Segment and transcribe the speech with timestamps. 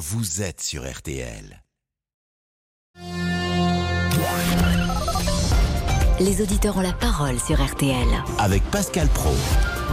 [0.00, 1.62] vous êtes sur RTL.
[6.18, 8.08] Les auditeurs ont la parole sur RTL.
[8.38, 9.34] Avec Pascal Pro.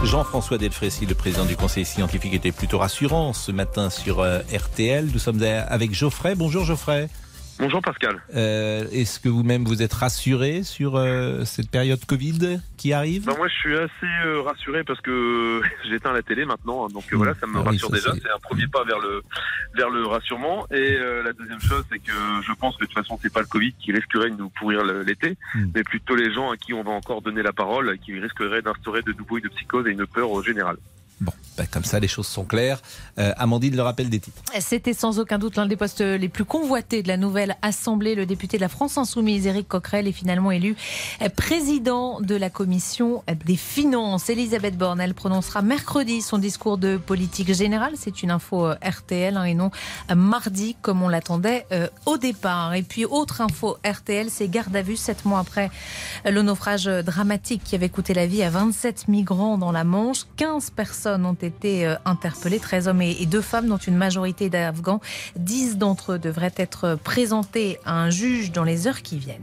[0.04, 5.10] Jean-François Delfrécy, le président du conseil scientifique, était plutôt rassurant ce matin sur euh, RTL.
[5.12, 6.34] Nous sommes avec Geoffrey.
[6.34, 7.10] Bonjour Geoffrey.
[7.58, 8.22] Bonjour Pascal.
[8.36, 13.24] Euh, Est-ce que vous-même vous êtes rassuré sur euh, cette période Covid qui arrive?
[13.24, 13.90] Ben Moi je suis assez
[14.26, 17.62] euh, rassuré parce que j'éteins la télé maintenant, hein, donc euh, voilà, ça me Ah
[17.62, 19.22] oui, rassure ça, déjà, c'est- un premier pas vers le
[19.76, 20.66] vers le rassurement.
[20.70, 22.12] Et euh, la deuxième chose, c'est que
[22.46, 24.84] je pense que de toute façon c'est pas le Covid qui risquerait de nous pourrir
[24.84, 25.66] l'été, Mm.
[25.74, 29.02] mais plutôt les gens à qui on va encore donner la parole, qui risqueraient d'instaurer
[29.02, 30.76] de nouveau une psychose et une peur au général.
[31.20, 32.80] Bon, ben, comme ça les choses sont claires.
[33.18, 34.40] Euh, Amandine le rappelle des titres.
[34.60, 38.14] C'était sans aucun doute l'un des postes les plus convoités de la nouvelle Assemblée.
[38.14, 40.76] Le député de la France Insoumise, Éric Coquerel, est finalement élu
[41.36, 44.30] président de la Commission des Finances.
[44.30, 47.92] Elisabeth Borne, elle prononcera mercredi son discours de politique générale.
[47.96, 49.70] C'est une info euh, RTL hein, et non
[50.10, 52.74] euh, mardi comme on l'attendait euh, au départ.
[52.74, 55.70] Et puis, autre info RTL, c'est garde à vue sept mois après
[56.26, 60.24] euh, le naufrage dramatique qui avait coûté la vie à 27 migrants dans la Manche.
[60.36, 64.48] 15 personnes ont été euh, interpellées, 13 hommes et et deux femmes, dont une majorité
[64.48, 65.00] d'Afghans.
[65.36, 69.40] 10 d'entre eux devraient être présentés à un juge dans les heures qui viennent.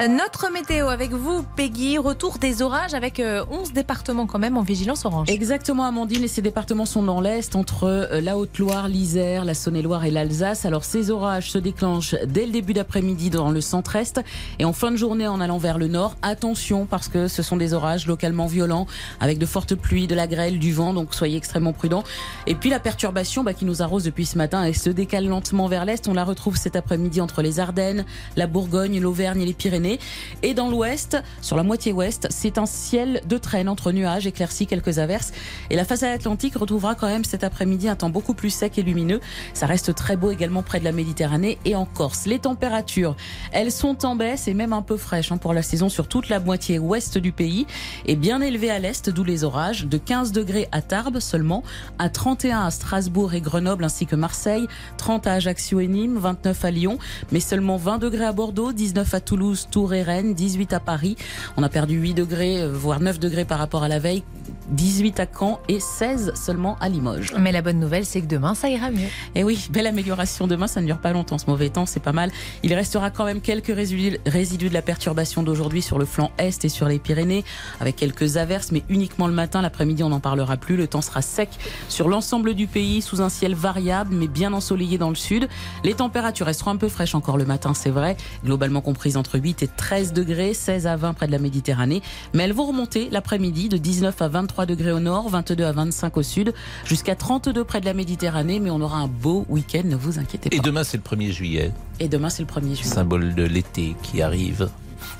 [0.00, 1.98] Euh, Notre météo avec vous, Peggy.
[1.98, 5.28] Retour des orages avec euh, 11 départements quand même en vigilance orange.
[5.30, 6.24] Exactement, Amandine.
[6.24, 10.64] Et ces départements sont dans l'Est, entre euh, la Haute-Loire, l'Isère, la Saône-et-Loire et l'Alsace.
[10.64, 14.20] Alors, ces orages se déclenchent dès le début d'après-midi dans le centre-Est
[14.58, 16.16] et en fin de journée en allant vers le nord.
[16.22, 18.86] Attention, parce que ce sont des orages localement violents,
[19.20, 20.92] avec de fortes pluies, de la grêle, du vent.
[20.92, 22.04] Donc, soyez extrêmement prudents.
[22.46, 25.68] Et puis, la perturbation bah, qui nous arrose depuis ce matin, elle se décale lentement
[25.68, 26.08] vers l'Est.
[26.08, 28.04] On la retrouve cet après-midi entre les Ardennes,
[28.36, 29.98] la Bourgogne, l'Auvergne et les Pyrénées.
[30.42, 34.66] Et dans l'ouest, sur la moitié ouest, c'est un ciel de traîne entre nuages, éclaircies,
[34.66, 35.32] quelques averses.
[35.70, 38.82] Et la façade atlantique retrouvera quand même cet après-midi un temps beaucoup plus sec et
[38.82, 39.20] lumineux.
[39.52, 42.26] Ça reste très beau également près de la Méditerranée et en Corse.
[42.26, 43.16] Les températures,
[43.52, 46.28] elles sont en baisse et même un peu fraîches hein, pour la saison sur toute
[46.28, 47.66] la moitié ouest du pays.
[48.06, 51.62] Et bien élevées à l'est, d'où les orages, de 15 degrés à Tarbes seulement,
[51.98, 54.66] à 31 à Strasbourg et Grenoble ainsi que Marseille,
[54.98, 56.98] 30 à Ajaccio et Nîmes, 29 à Lyon,
[57.32, 61.16] mais seulement 20 degrés à Bordeaux, 19 à Toulouse, Tours et Rennes, 18 à Paris.
[61.56, 64.22] On a perdu 8 degrés, euh, voire 9 degrés par rapport à la veille,
[64.70, 67.34] 18 à Caen et 16 seulement à Limoges.
[67.38, 69.08] Mais la bonne nouvelle, c'est que demain, ça ira mieux.
[69.34, 72.12] Et oui, belle amélioration demain, ça ne dure pas longtemps ce mauvais temps, c'est pas
[72.12, 72.30] mal.
[72.62, 76.64] Il restera quand même quelques résidus, résidus de la perturbation d'aujourd'hui sur le flanc est
[76.64, 77.44] et sur les Pyrénées,
[77.80, 79.62] avec quelques averses, mais uniquement le matin.
[79.62, 80.76] L'après-midi, on n'en parlera plus.
[80.76, 81.50] Le temps sera sec
[81.88, 85.48] sur l'ensemble du pays, sous un ciel variable, mais bien ensoleillé dans le sud.
[85.82, 89.62] Les températures resteront un peu fraîches encore le matin, c'est vrai, globalement comprises entre 8
[89.62, 92.02] et 13 degrés, 16 à 20 près de la Méditerranée.
[92.32, 96.16] Mais elles vont remonter l'après-midi de 19 à 23 degrés au nord, 22 à 25
[96.16, 96.54] au sud,
[96.84, 100.50] jusqu'à 32 près de la Méditerranée, mais on aura un beau week-end, ne vous inquiétez
[100.50, 100.56] pas.
[100.56, 102.82] Et demain c'est le 1er juillet, Et demain, c'est le 1er juillet.
[102.94, 104.68] symbole de l'été qui arrive.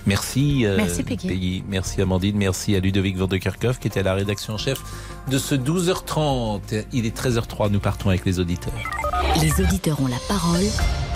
[0.06, 1.62] Merci, euh, Merci, Peggy.
[1.68, 2.36] Merci Amandine.
[2.36, 4.78] Merci à Ludovic Vandekerkhoff qui était à la rédaction en chef
[5.30, 6.84] de ce 12h30.
[6.92, 7.70] Il est 13h03.
[7.70, 8.72] Nous partons avec les auditeurs.
[9.40, 10.64] Les auditeurs ont la parole.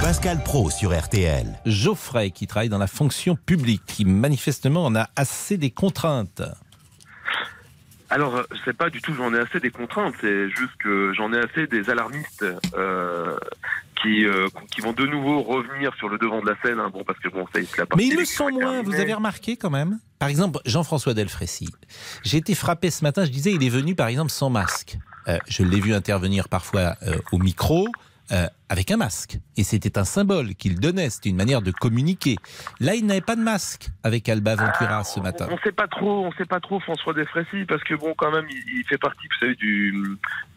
[0.01, 1.59] Pascal Pro sur RTL.
[1.67, 6.43] Geoffrey qui travaille dans la fonction publique, qui manifestement en a assez des contraintes.
[8.11, 11.33] Alors, euh, c'est pas du tout j'en ai assez des contraintes, c'est juste que j'en
[11.33, 12.45] ai assez des alarmistes
[12.77, 13.37] euh,
[14.01, 16.81] qui euh, qui vont de nouveau revenir sur le devant de la scène.
[16.81, 16.91] hein.
[16.93, 19.13] bon, parce que bon, ça, c'est la partie Mais ils le sont moins, vous avez
[19.15, 19.99] remarqué quand même?
[20.19, 21.69] Par exemple, Jean-François Delfrécy.
[22.25, 24.99] J'ai été frappé ce matin, je disais, il est venu par exemple sans masque.
[25.29, 26.95] Euh, je l'ai vu intervenir parfois
[27.33, 27.89] au micro
[28.33, 29.39] euh, avec un masque.
[29.57, 32.37] Et c'était un symbole qu'il donnait, c'était une manière de communiquer.
[32.81, 35.49] Là, il n'avait pas de masque avec Alba Ventura Ah, ce matin.
[35.51, 38.47] On sait pas trop, on sait pas trop François Desfrécy parce que bon, quand même,
[38.51, 39.95] il, il fait partie, vous savez, du,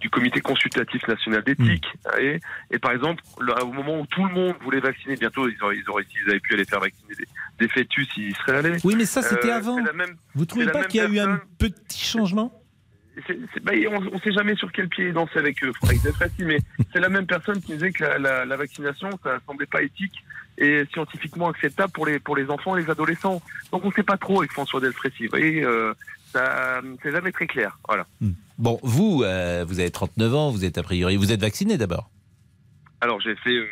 [0.01, 1.85] du comité consultatif national d'éthique.
[2.05, 2.19] Mm.
[2.21, 2.39] Et,
[2.71, 5.77] et par exemple, là, au moment où tout le monde voulait vacciner, bientôt, ils auraient,
[5.77, 7.27] ils auraient, s'ils avaient pu aller faire vacciner des,
[7.59, 8.77] des fœtus, ils y seraient allés.
[8.83, 9.81] Oui, mais ça, c'était Euh, avant.
[9.81, 12.60] même- Vous trouvez la pas qu'il y a eu un petit changement?
[13.27, 16.01] C'est- c'est- bah, on ne sait jamais sur quel pied il dansait avec eux, avec
[16.01, 16.57] Desfrécy, mais
[16.93, 20.23] c'est la même personne qui disait que la, la- la vaccination, ça semblait pas éthique
[20.57, 23.41] et scientifiquement acceptable pour les, pour les enfants et les adolescents.
[23.71, 25.23] Donc on ne sait pas trop avec François Delfrécy.
[25.25, 25.93] Vous voyez, euh,
[26.33, 27.77] ça, c'est jamais très clair.
[27.87, 28.05] Voilà.
[28.57, 32.09] Bon, vous, euh, vous avez 39 ans, vous êtes a priori, vous êtes vacciné d'abord?
[33.01, 33.65] Alors j'ai fait euh,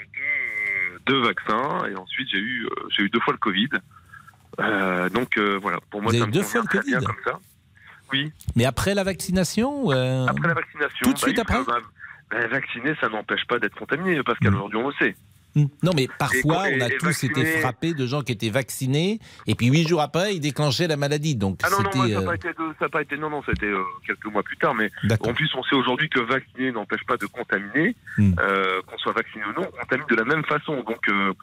[1.05, 3.69] deux, vaccins et ensuite j'ai eu, euh, j'ai eu deux fois le Covid.
[4.59, 7.05] Euh, donc euh, voilà, pour moi Vous ça avez me deux fois le bien Covid?
[7.05, 7.39] comme ça.
[8.11, 10.97] Oui, Mais après la vaccination euh, après la vaccination.
[11.03, 11.77] Tout de suite il après faut- bah,
[12.31, 14.51] bah, vacciner, ça n'empêche pas d'être contaminé, Pascal.
[14.51, 14.55] Mm.
[14.55, 15.15] Aujourd'hui, on le sait.
[15.55, 15.65] Hmm.
[15.81, 19.17] Non, mais parfois, Et- on a tous été frappés de gens qui étaient vaccinés,
[19.47, 21.35] et puis huit jours après, ils déclenchaient la maladie.
[21.35, 22.35] Donc, Ah non, non, moi, ça n'a euh, pas
[23.01, 25.73] été, pas non, non, c'était euh, quelques mois plus tard, mais en plus, on sait
[25.75, 28.33] aujourd'hui que vacciner n'empêche pas de contaminer, Hmm.
[28.39, 30.75] euh, qu'on soit vacciné ou non, on contamine de la même façon.
[30.83, 31.33] Donc, euh,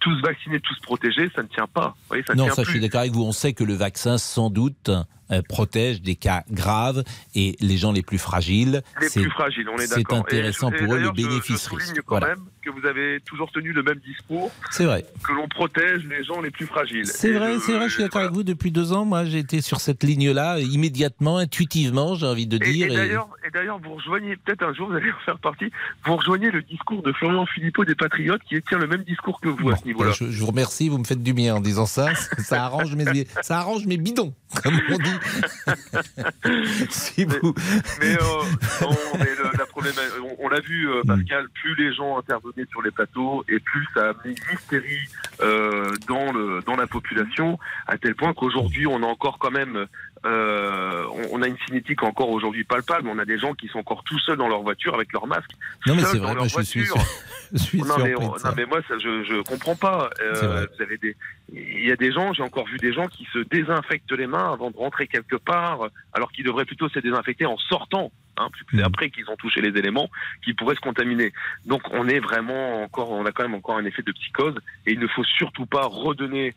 [0.00, 1.94] tous vaccinés, tous protégés, ça ne tient pas.
[1.96, 3.22] Vous voyez, ça ne Non, tient ça, je suis d'accord avec vous.
[3.24, 4.90] On sait que le vaccin, sans doute,
[5.30, 7.02] euh, protège des cas graves
[7.34, 8.82] et les gens les plus fragiles.
[9.00, 10.18] Les c'est- plus fragiles, on est c'est d'accord.
[10.18, 11.12] Et intéressant et pour eux, le d'ailleurs,
[11.44, 11.54] je-.
[11.96, 12.28] Je quand Voilà.
[12.28, 15.04] même que vous avez toujours tenu le même discours, C'est vrai.
[15.22, 17.06] que l'on protège les gens les plus fragiles.
[17.06, 18.26] C'est vrai, c'est vrai, je suis d'accord voilà.
[18.26, 18.42] avec vous.
[18.42, 22.88] Depuis deux ans, moi, j'ai été sur cette ligne-là, immédiatement, intuitivement, j'ai envie de dire.
[22.88, 25.70] et et- d'ailleurs, et d'ailleurs, vous rejoignez, peut-être un jour vous allez en faire partie,
[26.04, 29.48] vous rejoignez le discours de Florian Philippot des Patriotes qui tient le même discours que
[29.48, 30.10] vous à ce niveau-là.
[30.10, 32.08] ben, je, je vous remercie, vous me faites du bien en disant ça.
[32.38, 35.10] Ça arrange mes, ça arrange mes bidons, comme on dit.
[36.90, 37.54] si vous...
[38.00, 38.42] Mais, euh,
[38.82, 42.66] non, mais le- la problème, on, on l'a vu, euh, Pascal, plus les gens intervenaient
[42.70, 45.08] sur les plateaux et plus ça a amené une hystérie
[45.40, 49.86] euh, dans, le, dans la population, à tel point qu'aujourd'hui, on a encore quand même,
[50.26, 53.08] euh, on, on a une cinétique encore aujourd'hui palpable.
[53.08, 55.50] On a des gens qui sont encore tout seuls dans leur voiture avec leur masque.
[55.86, 56.84] Non, mais c'est vrai, moi, je suis,
[57.52, 60.10] je suis Non mais, on- non, mais moi ça, je je comprends pas.
[60.20, 61.16] Euh, vous avez des
[61.52, 64.52] il y a des gens, j'ai encore vu des gens qui se désinfectent les mains
[64.52, 65.78] avant de rentrer quelque part,
[66.12, 68.10] alors qu'ils devraient plutôt se désinfecter en sortant.
[68.38, 68.80] Hein, Mhm.
[68.84, 70.10] après qu'ils ont touché les éléments
[70.44, 71.32] qui pourraient se contaminer.
[71.64, 74.92] Donc on est vraiment encore, on a quand même encore un effet de psychose et
[74.92, 76.54] il ne faut surtout pas redonner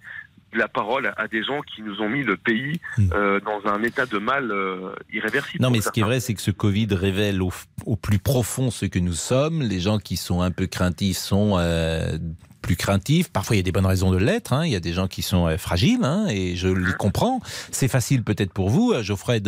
[0.54, 3.10] la parole à des gens qui nous ont mis le pays Mhm.
[3.14, 5.62] euh, dans un état de mal euh, irréversible.
[5.64, 7.52] Non, mais ce qui est vrai, c'est que ce Covid révèle au,
[7.86, 9.62] au plus profond ce que nous sommes.
[9.62, 12.18] Les gens qui sont un peu craintifs sont euh,
[12.62, 13.30] plus craintifs.
[13.32, 14.54] Parfois, il y a des bonnes raisons de l'être.
[14.54, 14.66] hein.
[14.66, 17.40] Il y a des gens qui sont euh, fragiles, hein, et je les comprends.
[17.72, 19.42] C'est facile peut-être pour vous, euh, Geoffrey,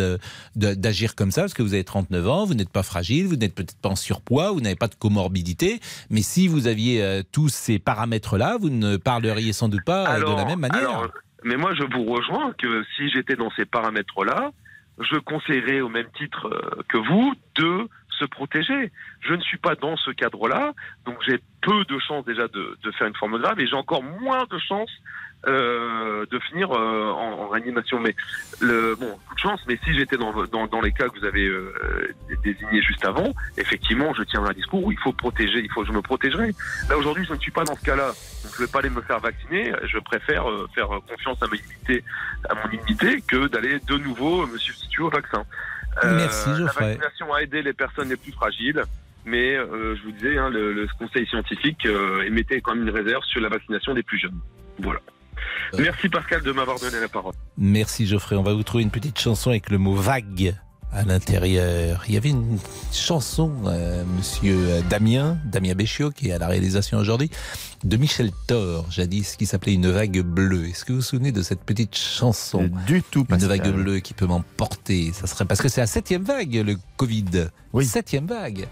[0.56, 3.56] d'agir comme ça, parce que vous avez 39 ans, vous n'êtes pas fragile, vous n'êtes
[3.56, 5.80] peut-être pas en surpoids, vous n'avez pas de comorbidité.
[6.10, 10.36] Mais si vous aviez euh, tous ces paramètres-là, vous ne parleriez sans doute pas de
[10.36, 10.80] la même manière.
[10.80, 11.08] alors,
[11.44, 14.52] mais moi, je vous rejoins que si j'étais dans ces paramètres-là,
[15.00, 16.50] je conseillerais au même titre
[16.88, 17.88] que vous de
[18.26, 18.92] protéger.
[19.22, 20.74] Je ne suis pas dans ce cadre-là,
[21.06, 24.46] donc j'ai peu de chances déjà de, faire une forme grave et j'ai encore moins
[24.50, 24.92] de chances
[25.48, 28.00] euh, de finir euh, en, réanimation.
[28.00, 28.16] Mais
[28.60, 29.60] le, bon, chance.
[29.68, 30.32] Mais si j'étais dans,
[30.68, 32.14] dans, les cas que vous avez euh,
[32.44, 35.92] désignés juste avant, effectivement, je tiendrai un discours où il faut protéger, il faut, je
[35.92, 36.54] me protégerai.
[36.90, 38.08] Là aujourd'hui, je ne suis pas dans ce cas-là.
[38.08, 39.72] Donc, je ne vais pas aller me faire vacciner.
[39.86, 40.46] Je préfère
[40.76, 42.04] faire confiance à, ma immunité,
[42.48, 45.44] à mon immunité que d'aller de nouveau me substituer au vaccin.
[46.04, 46.96] Merci, La Geoffrey.
[46.96, 48.84] vaccination a aidé les personnes les plus fragiles.
[49.26, 52.94] Mais euh, je vous disais, hein, le, le conseil scientifique euh, émettait quand même une
[52.96, 54.40] réserve sur la vaccination des plus jeunes.
[54.80, 55.00] Voilà.
[55.74, 55.78] Euh.
[55.80, 57.34] Merci Pascal de m'avoir donné la parole.
[57.58, 58.36] Merci Geoffrey.
[58.36, 60.56] On va vous trouver une petite chanson avec le mot vague
[60.94, 62.04] à l'intérieur.
[62.08, 62.58] Il y avait une
[62.92, 67.30] chanson, euh, monsieur Damien, Damien Béchiot, qui est à la réalisation aujourd'hui,
[67.84, 70.68] de Michel Thor, jadis, qui s'appelait Une vague bleue.
[70.70, 72.70] Est-ce que vous vous souvenez de cette petite chanson?
[72.86, 73.50] Du tout, Une Pascal.
[73.50, 75.12] vague bleue qui peut m'emporter.
[75.14, 77.48] Ça serait parce que c'est la septième vague, le Covid.
[77.74, 77.86] Oui.
[77.86, 78.68] Septième vague.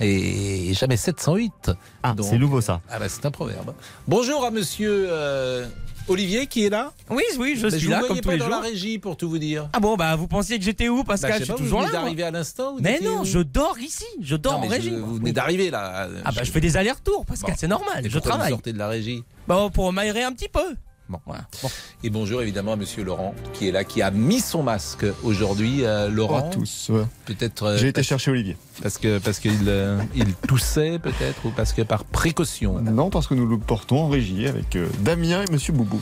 [0.00, 1.70] Et jamais 708.
[2.02, 2.80] Ah, c'est nouveau ça.
[2.90, 3.74] Ah bah c'est un proverbe.
[4.08, 5.66] Bonjour à monsieur euh,
[6.10, 6.92] Olivier qui est là.
[7.08, 8.54] Oui, oui, je Mais suis vous là comme tous pas les dans jours.
[8.56, 9.68] la régie pour tout vous dire.
[9.72, 11.62] Ah bon, bah vous pensiez que j'étais où, Bah, Pascal je Je suis pas, vous
[11.64, 11.88] toujours là.
[11.90, 12.00] moi.
[12.00, 14.04] d'arriver à l'instant Mais non, je dors ici.
[14.20, 14.90] Je dors Non, en régie.
[14.90, 16.08] je- vous venez d'arriver là.
[16.24, 17.56] Ah bah je fais des allers-retours, Pascal, Bon.
[17.58, 18.02] c'est normal.
[18.04, 18.50] Je pourquoi vous travaille.
[18.50, 19.22] sortez de la régie.
[19.48, 20.74] Bon, pour m'aérer un petit peu.
[21.10, 21.18] Bon.
[21.26, 21.42] Voilà.
[21.60, 21.68] Bon.
[22.04, 25.84] Et bonjour évidemment à Monsieur Laurent qui est là, qui a mis son masque aujourd'hui.
[25.84, 26.88] Euh, Laurent, tous.
[26.90, 27.02] ouais.
[27.24, 28.56] peut-être euh, J'ai été chercher Olivier.
[28.80, 32.78] parce que parce qu'il euh, il toussait peut-être ou parce que par précaution.
[32.80, 36.00] Non, parce que nous le portons en régie avec euh, Damien et Monsieur Boubouk.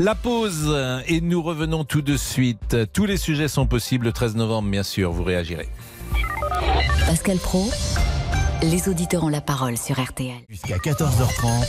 [0.00, 0.74] La pause
[1.06, 2.76] et nous revenons tout de suite.
[2.92, 5.12] Tous les sujets sont possibles le 13 novembre, bien sûr.
[5.12, 5.68] Vous réagirez.
[7.06, 7.70] Pascal Pro,
[8.62, 10.34] les auditeurs ont la parole sur RTL.
[10.48, 11.66] Jusqu'à 14h30,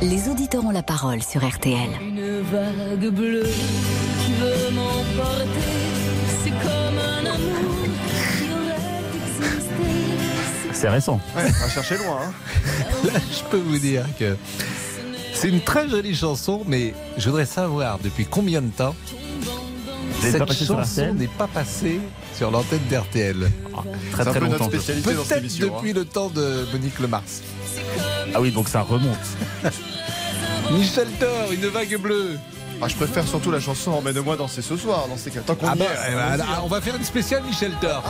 [0.00, 1.90] Les auditeurs ont la parole sur RTL.
[2.00, 5.44] Une vague bleue qui veut m'emporter,
[6.44, 7.74] c'est comme un amour
[8.38, 10.72] qui aurait existé.
[10.72, 11.20] C'est récent.
[11.36, 12.20] Ouais, on va chercher loin.
[12.22, 12.32] Hein.
[13.12, 14.36] Là, je peux vous dire que
[15.34, 18.94] c'est une très jolie chanson, mais je voudrais savoir depuis combien de temps
[20.20, 22.00] cette chanson n'est pas passée
[22.36, 23.50] sur l'antenne d'RTL.
[24.12, 24.68] Très un très notre longtemps.
[24.68, 25.40] Peut-être hein.
[25.60, 27.22] depuis le temps de Monique Lemars.
[28.34, 29.16] Ah oui, donc ça remonte.
[30.70, 32.38] Michel Thor, une vague bleue.
[32.80, 35.40] Ah, je préfère surtout la chanson Emmène-moi danser ce soir, dans ces cas.
[35.40, 36.60] Tant qu'on Ah y bah, est, eh bah, allons-y, là, hein.
[36.64, 38.02] on va faire une spéciale Michel Thor.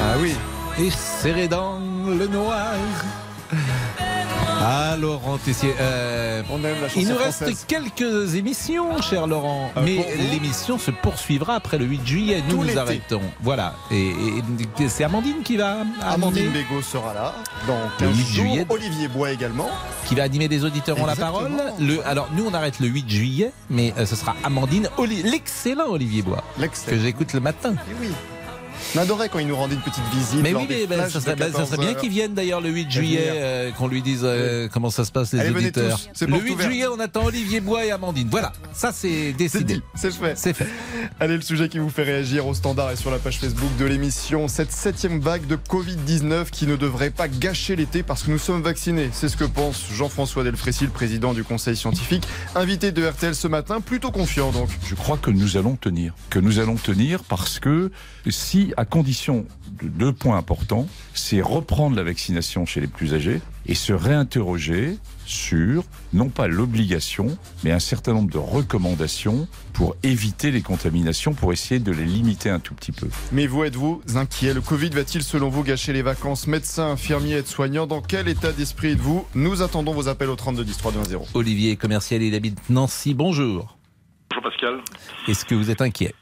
[0.00, 0.34] Ah oui.
[0.78, 2.66] Et serré dans le noir.
[4.66, 5.74] Ah, Laurent Tessier.
[5.78, 7.48] euh, On aime la chanson il nous française.
[7.48, 9.70] reste quelques émissions, cher Laurent.
[9.76, 12.42] Ah, mais l'émission se poursuivra après le 8 juillet.
[12.48, 13.20] Nous Tout nous arrêtons.
[13.42, 13.74] Voilà.
[13.90, 17.34] Et, et- c'est Amandine qui va Amandine Bégaud sera là
[17.66, 18.44] dans Le 15 8 jours.
[18.46, 18.66] juillet.
[18.70, 19.68] Olivier Bois également.
[20.06, 21.52] qui va animer les auditeurs ont la parole.
[21.78, 24.88] Le, alors nous on arrête le 8 juillet, mais euh, ce sera Amandine,
[25.24, 26.42] l'excellent Olivier Bois
[26.86, 27.74] que j'écoute le matin.
[27.90, 28.08] Eh oui.
[28.94, 30.40] On adorait quand il nous rendait une petite visite.
[30.42, 31.96] Mais oui, mais ben, flashs ça, serait, ben, ça serait 14 bien heures.
[32.00, 35.12] qu'ils viennent d'ailleurs le 8 Et juillet, euh, qu'on lui dise euh, comment ça se
[35.12, 35.98] passe les Allez, auditeurs.
[36.12, 36.70] tous, Le porte 8 ouverte.
[36.70, 38.28] juillet, on attend Olivier Bois et Amandine.
[38.30, 39.80] Voilà, ça c'est décidé.
[39.94, 40.34] c'est fait.
[40.36, 40.68] C'est fait.
[41.20, 43.84] Allez, le sujet qui vous fait réagir au standard et sur la page Facebook de
[43.84, 48.38] l'émission, cette septième vague de Covid-19 qui ne devrait pas gâcher l'été parce que nous
[48.38, 49.10] sommes vaccinés.
[49.12, 53.48] C'est ce que pense Jean-François Delfrécy, le président du conseil scientifique, invité de RTL ce
[53.48, 54.68] matin, plutôt confiant donc.
[54.86, 56.14] Je crois que nous allons tenir.
[56.30, 57.90] Que nous allons tenir parce que
[58.30, 59.46] si, à condition
[59.82, 64.98] de deux points importants, c'est reprendre la vaccination chez les plus âgés et se réinterroger
[65.26, 71.52] sur, non pas l'obligation, mais un certain nombre de recommandations pour éviter les contaminations, pour
[71.52, 73.08] essayer de les limiter un tout petit peu.
[73.32, 74.54] Mais vous êtes-vous inquiet?
[74.54, 76.46] Le Covid va-t-il selon vous gâcher les vacances?
[76.46, 79.26] Médecins, infirmiers, aides-soignants, dans quel état d'esprit êtes-vous?
[79.34, 81.26] Nous attendons vos appels au 32 10 3 2 1 0.
[81.34, 83.14] Olivier commercial, il habite Nancy.
[83.14, 83.76] Bonjour.
[84.30, 84.80] Bonjour Pascal.
[85.26, 86.14] Est-ce que vous êtes inquiet?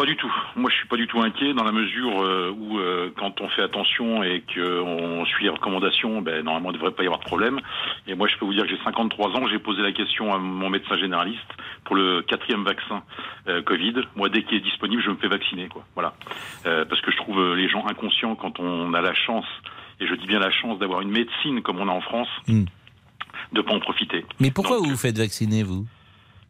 [0.00, 0.32] Pas du tout.
[0.56, 3.48] Moi, je suis pas du tout inquiet dans la mesure euh, où, euh, quand on
[3.50, 7.20] fait attention et qu'on suit les recommandations, ben, normalement, il ne devrait pas y avoir
[7.20, 7.60] de problème.
[8.06, 9.46] Et moi, je peux vous dire que j'ai 53 ans.
[9.48, 11.44] J'ai posé la question à mon médecin généraliste
[11.84, 13.02] pour le quatrième vaccin
[13.46, 13.92] euh, Covid.
[14.16, 15.68] Moi, dès qu'il est disponible, je me fais vacciner.
[15.68, 15.84] Quoi.
[15.94, 16.14] Voilà.
[16.64, 19.44] Parce que je trouve les gens inconscients quand on a la chance,
[20.00, 22.64] et je dis bien la chance, d'avoir une médecine comme on a en France, Hmm.
[23.52, 24.24] de pas en profiter.
[24.38, 25.84] Mais pourquoi Donc, vous vous faites vacciner, vous?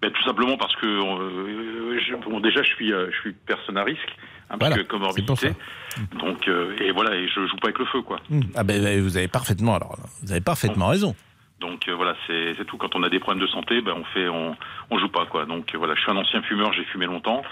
[0.02, 3.76] Ben, tout simplement parce que euh, je- bon, déjà je suis euh, je suis personne
[3.76, 4.00] à risque,
[4.48, 5.34] hein, parce Voilà, que comorbidité.
[5.36, 8.18] c'est pour Donc euh, et voilà et je joue pas avec le feu quoi.
[8.54, 11.14] Ah ben vous avez parfaitement alors, vous avez parfaitement raison.
[11.60, 12.78] Donc euh, voilà c'est tout.
[12.78, 14.56] Quand on a des problèmes de santé, ben on fait on
[14.90, 15.44] on joue pas quoi.
[15.44, 17.42] Donc euh, voilà je suis un ancien fumeur, j'ai fumé longtemps.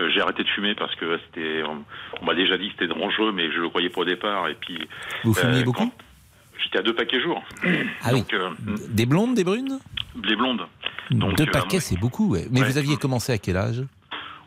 [0.00, 1.82] Euh, j'ai arrêté de fumer parce que c'était on,
[2.20, 4.48] on m'a déjà dit que c'était dangereux, mais je le croyais pas au départ.
[4.48, 4.86] Et puis
[5.24, 5.90] Vous fumiez beaucoup?
[6.62, 7.42] J'étais à deux paquets jour.
[8.02, 8.10] Ah.
[8.12, 8.50] Donc euh,
[8.90, 9.78] Des blondes, des brunes?
[10.22, 10.66] Les blondes.
[11.10, 12.30] Donc, Deux euh, paquets, c'est beaucoup.
[12.32, 12.46] ouais.
[12.50, 12.66] Mais Ouais.
[12.68, 13.82] vous aviez commencé à quel âge?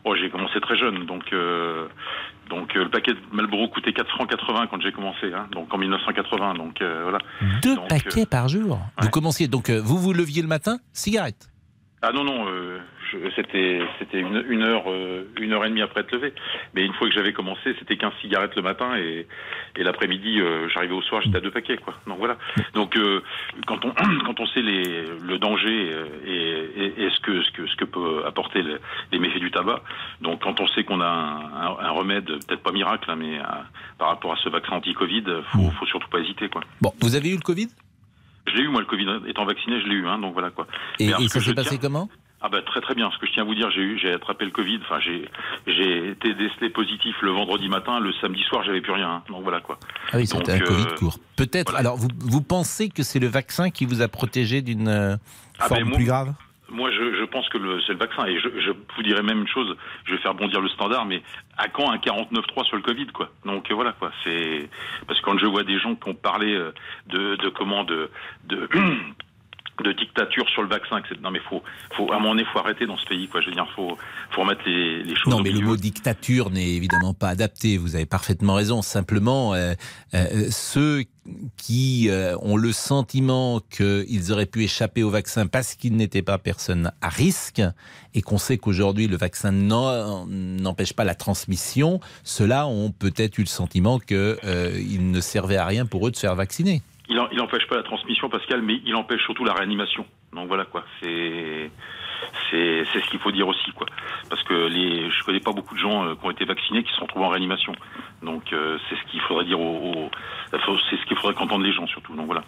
[0.03, 1.87] Oh, j'ai commencé très jeune, donc euh,
[2.49, 5.73] donc euh, le paquet de Marlboro coûtait 4 francs 80 quand j'ai commencé, hein, donc
[5.73, 7.19] en 1980, donc euh, voilà.
[7.61, 8.79] Deux Donc, paquets par jour?
[9.01, 11.49] Vous commenciez donc vous vous leviez le matin, cigarette?
[12.01, 12.45] Ah non non,
[13.35, 16.33] c'était c'était une, une heure euh, une heure et demie après être levé.
[16.73, 19.27] Mais une fois que j'avais commencé, c'était 15 cigarettes le matin et
[19.75, 21.93] et l'après-midi, euh, j'arrivais au soir, j'étais à deux paquets quoi.
[22.07, 22.37] Donc voilà.
[22.73, 23.21] Donc euh,
[23.65, 23.91] quand on
[24.25, 25.91] quand on sait les le danger
[26.25, 28.79] et, et, et ce que ce que ce que peut apporter le-
[29.11, 29.81] les méfaits du tabac,
[30.21, 33.39] donc quand on sait qu'on a un, un- un remède, peut-être pas miracle, hein, mais
[33.97, 36.61] par rapport à ce vaccin anti-Covid, faut faut surtout pas hésiter quoi.
[36.81, 37.67] Bon, vous avez eu le Covid?
[38.47, 40.67] Je l'ai eu moi le Covid étant vacciné, je l'ai eu hein, donc voilà quoi.
[40.99, 42.09] Et, et ça s'est passé tiens- comment?
[42.39, 43.09] Ah bah très très bien.
[43.11, 44.79] Ce que je tiens à vous dire, j'ai eu, j'ai attrapé le Covid.
[44.83, 45.27] Enfin, j'ai,
[45.65, 47.99] j'ai été décelé positif le vendredi matin.
[47.99, 49.09] Le samedi soir, j'avais plus rien.
[49.09, 49.23] hein.
[49.27, 49.79] Donc voilà quoi.
[50.11, 51.17] Ah oui, c'était un Covid euh, court.
[51.35, 51.75] Peut-être.
[51.75, 55.15] Alors, vous, vous pensez que c'est le vaccin qui vous a protégé d'une euh,
[55.57, 56.33] Ah forme ben, moi- plus grave?
[56.69, 58.25] Moi, je, je pense que le, c'est le vaccin.
[58.25, 59.75] Et je, je vous dirais même une chose.
[60.05, 61.23] Je vais faire bondir le standard, mais
[61.57, 63.29] à quand un 49.3 sur le Covid quoi?
[63.45, 64.11] Donc euh, voilà quoi.
[64.25, 64.69] C'est
[65.07, 66.53] parce que quand je vois des gens qui ont parlé
[67.07, 68.11] de, de comment de,
[68.49, 68.67] de
[69.83, 71.15] de dictature sur le vaccin, etc.
[71.21, 71.63] Non mais faut,
[71.95, 73.41] faut à moment donné, faut arrêter dans ce pays, quoi.
[73.41, 73.97] Je veux dire, faut,
[74.31, 75.33] faut remettre les, les choses.
[75.33, 77.77] Non, mais le mot dictature n'est évidemment pas adapté.
[77.77, 78.81] Vous avez parfaitement raison.
[78.81, 79.73] Simplement, euh,
[80.13, 81.03] euh, ceux
[81.57, 86.37] qui euh, ont le sentiment qu'ils auraient pu échapper au vaccin parce qu'ils n'étaient pas
[86.37, 87.61] personnes à risque
[88.13, 93.47] et qu'on sait qu'aujourd'hui le vaccin n'empêche pas la transmission, ceux-là ont peut-être eu le
[93.47, 96.81] sentiment qu'il ne servait à rien pour eux de se faire vacciner.
[97.09, 100.05] Il, en- il empêche pas la transmission, Pascal, mais il empêche surtout la réanimation.
[100.33, 100.83] Donc voilà quoi.
[101.01, 101.71] C'est
[102.51, 103.87] c'est c'est ce qu'il faut dire aussi quoi.
[104.29, 106.89] Parce que les je connais pas beaucoup de gens euh, qui ont été vaccinés qui
[106.91, 107.73] se sont retrouvés en réanimation.
[108.23, 111.87] Donc euh, c'est ce qu'il faudrait dire faut- c'est ce qu'il faudrait qu'entendent les gens
[111.87, 112.15] surtout.
[112.15, 112.43] Donc voilà.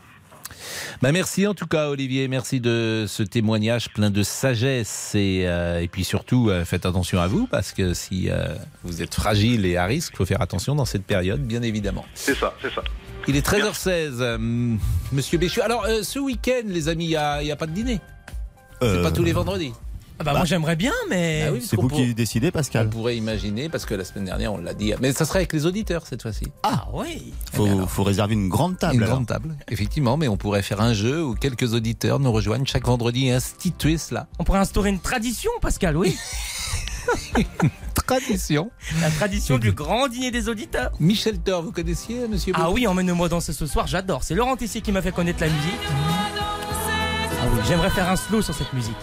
[1.01, 5.79] Bah merci en tout cas Olivier, merci de ce témoignage plein de sagesse et, euh,
[5.79, 9.65] et puis surtout euh, faites attention à vous parce que si euh, vous êtes fragile
[9.65, 12.05] et à risque, faut faire attention dans cette période bien évidemment.
[12.13, 12.83] C'est ça, c'est ça.
[13.29, 13.89] Il est 13h16,
[14.21, 14.37] euh,
[15.11, 15.61] Monsieur Béchu.
[15.61, 17.99] Alors euh, ce week-end les amis, il n'y a, il y a pas de dîner
[18.81, 19.71] C'est Euh, pas tous les vendredis
[20.17, 21.45] Ah bah, moi j'aimerais bien, mais.
[21.47, 22.87] Ah oui, c'est vous pour- qui décidez, Pascal.
[22.87, 25.53] On pourrait imaginer, parce que la semaine dernière on l'a dit, mais ça serait avec
[25.53, 26.45] les auditeurs cette fois-ci.
[26.63, 27.31] Ah oui.
[27.53, 28.95] Faut, faut réserver une grande table.
[28.95, 29.17] Une alors.
[29.17, 32.87] grande table, effectivement, mais on pourrait faire un jeu où quelques auditeurs nous rejoignent chaque
[32.87, 34.25] vendredi et instituer cela.
[34.39, 36.17] On pourrait instaurer une tradition, Pascal, oui.
[38.07, 38.71] Tradition.
[39.01, 40.91] La tradition du grand dîner des auditeurs.
[40.99, 44.23] Michel Thor, vous connaissiez, monsieur Ah oui, emmène-moi danser ce soir, j'adore.
[44.23, 45.79] C'est Laurent Tessier qui m'a fait connaître la musique.
[47.43, 48.95] oui, j'aimerais faire un slow sur cette musique.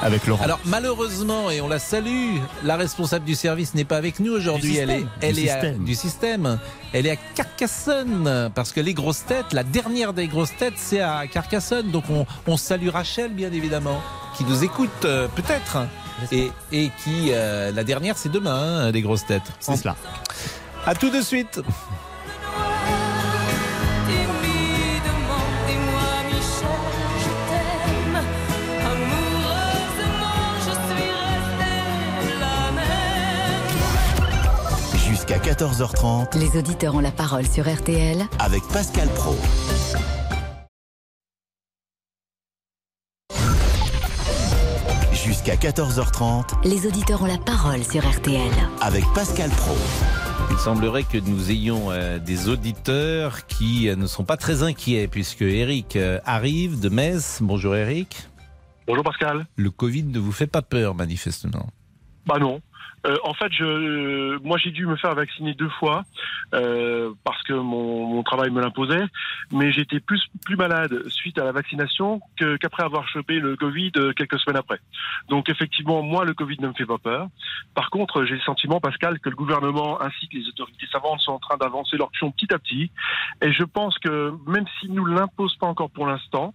[0.00, 0.44] Avec Laurent.
[0.44, 4.76] Alors malheureusement, et on la salue, la responsable du service n'est pas avec nous aujourd'hui.
[4.76, 5.84] Elle est, elle Du est à- système.
[5.84, 6.58] du système.
[6.92, 11.00] Elle est à Carcassonne parce que les grosses têtes, la dernière des grosses têtes, c'est
[11.00, 11.90] à Carcassonne.
[11.90, 14.00] Donc on, on salue Rachel bien évidemment,
[14.36, 15.78] qui nous écoute euh, peut-être,
[16.32, 19.42] et, et qui euh, la dernière c'est demain, hein, les grosses têtes.
[19.60, 19.96] C'est cela.
[20.86, 21.60] À tout de suite.
[34.96, 39.36] Jusqu'à 14h30 Les auditeurs ont la parole sur RTL avec Pascal Pro.
[45.28, 48.50] Jusqu'à 14h30 Les auditeurs ont la parole sur RTL.
[48.80, 49.76] avec Pascal Pro.
[50.50, 55.06] Il semblerait que nous ayons euh, des auditeurs qui euh, ne sont pas très inquiets
[55.06, 57.40] puisque Eric euh, arrive de Metz.
[57.42, 58.26] Bonjour Eric.
[58.86, 59.46] Bonjour Pascal.
[59.56, 61.68] Le Covid ne vous fait pas peur manifestement.
[62.24, 62.62] Bah non.
[63.08, 66.04] Euh, en fait, je, moi j'ai dû me faire vacciner deux fois
[66.54, 69.04] euh, parce que mon, mon travail me l'imposait,
[69.50, 73.92] mais j'étais plus plus malade suite à la vaccination que- qu'après avoir chopé le Covid
[73.96, 74.80] euh, quelques semaines après.
[75.28, 77.28] Donc effectivement, moi le Covid ne me fait pas peur.
[77.74, 81.32] Par contre, j'ai le sentiment, Pascal, que le gouvernement ainsi que les autorités savantes sont
[81.32, 82.90] en train d'avancer leur pion petit à petit,
[83.42, 86.52] et je pense que même s'ils nous l'imposent pas encore pour l'instant,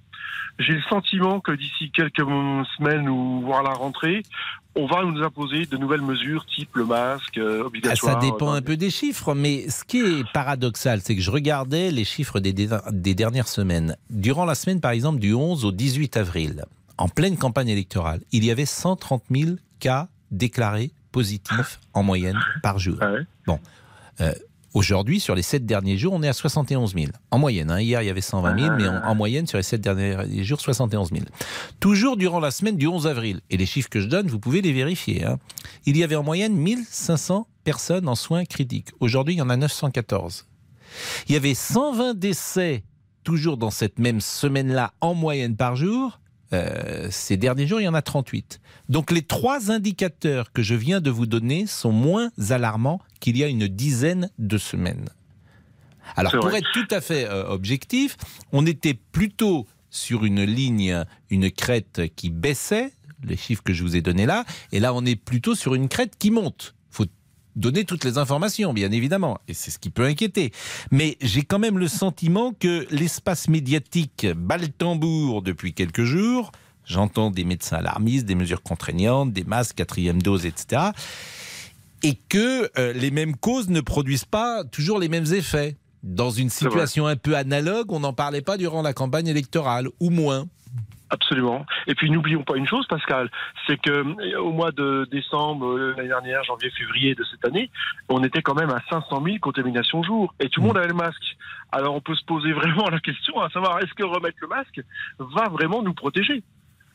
[0.60, 2.22] j'ai le sentiment que d'ici quelques
[2.78, 4.22] semaines ou voire la rentrée,
[4.76, 8.14] on va nous imposer de nouvelles mesures type le masque euh, Ah, obligatoire.
[8.14, 11.92] ça dépend un peu des chiffres, mais ce qui est paradoxal, c'est que je regardais
[11.92, 13.96] les chiffres des, des- des dernières semaines.
[14.10, 16.66] Durant la semaine, par exemple, du 11 au 18 avril,
[16.98, 22.80] en pleine campagne électorale, il y avait 130 000 cas déclarés positifs en moyenne par
[22.80, 22.98] jour.
[23.46, 23.60] Bon.
[24.22, 24.32] Euh,
[24.74, 27.08] Aujourd'hui, sur les 7 derniers jours, on est à 71 000.
[27.30, 27.80] En moyenne, hein.
[27.80, 30.60] hier il y avait 120 000, mais en, en moyenne, sur les 7 derniers jours,
[30.60, 31.24] 71 000.
[31.80, 34.62] Toujours durant la semaine du 11 avril, et les chiffres que je donne, vous pouvez
[34.62, 35.38] les vérifier, hein.
[35.86, 38.90] il y avait en moyenne 1500 personnes en soins critiques.
[39.00, 40.48] Aujourd'hui, il y en a 914.
[41.28, 42.84] Il y avait 120 décès,
[43.24, 46.20] toujours dans cette même semaine-là, en moyenne par jour.
[46.54, 48.60] Euh, ces derniers jours, il y en a 38.
[48.90, 53.44] Donc les trois indicateurs que je viens de vous donner sont moins alarmants qu'il y
[53.44, 55.10] a une dizaine de semaines.
[56.16, 56.60] Alors pour vrai.
[56.60, 58.18] être tout à fait euh, objectif,
[58.52, 62.92] on était plutôt sur une ligne, une crête qui baissait,
[63.24, 65.88] les chiffres que je vous ai donnés là, et là on est plutôt sur une
[65.88, 66.76] crête qui monte.
[67.56, 70.52] Donner toutes les informations, bien évidemment, et c'est ce qui peut inquiéter.
[70.92, 76.52] Mais j'ai quand même le sentiment que l'espace médiatique bat le tambour depuis quelques jours.
[76.86, 80.82] J'entends des médecins alarmistes, des mesures contraignantes, des masques, quatrième dose, etc.
[82.02, 85.78] Et que euh, les mêmes causes ne produisent pas toujours les mêmes effets.
[86.04, 90.10] Dans une situation un peu analogue, on n'en parlait pas durant la campagne électorale, ou
[90.10, 90.48] moins.
[91.14, 91.64] Absolument.
[91.86, 93.30] Et puis n'oublions pas une chose, Pascal,
[93.68, 97.70] c'est que euh, au mois de décembre euh, l'année dernière, janvier, février de cette année,
[98.10, 100.96] on était quand même à 500 000 contaminations jour, et tout le monde avait le
[100.96, 101.38] masque.
[101.72, 104.82] Alors on peut se poser vraiment la question à savoir est-ce que remettre le masque
[105.20, 106.42] va vraiment nous protéger?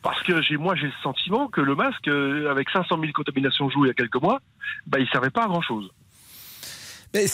[0.03, 3.71] Parce que j'ai moi j'ai le sentiment que le masque, euh, avec 500 000 contaminations
[3.71, 4.41] jour il y a quelques mois,
[4.89, 5.89] bah il servait pas à grand chose.
[7.15, 7.27] Mais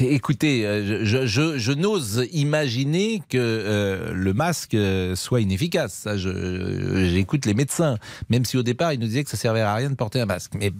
[0.00, 4.76] écoutez, euh, je, n'ose imaginer que euh, le masque
[5.16, 6.06] soit inefficace.
[6.14, 7.98] J'écoute les médecins,
[8.30, 10.26] même si au départ ils nous disaient que ça servait à rien de porter un
[10.26, 10.52] masque.
[10.54, 10.72] Mais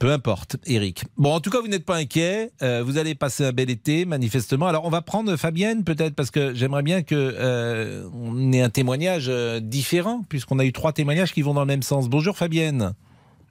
[0.00, 1.04] peu importe, Eric.
[1.16, 2.50] Bon, en tout cas, vous n'êtes pas inquiet.
[2.62, 4.66] Euh, vous allez passer un bel été, manifestement.
[4.66, 8.04] Alors, on va prendre Fabienne, peut-être, parce que j'aimerais bien que
[8.52, 9.30] ait un témoignage
[9.62, 12.08] différent, puisqu'on a eu trois témoignages qui vont dans le même sens.
[12.08, 12.94] Bonjour, Fabienne.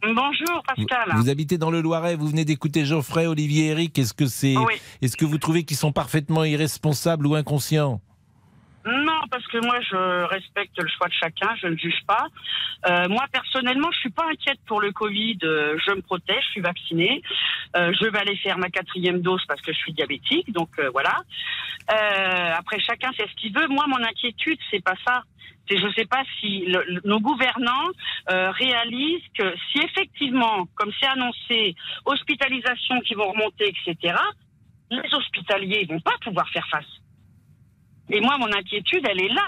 [0.03, 1.13] Bonjour Pascal.
[1.15, 3.97] Vous habitez dans le Loiret, vous venez d'écouter Geoffrey, Olivier, Eric.
[3.97, 4.73] Est-ce que c'est, Oui.
[5.01, 8.01] est-ce que vous trouvez qu'ils sont parfaitement irresponsables ou inconscients?
[8.85, 12.27] Non, parce que moi je respecte le choix de chacun, je ne juge pas.
[12.89, 15.37] Euh, moi personnellement, je suis pas inquiète pour le Covid.
[15.43, 17.21] euh, je me protège, je suis vaccinée.
[17.77, 20.89] Euh, je vais aller faire ma quatrième dose parce que je suis diabétique, donc euh,
[20.91, 21.15] voilà.
[21.93, 23.67] Euh, après, chacun fait ce qu'il veut.
[23.67, 25.23] Moi, mon inquiétude, c'est pas ça.
[25.69, 27.87] C'est je sais pas si le- nos gouvernants
[28.31, 31.73] euh, réalisent que si effectivement, comme c'est annoncé,
[32.05, 34.15] hospitalisation qui vont remonter, etc.
[34.91, 36.85] Les hospitaliers vont pas pouvoir faire face.
[38.09, 39.47] Et moi, mon inquiétude, elle est là.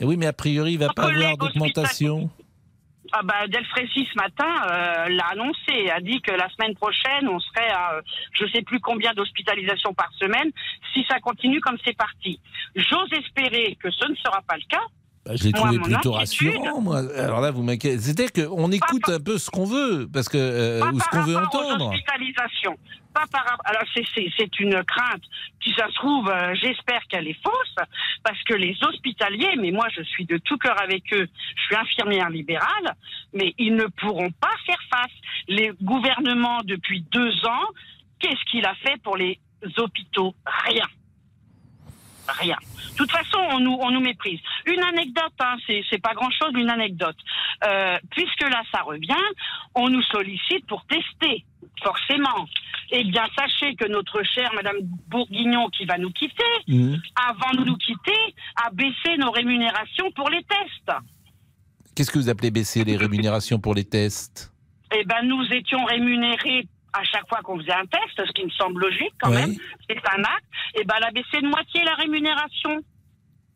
[0.00, 2.30] Oui, mais a priori, il va pas avoir d'augmentation.
[3.12, 7.40] Ah bah, Delfrécy ce matin euh, l'a annoncé, a dit que la semaine prochaine on
[7.40, 10.52] serait à euh, je sais plus combien d'hospitalisations par semaine
[10.92, 12.38] si ça continue comme c'est parti.
[12.76, 14.84] J'ose espérer que ce ne sera pas le cas.
[15.34, 17.02] Je l'ai Moi, trouvé plutôt rassurant, moi.
[17.16, 17.98] Alors là, vous m'inquiétez.
[17.98, 21.36] C'est-à-dire qu'on écoute un peu ce qu'on veut, parce que euh, ou ce qu'on veut
[21.36, 21.92] entendre.
[23.12, 25.22] Pas par Alors c'est une crainte
[25.60, 27.74] qui ça se trouve, euh, j'espère qu'elle est fausse,
[28.22, 31.74] parce que les hospitaliers, mais moi je suis de tout cœur avec eux, je suis
[31.74, 32.94] infirmière libérale,
[33.34, 35.12] mais ils ne pourront pas faire face.
[35.48, 37.66] Les gouvernements depuis deux ans,
[38.20, 39.40] qu'est-ce qu'il a fait pour les
[39.76, 40.34] hôpitaux?
[40.66, 40.86] Rien.
[42.38, 42.56] Rien.
[42.92, 44.40] De toute façon, on nous, on nous méprise.
[44.66, 47.16] Une anecdote, hein, c'est c'est pas grand-chose, une anecdote.
[47.64, 49.14] Euh, puisque là, ça revient,
[49.74, 51.44] on nous sollicite pour tester,
[51.82, 52.46] forcément.
[52.92, 54.76] Eh bien, sachez que notre chère Madame
[55.08, 57.00] Bourguignon, qui va nous quitter, Mhm.
[57.28, 60.92] avant de nous quitter, a baissé nos rémunérations pour les tests.
[61.94, 64.52] Qu'est-ce que vous appelez baisser les rémunérations pour les tests?
[64.94, 68.50] Eh ben, nous étions rémunérés à chaque fois qu'on faisait un test, ce qui me
[68.50, 69.36] semble logique quand Oui.
[69.36, 69.54] même.
[69.88, 70.44] C'est un acte.
[70.78, 72.80] Eh ben, elle a baissé de moitié la rémunération.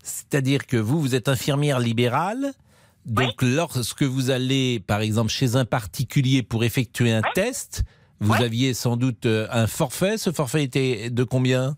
[0.02, 2.52] C'est-à-dire que vous, vous êtes infirmière libérale.
[3.06, 7.84] Donc, lorsque vous allez, par exemple, chez un particulier pour effectuer un test,
[8.20, 10.16] vous aviez sans doute euh, un forfait.
[10.16, 11.76] Ce forfait était de combien?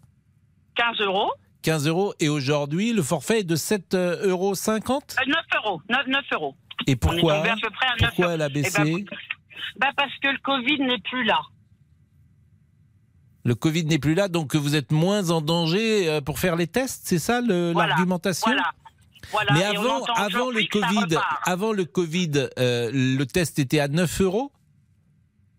[0.77, 1.33] 15 euros.
[1.63, 2.15] 15 euros.
[2.21, 4.53] Et aujourd'hui, le forfait est de 7,50 euros.
[4.69, 4.79] Euh,
[5.27, 5.81] 9 euros.
[5.89, 6.55] 9, 9 euros.
[6.87, 8.63] Et On est pourquoi tombé à peu près à 9 Pourquoi elle a Eh ben,
[8.63, 9.05] baissé?
[9.79, 11.41] Bah parce que le Covid n'est plus là.
[13.45, 16.67] Le Covid n'est plus là, donc vous êtes moins en danger euh, pour faire les
[16.67, 17.73] tests, c'est ça Voilà.
[17.89, 18.73] l'argumentation Voilà.
[19.33, 19.53] Voilà.
[19.55, 24.53] Mais avant, le Covid, avant le Covid, euh, le test était à 9 euros.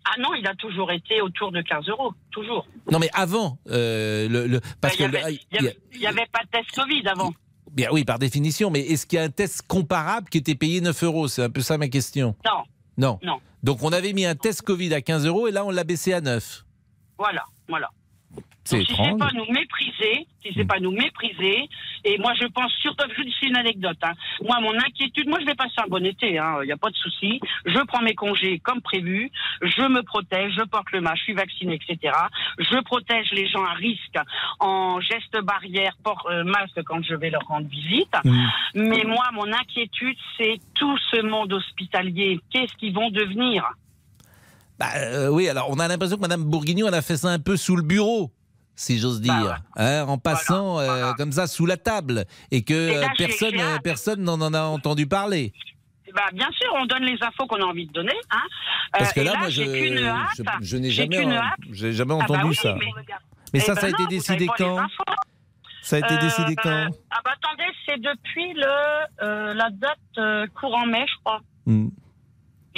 [0.05, 2.13] Ah non, il a toujours été autour de 15 euros.
[2.31, 2.65] Toujours.
[2.91, 5.77] Non, mais avant, euh, le, le- parce il n'y que avait, le- il y avait-
[5.95, 7.33] il y avait pas de test Covid avant.
[7.73, 10.79] bien oui, par définition, mais est-ce qu'il y a un test comparable qui était payé
[10.79, 11.27] 9 euros?
[11.27, 12.35] C'est un peu ça ma question.
[12.45, 12.63] Non.
[12.97, 13.19] Non.
[13.23, 13.39] Non.
[13.63, 16.13] Donc on avait mis un test Covid à 15 euros et là on l'a baissé
[16.13, 16.65] à 9.
[17.17, 17.43] Voilà.
[17.67, 17.89] Voilà.
[18.67, 21.69] C'est si pas nous mépriser, si c'est pas nous mépriser,
[22.03, 23.97] et moi je pense surtout, je vous dis une anecdote.
[24.03, 24.11] Hein.
[24.43, 26.95] Moi mon inquiétude, moi je vais passer un bon été, il n'y a pas de
[26.95, 27.39] souci.
[27.65, 31.33] Je prends mes congés comme prévu, je me protège, je porte le masque, je suis
[31.33, 32.13] vacciné, etc.
[32.59, 34.17] Je protège les gens à risque
[34.59, 38.13] en geste barrière, port euh, masque quand je vais leur rendre visite.
[38.75, 42.41] Mais moi mon inquiétude c'est tout ce monde hospitalier.
[42.51, 43.63] Qu'est-ce qu'ils vont devenir?
[44.77, 47.39] Bah, euh, oui, alors on a l'impression que Madame Bourguignon elle a fait ça un
[47.39, 48.31] peu sous le bureau.
[48.79, 52.73] Si j'ose Bah dire, Hein, en passant euh, comme ça sous la table, et que
[52.75, 55.51] Et là, euh, j'ai- personne, euh, personne n'en en a entendu parler.
[56.15, 58.13] Bah, bien sûr, on donne les infos qu'on a envie de donner.
[58.31, 58.37] Hein.
[58.93, 59.61] Parce que là, moi, je,
[60.77, 61.27] n'ai jamais,
[61.71, 62.75] j'ai jamais Ah bah entendu oui, ça.
[62.79, 62.85] Mais,
[63.53, 64.87] Mais Eh ça, ben ça a été non, décidé quand?
[65.81, 66.87] Ça a été Euh, décidé quand?
[67.11, 71.41] Ah bah attendez, c'est depuis le euh, la date courant mai, je crois.
[71.65, 71.89] Hmm.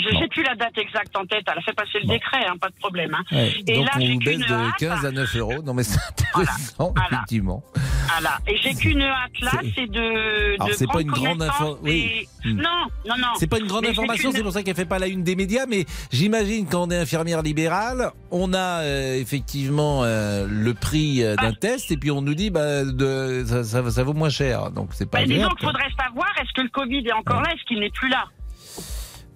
[0.01, 1.43] Je sais plus la date exacte en tête.
[1.51, 3.13] Elle a fait passer le décret, hein, pas de problème.
[3.13, 3.23] hein.
[3.31, 4.75] Ouais, Et Donc là, on j'ai qu'une de hâte.
[4.79, 5.61] 15 à 9 euros.
[5.63, 7.63] Non mais c'est intéressant, effectivement.
[8.11, 8.37] Voilà.
[8.47, 10.53] Et j'ai qu'une hâte là, C'est- de.
[10.55, 11.91] Alors, de c'est pas une grande connaissance info- oui.
[11.91, 12.55] des- Hmm.
[12.61, 13.27] Non, non, non.
[13.37, 15.35] C'est pas une grande Mais information, c'est pour ça qu'elle fait pas la une des
[15.35, 21.21] médias, mais j'imagine quand on est infirmière libérale, on a euh, effectivement euh, le prix
[21.21, 21.41] euh, Ah.
[21.47, 24.71] d'un test et puis on nous dit bah, de, ça, ça- ça vaut moins cher,
[24.71, 27.51] donc c'est pas Bah, disons qu'il faudrait savoir est-ce que le Covid est encore là,
[27.53, 28.23] est-ce qu'il n'est plus là?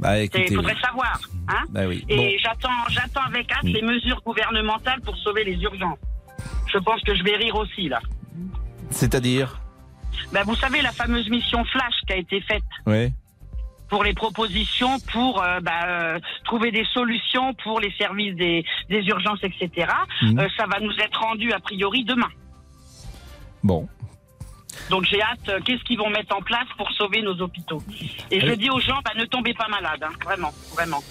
[0.04, 1.20] Bah Il écoutez, faudrait savoir.
[1.48, 2.06] Hein Bah oui.
[2.10, 2.28] Et Bon.
[2.40, 3.68] j'attends, j'attends avec hâte Mm.
[3.70, 5.98] les mesures gouvernementales pour sauver les urgences.
[6.72, 8.00] Je pense que je vais rire aussi là.
[8.90, 9.60] c'est-à-dire,
[10.32, 13.12] Ben, vous savez la fameuse mission flash qui a été faite ouais.
[13.90, 19.02] pour les propositions pour euh, ben, euh, trouver des solutions pour les services des, des
[19.08, 19.88] urgences, etc.
[20.22, 20.40] Mhm.
[20.40, 22.30] Euh, ça va nous être rendu a priori demain.
[23.64, 23.88] Bon.
[24.90, 25.40] Donc j'ai hâte.
[25.50, 27.82] euh, Qu'est-ce qu'ils vont mettre en place pour sauver nos hôpitaux
[28.32, 31.04] Et je dis aux gens, ben, ne tombez pas malade, hein, vraiment, vraiment.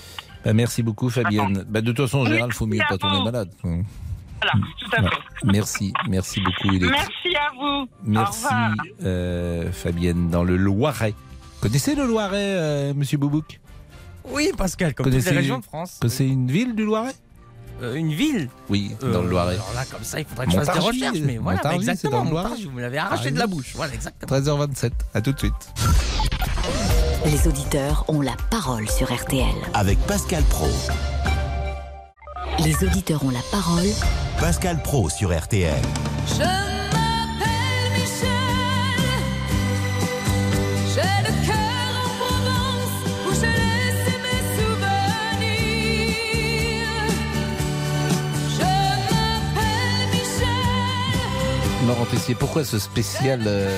[0.44, 1.64] Bah, merci beaucoup Fabienne.
[1.68, 3.50] Bah, de toute façon, en général, il faut mieux pas tomber malade.
[3.62, 5.08] Voilà, tout à Ouais.
[5.08, 5.16] fait.
[5.44, 6.72] Merci, merci beaucoup.
[6.74, 7.82] Il est- Merci à vous.
[7.82, 8.70] Au Merci revoir.
[9.04, 11.14] euh, Fabienne dans le Loiret.
[11.61, 13.61] Connaissez le Loiret, euh, Monsieur Boubouk?
[14.24, 15.98] Oui, Pascal, comme toutes Connaissez- les régions de France.
[16.00, 17.12] que c'est une ville du Loiret?
[17.80, 19.54] Euh, une ville Oui, dans Euh, le Loiret.
[19.54, 21.18] Alors là, comme ça, il faudrait que je fasse des recherches.
[21.24, 22.18] Mais voilà, exactement.
[22.18, 22.44] dans le Loiret.
[22.48, 23.72] Montargis, vous me l'avez arraché de la bouche.
[23.74, 24.38] Voilà, exactement.
[24.38, 25.52] 13h27, à tout de suite.
[27.24, 29.46] Les auditeurs ont la parole sur RTL.
[29.74, 30.68] Avec Pascal Pro.
[32.64, 33.87] Les auditeurs ont la parole
[34.38, 35.72] Pascal Pro sur RTL.
[36.28, 36.71] Je
[51.92, 53.68] Laurent Tessier, pourquoi ce spécial euh,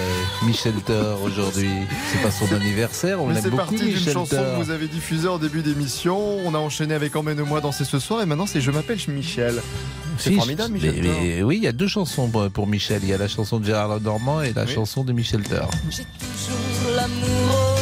[0.46, 1.68] Michel Thor aujourd'hui?
[2.12, 4.56] C'est pas son anniversaire, on Mais l'aime c'est beaucoup parti d'une chanson Thor.
[4.58, 6.16] que vous avez diffusée en début d'émission.
[6.46, 9.60] On a enchaîné avec Emmène-moi danser ce soir et maintenant c'est Je m'appelle Michel.
[10.18, 11.04] C'est Si, formidable, mais- Michel.
[11.04, 11.14] Thor.
[11.22, 13.00] mais oui, il y a deux chansons pour, pour Michel.
[13.02, 15.68] Il y a la chanson de Gérard Normand et la chanson de Michel Thor.
[15.90, 17.74] J'ai toujours l'amour.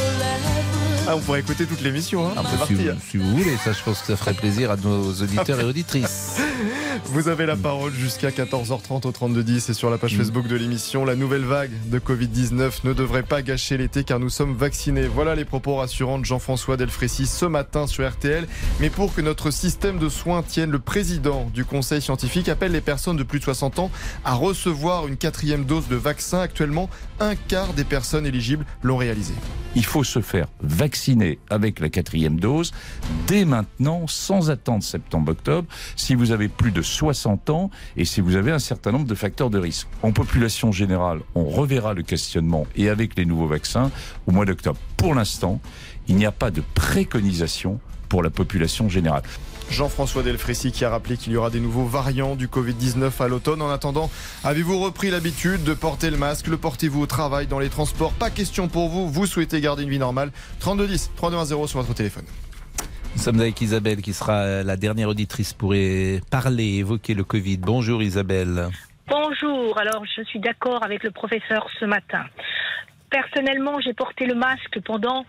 [1.08, 2.26] Ah, on pourrait écouter toute l'émission.
[2.26, 2.32] Hein.
[2.36, 2.74] C'est si, parti.
[2.74, 5.64] vous, si vous voulez, ça je pense que ça ferait plaisir à nos auditeurs et
[5.64, 6.36] auditrices.
[7.06, 11.04] Vous avez la parole jusqu'à 14h30 au 3210 et sur la page Facebook de l'émission.
[11.04, 15.06] La nouvelle vague de Covid-19 ne devrait pas gâcher l'été car nous sommes vaccinés.
[15.06, 18.46] Voilà les propos rassurants de Jean-François Delfrécy ce matin sur RTL.
[18.80, 22.80] Mais pour que notre système de soins tienne, le président du conseil scientifique appelle les
[22.82, 23.90] personnes de plus de 60 ans
[24.24, 26.40] à recevoir une quatrième dose de vaccin.
[26.40, 29.34] Actuellement, un quart des personnes éligibles l'ont réalisé.
[29.74, 32.72] Il faut se faire vacciner avec la quatrième dose
[33.26, 38.36] dès maintenant, sans attendre septembre-octobre, si vous avez plus de 60 ans et si vous
[38.36, 39.88] avez un certain nombre de facteurs de risque.
[40.02, 43.90] En population générale, on reverra le questionnement et avec les nouveaux vaccins
[44.26, 44.78] au mois d'octobre.
[44.96, 45.60] Pour l'instant,
[46.08, 49.22] il n'y a pas de préconisation pour la population générale.
[49.70, 53.62] Jean-François Delfrécy qui a rappelé qu'il y aura des nouveaux variants du Covid-19 à l'automne.
[53.62, 54.10] En attendant,
[54.44, 56.48] avez-vous repris l'habitude de porter le masque?
[56.48, 58.12] Le portez-vous au travail, dans les transports?
[58.12, 60.30] Pas question pour vous, vous souhaitez garder une vie normale?
[60.60, 62.24] 3210, 3210 sur votre téléphone.
[63.14, 65.74] Nous sommes avec Isabelle qui sera la dernière auditrice pour
[66.30, 67.58] parler, évoquer le Covid.
[67.58, 68.68] Bonjour Isabelle.
[69.06, 72.24] Bonjour, alors je suis d'accord avec le professeur ce matin.
[73.10, 75.24] Personnellement, j'ai porté le masque pendant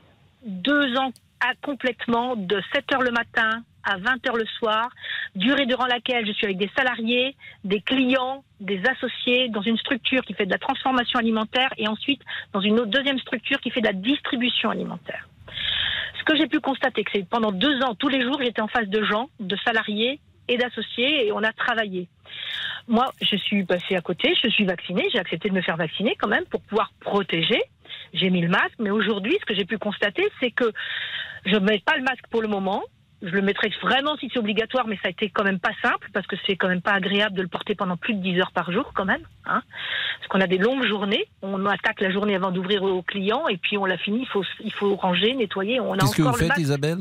[0.46, 4.90] deux ans à- complètement, de 7 heures le matin à 20 heures le soir,
[5.36, 10.22] durée durant laquelle je suis avec des salariés, des clients, des associés, dans une structure
[10.24, 12.22] qui fait de la transformation alimentaire et ensuite
[12.54, 15.28] dans une deuxième structure qui fait de la distribution alimentaire.
[16.24, 18.70] Ce que j'ai pu constater, que c'est pendant deux ans, tous les jours, j'étais en
[18.70, 22.08] face de gens, de salariés et d'associés et on a travaillé.
[22.88, 26.16] Moi, je suis passée à côté, je suis vaccinée, j'ai accepté de me faire vacciner
[26.18, 27.62] quand même pour pouvoir protéger.
[28.14, 30.72] J'ai mis le masque, mais aujourd'hui, ce que j'ai pu constater, c'est que
[31.46, 32.84] je ne mets pas le masque pour le moment.
[33.24, 36.10] Je le mettrai vraiment si c'est obligatoire, mais ça a été quand même pas simple
[36.14, 38.52] parce que c'est quand même pas agréable de le porter pendant plus de 10 heures
[38.52, 39.22] par jour quand même.
[39.46, 39.62] Hein
[40.20, 41.26] parce qu'on a des longues journées.
[41.42, 44.22] On attaque la journée avant d'ouvrir aux clients et puis on l'a fini.
[44.22, 45.80] Il faut, il faut ranger, nettoyer.
[45.80, 46.58] On a Qu'est-ce que vous faites.
[46.58, 47.00] Isabelle?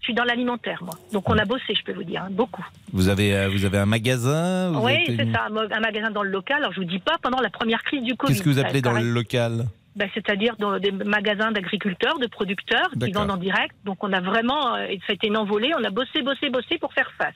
[0.00, 0.94] Je suis dans l'alimentaire, moi.
[1.12, 2.66] Donc on a bossé, je peux vous dire, hein, beaucoup.
[2.92, 6.30] vous avez, euh, vous avez un magasin Oui, êtes c'est ça, un magasin dans le
[6.30, 6.58] local.
[6.58, 8.32] Alors je vous dis pas pendant la première crise du Covid.
[8.32, 9.66] Qu'est-ce que vous appelez dans le local?
[9.94, 13.74] Ben, C'est-à-dire dans des magasins d'agriculteurs, de producteurs qui vendent en direct.
[13.84, 16.92] Donc on a vraiment, euh, a été une envolée, on a bossé, bossé, bossé pour
[16.94, 17.34] faire face.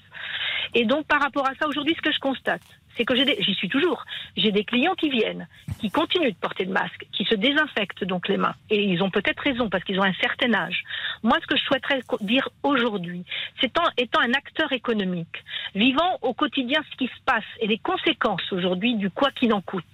[0.75, 2.63] Et donc par rapport à ça, aujourd'hui, ce que je constate,
[2.97, 4.05] c'est que j'y suis toujours,
[4.37, 5.47] j'ai des clients qui viennent,
[5.81, 8.55] qui continuent de porter le masque, qui se désinfectent donc les mains.
[8.71, 10.83] Et ils ont peut-être raison parce qu'ils ont un certain âge.
[11.23, 13.25] Moi, ce que je souhaiterais dire aujourd'hui,
[13.61, 17.79] c'est en étant un acteur économique, vivant au quotidien ce qui se passe et les
[17.79, 19.85] conséquences aujourd'hui du quoi qu'il en coûte,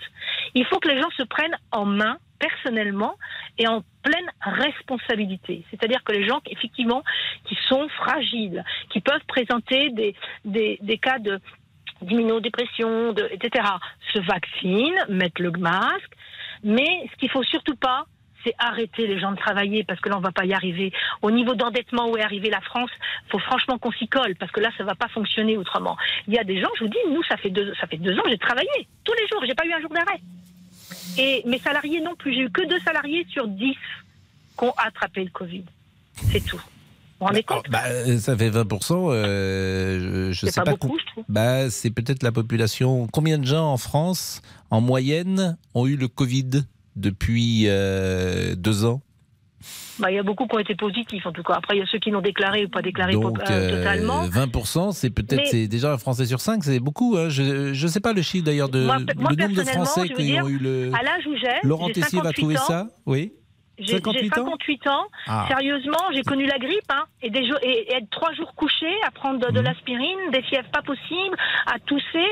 [0.55, 3.15] il faut que les gens se prennent en main personnellement
[3.57, 5.65] et en pleine responsabilité.
[5.71, 7.05] C'est-à-dire que les gens, effectivement,
[7.45, 11.41] qui sont fragiles, qui peuvent présenter des, des cas de
[12.03, 13.65] d'immunodépression, de, etc.,
[14.13, 16.13] se vaccinent, mettent le masque,
[16.65, 18.07] mais ce qu'il faut surtout pas,
[18.45, 20.93] c'est arrêter les gens de travailler parce que là on va pas y arriver.
[21.23, 22.91] Au niveau d'endettement où est arrivée la France,
[23.31, 25.97] faut franchement qu'on s'y colle parce que là ça va pas fonctionner autrement.
[26.27, 28.19] Il y a des gens, je vous dis, nous ça fait deux, ça fait deux
[28.19, 28.69] ans, j'ai travaillé
[29.05, 30.21] tous les jours, j'ai pas eu un jour d'arrêt.
[31.19, 33.77] Et mes salariés non plus, j'ai eu que deux salariés sur dix
[34.59, 35.65] qui ont attrapé le Covid.
[36.15, 36.61] C'est tout.
[37.23, 39.11] Vous vous rendez compte Bah, euh, ça fait 20%.
[39.13, 40.71] euh, je C'est sais pas pas.
[40.73, 41.25] beaucoup, je trouve.
[41.29, 43.07] Bah, c'est peut-être la population.
[43.13, 46.65] Combien de gens en France, en moyenne, ont eu le Covid
[46.97, 49.01] depuis euh, deux ans?
[49.99, 51.55] Bah, Il y a beaucoup qui ont été positifs en tout cas.
[51.55, 54.27] Après il y a ceux qui l'ont déclaré ou pas déclaré Donc, euh, euh, totalement.
[54.27, 57.17] 20%, c'est peut-être c'est déjà un Français sur cinq, c'est beaucoup.
[57.17, 57.29] hein.
[57.29, 60.35] Je ne sais pas le chiffre d'ailleurs de Moi, moi, le nombre de Français qui
[60.41, 60.91] ont eu le.
[60.95, 62.63] à l'âge où j'ai, Laurent Tessier va 58 trouver ans.
[62.67, 63.33] ça, oui.
[63.79, 65.07] J'ai j'ai 58 ans 58 ans.
[65.27, 65.45] Ah.
[65.49, 69.11] Sérieusement, j'ai connu la grippe hein, et, des et, et être trois jours couché, à
[69.11, 69.65] prendre de, de Mhm.
[69.65, 72.27] l'aspirine, des fièvres pas possibles, à tousser.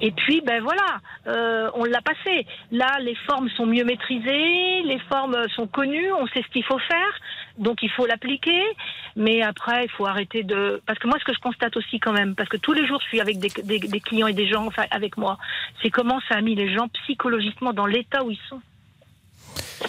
[0.00, 2.46] Et puis, ben voilà, euh, on l'a passé.
[2.70, 6.78] Là, les formes sont mieux maîtrisées, les formes sont connues, on sait ce qu'il faut
[6.78, 7.12] faire,
[7.58, 8.62] donc il faut l'appliquer.
[9.16, 10.82] Mais après, il faut arrêter de...
[10.86, 13.00] Parce que moi, ce que je constate aussi quand même, parce que tous les jours,
[13.02, 15.38] je suis avec des, des- des clients et des gens enfin, avec moi,
[15.82, 18.60] c'est comment ça a mis les gens psychologiquement dans l'état où ils sont.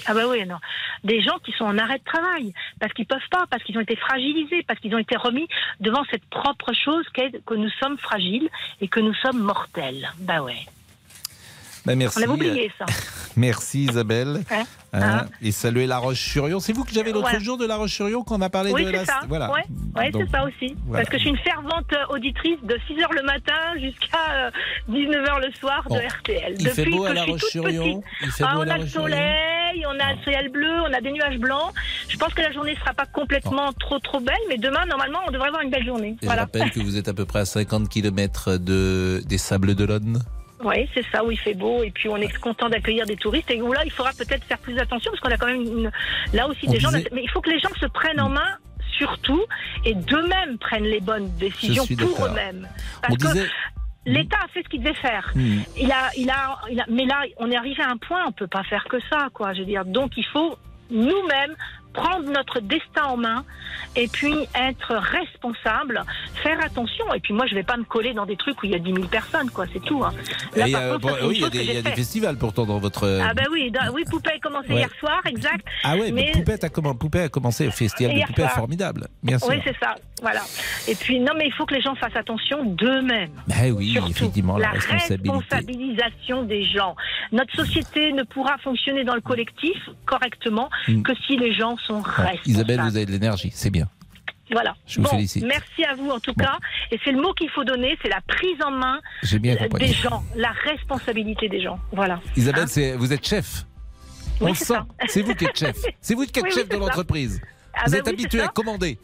[0.06, 0.58] Ah bah oui, non.
[1.04, 3.82] Des gens qui sont en arrêt de travail, parce qu'ils peuvent pas, parce qu'ils ont
[3.82, 5.48] été fragilisés, parce qu'ils ont été remis
[5.80, 8.50] devant cette propre chose qu'est que nous sommes fragiles
[8.82, 10.12] et que nous sommes mortels.
[10.20, 10.66] Bah ouais.
[11.86, 12.20] Bah, merci.
[12.20, 12.86] On avait oublié ça.
[13.36, 14.42] Merci Isabelle.
[14.52, 14.64] Hein
[14.96, 16.60] Hein, Hein et saluer La Roche-sur-Yon.
[16.60, 17.40] C'est vous que j'avais l'autre Voilà.
[17.40, 19.06] jour de La Roche-sur-Yon qu'on a parlé Oui, de c'est la.
[19.06, 19.22] ça.
[19.28, 19.52] Voilà.
[19.52, 19.64] Ouais,
[19.96, 20.76] ouais, c'est ça aussi.
[20.86, 21.04] voilà.
[21.04, 24.52] Parce que je suis une fervente euh, auditrice de 6h le matin jusqu'à
[24.92, 25.96] 19h le soir Bon.
[25.96, 26.56] de RTL.
[26.60, 28.04] Il fait beau à que La Roche-sur-Yon
[28.42, 31.40] Ah, à on a le soleil, on a le ciel bleu, on a des nuages
[31.40, 31.74] blancs.
[32.10, 35.32] Je pense que la journée sera pas complètement trop trop belle, mais demain normalement on
[35.32, 36.16] devrait avoir une belle journée.
[36.22, 36.42] Et Voilà.
[36.44, 40.22] Je rappelle que vous êtes à peu près à 50 km de, des Sables d'Olonne.
[40.64, 43.52] Oui, c'est ça, où il fait beau et puis on est content d'accueillir des touristes
[43.52, 45.92] et où là il faudra peut-être faire plus attention parce qu'on a quand même une-
[46.34, 46.90] là aussi On des gens.
[47.12, 48.58] Mais il faut que les gens se prennent en main
[48.98, 49.44] surtout
[49.86, 52.68] et d'eux-mêmes prennent les bonnes décisions pour eux-mêmes.
[52.98, 53.50] On Parce que disait-
[54.06, 55.32] l'État a fait ce qu'il devait faire.
[55.36, 55.60] Hmm.
[55.78, 58.32] Il a, il a, il a, mais là, on est arrivé à un point, on
[58.32, 59.54] peut pas faire que ça, quoi.
[59.54, 60.58] Je veux dire, donc il faut
[60.92, 61.56] nous-mêmes
[61.94, 63.46] prendre notre destin en main
[63.96, 66.04] et puis être responsable,
[66.42, 67.14] faire attention.
[67.14, 68.80] Et puis moi, je vais pas me coller dans des trucs où il y a
[68.80, 69.66] 10 000 personnes, quoi.
[69.72, 70.04] C'est tout.
[70.04, 70.12] hein.
[70.56, 72.66] Là, Et, par euh, contre, bon, oui, il y a des, y a festivals pourtant
[72.66, 73.22] dans votre.
[73.24, 74.76] Ah ben oui, oui, Poupée a commencé Ouais.
[74.80, 75.66] hier soir, exact.
[75.84, 76.34] Ah ouais, mais mais a,
[76.94, 78.56] Poupée a commencé, le festival de Poupée est soir.
[78.56, 79.50] formidable, bien sûr.
[79.50, 79.96] Oui, c'est ça.
[80.24, 80.42] Voilà.
[80.88, 83.30] Et puis non, mais il faut que les gens fassent attention d'eux-mêmes.
[83.48, 86.96] Ben oui, effectivement, la, la responsabilisation des gens.
[87.32, 91.02] Notre société ne pourra fonctionner dans le collectif correctement Mm.
[91.04, 92.40] que si les gens sont responsables.
[92.46, 93.88] Isabelle, vous avez de l'énergie, c'est bien.
[94.52, 94.76] Voilà.
[94.86, 95.44] Je vous bon, félicite.
[95.46, 96.58] Merci à vous en tout cas.
[96.92, 99.00] Et c'est le mot qu'il faut donner, c'est la prise en main
[99.40, 101.80] bien euh, des gens, la responsabilité des gens.
[101.92, 102.20] Voilà.
[102.36, 103.66] Isabelle, Hein vous êtes chef.
[104.42, 104.80] Oui, On le c'est sent.
[105.08, 105.76] C'est vous qui êtes chef.
[106.02, 107.42] C'est vous qui êtes Oui, oui, chef de l'entreprise.
[107.74, 109.00] Ah vous ben oui, habitué à commander,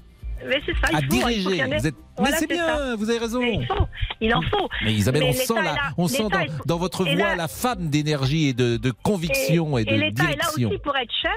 [0.47, 1.49] Mais c'est ça, il à faut, il faut diriger.
[1.49, 1.77] qu'il y en ait.
[1.79, 1.95] Vous êtes...
[2.17, 2.95] Voilà, Mais c'est bien, ça.
[2.97, 3.39] vous avez raison.
[3.39, 3.87] Mais il faut,
[4.19, 4.69] il en faut.
[4.83, 5.75] Mais Isabelle, Mais on sent, là.
[5.97, 7.35] on sent dans, est- dans votre voix là.
[7.35, 10.97] la femme d'énergie et de, de conviction et, de et l'État est là aussi pour
[10.97, 11.31] être chef,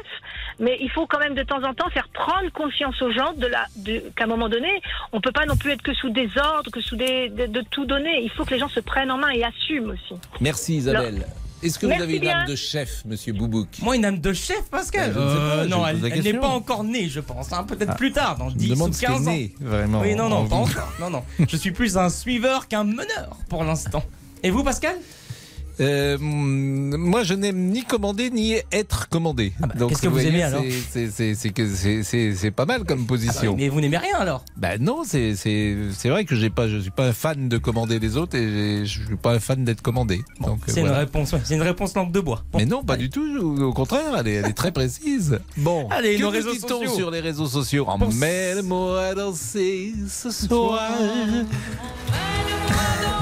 [0.59, 3.47] mais il faut quand même de temps en temps faire prendre conscience aux gens de
[3.47, 4.81] la, de, qu'à un moment donné,
[5.13, 7.63] on peut pas non plus être que sous des ordres, que sous des, de, de
[7.71, 8.21] tout donner.
[8.23, 10.21] Il faut que les gens se prennent en main et assument aussi.
[10.41, 11.25] Merci Isabelle.
[11.63, 12.39] Est-ce que vous Merci avez une bien.
[12.41, 16.01] âme de chef, monsieur Boubouk Moi, une âme de chef, Pascal Euh, je Non, elle,
[16.23, 17.53] n'est pas encore née, je pense.
[17.53, 17.65] hein.
[17.65, 17.95] Peut-être Ah.
[17.95, 19.37] plus tard, dans Je me 10 demande ou ce qu'est 15 ans.
[19.61, 20.93] vraiment, Oui, non, en non, pas encore.
[21.01, 21.23] Non, non.
[21.49, 24.03] Je suis plus un suiveur qu'un meneur pour l'instant.
[24.43, 24.97] Et vous, Pascal?
[25.81, 29.53] Euh, moi, je n'aime ni commander ni être commandé.
[29.61, 33.33] Donc, Ah bah, qu'est-ce que vous voyez, aimez, alors c'est- pas mal comme position.
[33.43, 34.45] Ah bah, Mais vous n'aimez rien alors?
[34.57, 35.33] Ben non, c'est
[36.05, 39.17] vrai que pas, je suis pas un fan de commander les autres et je suis
[39.17, 40.23] pas un fan d'être commandé.
[40.41, 40.99] Donc, euh, C'est une voilà.
[41.01, 42.43] réponse, ouais, c'est une réponse langue de bois.
[42.53, 42.59] Bon.
[42.59, 43.23] Mais non, pas du tout.
[43.63, 45.39] Au contraire, elle est, elle est très précise.
[45.57, 46.89] Bon, Allez, que nos réseaux sociaux.
[46.97, 50.81] sur les réseaux sociaux Emmène-moi danser ce soir.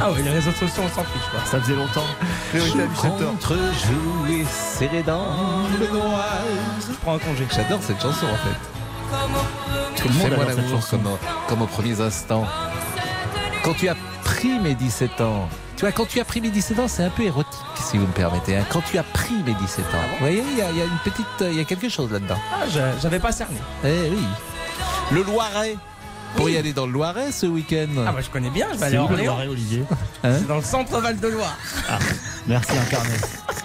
[0.03, 1.29] Ah oui, les réseaux sociaux, on s'en fiche.
[1.31, 1.41] Quoi.
[1.45, 2.07] Ça faisait longtemps.
[2.51, 3.25] Priorité à 17h.
[3.27, 5.27] Contre jouer serré dans
[5.79, 6.25] le noir.
[6.89, 7.47] Je prends un congé.
[7.55, 9.97] J'adore cette chanson en fait.
[10.03, 10.97] Tout le monde Fais-moi adore cette l'amour chanson.
[10.99, 12.47] comme, au- comme aux premiers instants.
[13.63, 16.79] Quand tu as pris mes 17 ans, tu vois, quand tu as pris mes 17
[16.79, 18.57] ans, c'est un peu érotique, si vous me permettez.
[18.57, 18.65] hein.
[18.71, 21.27] Quand tu as pris mes 17 ans, vous voyez, il y, y a une petite,
[21.43, 22.39] il y a quelque chose là-dedans.
[22.53, 22.65] Ah,
[23.03, 23.57] j'avais pas cerné.
[23.85, 24.25] Eh oui.
[25.11, 25.77] Le Loiret.
[26.37, 27.89] Pour y aller dans le Loiret ce week-end.
[28.07, 29.35] Ah, bah je connais bien, je vais C'est aller à Orléans.
[29.35, 29.85] Loiret, Olivier
[30.25, 31.57] Hein C'est dans le centre Val-de-Loire.
[32.47, 33.15] Merci incarné.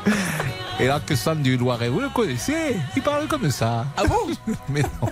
[0.79, 2.75] Et là, que Sam du Loiret, vous le connaissez?
[2.97, 3.85] Il parle comme ça.
[3.95, 4.17] Ah bon?
[4.69, 5.09] Mais non.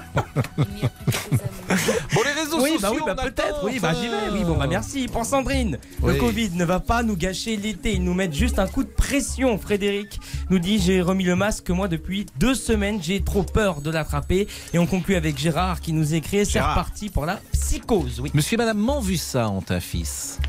[2.14, 3.62] bon, les réseaux Oui, sociaux, bah oui, bah peut-être.
[3.64, 4.30] Oui, bah j'y vais.
[4.34, 5.08] Oui, bon, bah merci.
[5.08, 6.16] Pour Sandrine, le.
[6.16, 7.94] Covid ne va pas nous gâcher l'été.
[7.94, 9.58] Ils nous mettent juste un coup de pression.
[9.58, 13.02] Frédéric nous dit J'ai remis le masque, moi, depuis deux semaines.
[13.02, 14.50] J'ai trop peur de l'attraper.
[14.74, 18.20] Et on conclut avec Gérard qui nous écrit C'est reparti pour la psychose.
[18.20, 18.32] Oui.
[18.34, 20.40] Monsieur et Madame Manvussa ont un fils.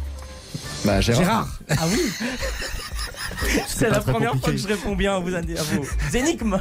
[0.85, 1.49] Bah, Gérard.
[1.71, 2.01] Ah oui
[3.67, 6.61] C'est la première fois que je réponds bien à vos, à vos énigmes.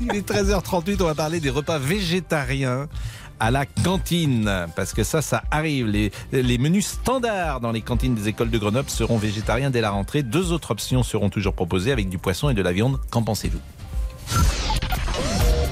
[0.00, 2.88] Il est 13h38, on va parler des repas végétariens
[3.38, 5.86] à la cantine, parce que ça, ça arrive.
[5.86, 9.90] Les, les menus standards dans les cantines des écoles de Grenoble seront végétariens dès la
[9.90, 10.22] rentrée.
[10.22, 12.98] Deux autres options seront toujours proposées avec du poisson et de la viande.
[13.10, 13.60] Qu'en pensez-vous?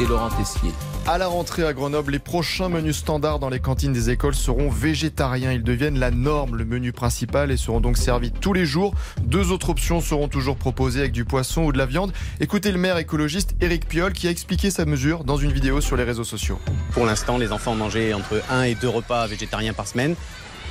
[0.00, 0.70] Et Laurent Tessier.
[1.06, 4.70] À la rentrée à Grenoble, les prochains menus standards dans les cantines des écoles seront
[4.70, 5.52] végétariens.
[5.52, 8.94] Ils deviennent la norme, le menu principal, et seront donc servis tous les jours.
[9.22, 12.12] Deux autres options seront toujours proposées avec du poisson ou de la viande.
[12.40, 15.96] Écoutez le maire écologiste Éric Piolle qui a expliqué sa mesure dans une vidéo sur
[15.96, 16.58] les réseaux sociaux.
[16.92, 20.14] Pour l'instant, les enfants mangeaient entre 1 et 2 repas végétariens par semaine.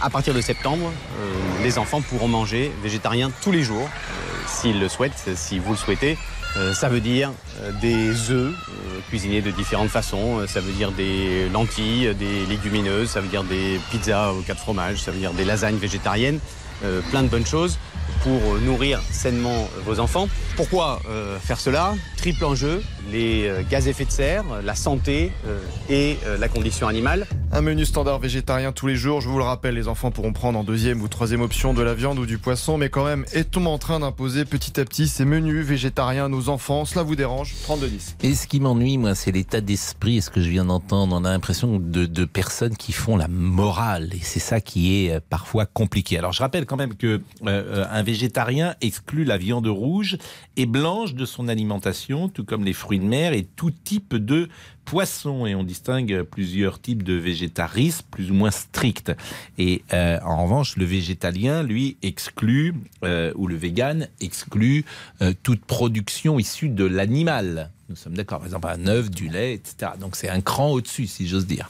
[0.01, 4.79] À partir de septembre, euh, les enfants pourront manger végétarien tous les jours, euh, s'ils
[4.79, 6.17] le souhaitent, si vous le souhaitez.
[6.57, 7.31] Euh, ça veut dire
[7.61, 13.09] euh, des œufs euh, cuisinés de différentes façons, ça veut dire des lentilles, des légumineuses,
[13.09, 16.39] ça veut dire des pizzas au cas de fromage, ça veut dire des lasagnes végétariennes,
[16.83, 17.77] euh, plein de bonnes choses
[18.23, 20.27] pour nourrir sainement vos enfants.
[20.55, 21.01] Pourquoi
[21.45, 21.93] faire cela?
[22.17, 22.81] Triple enjeu,
[23.11, 27.27] les euh, gaz à effet de serre, la santé euh, et euh, la condition animale.
[27.51, 29.21] Un menu standard végétarien tous les jours.
[29.21, 31.95] Je vous le rappelle, les enfants pourront prendre en deuxième ou troisième option de la
[31.95, 32.77] viande ou du poisson.
[32.77, 36.49] Mais quand même, est-on en train d'imposer petit à petit ces menus végétariens à nos
[36.49, 36.85] enfants?
[36.85, 37.55] Cela vous dérange?
[37.67, 38.15] 32-10.
[38.21, 41.15] Et ce qui m'ennuie, moi, c'est l'état d'esprit et ce que je viens d'entendre.
[41.15, 44.09] On a l'impression de, de personnes qui font la morale.
[44.13, 46.19] Et c'est ça qui est euh, parfois compliqué.
[46.19, 50.17] Alors, je rappelle quand même que euh, un végétarien exclut la viande rouge
[50.55, 54.49] et blanche de son alimentation, tout comme les fruits de mer et tout type de
[54.85, 55.45] poisson.
[55.45, 59.11] Et on distingue plusieurs types de végétarisme plus ou moins stricts.
[59.57, 64.85] Et euh, en revanche, le végétalien, lui, exclut, euh, ou le vegan, exclut
[65.21, 67.71] euh, toute production issue de l'animal.
[67.89, 69.93] Nous sommes d'accord, par exemple, un œuf, du lait, etc.
[69.99, 71.69] Donc c'est un cran au-dessus, si j'ose dire.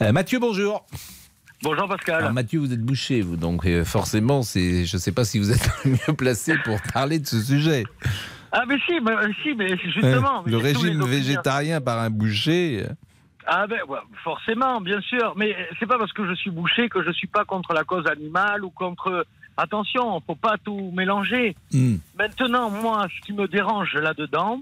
[0.00, 0.86] Mathieu, bonjour.
[1.62, 2.20] Bonjour Pascal.
[2.20, 5.38] Alors Mathieu, vous êtes bouché, vous, donc euh, forcément, c'est, je ne sais pas si
[5.38, 7.84] vous êtes mieux placé pour parler de ce sujet.
[8.52, 10.42] Ah mais si, mais, si, mais justement.
[10.46, 12.82] Le régime végétarien par un boucher.
[12.84, 12.92] euh,
[13.46, 15.34] Ah ben ouais, forcément, bien sûr.
[15.36, 18.06] Mais c'est pas parce que je suis bouché que je suis pas contre la cause
[18.06, 19.26] animale ou contre.
[19.56, 21.54] Attention, faut pas tout mélanger.
[21.72, 21.96] hmm.
[22.18, 24.60] Maintenant, moi, ce qui me dérange là-dedans,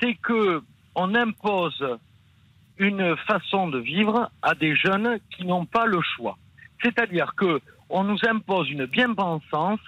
[0.00, 0.62] c'est que
[0.94, 1.84] on impose
[2.78, 6.36] une façon de vivre à des jeunes qui n'ont pas le choix.
[6.82, 7.60] C'est-à-dire que
[7.90, 9.80] on nous impose une bien-pensance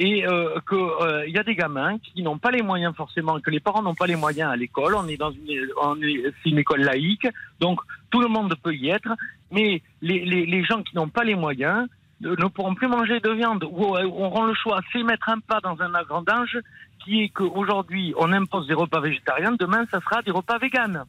[0.00, 3.58] et euh, qu'il y a des gamins qui n'ont pas les moyens forcément, que les
[3.58, 4.94] parents n'ont pas les moyens à l'école.
[4.94, 7.26] On est dans une, on une école laïque,
[7.58, 7.80] donc
[8.10, 9.12] tout le monde peut y être.
[9.50, 11.88] Mais les, les, les gens qui n'ont pas les moyens
[12.20, 14.80] ne pourront plus manger de viande ou euh, auront le choix.
[14.92, 16.56] C'est mettre un pas dans un agrandage
[17.04, 21.02] qui est qu'aujourd'hui on impose des repas végétariens, demain ça sera des repas véganes.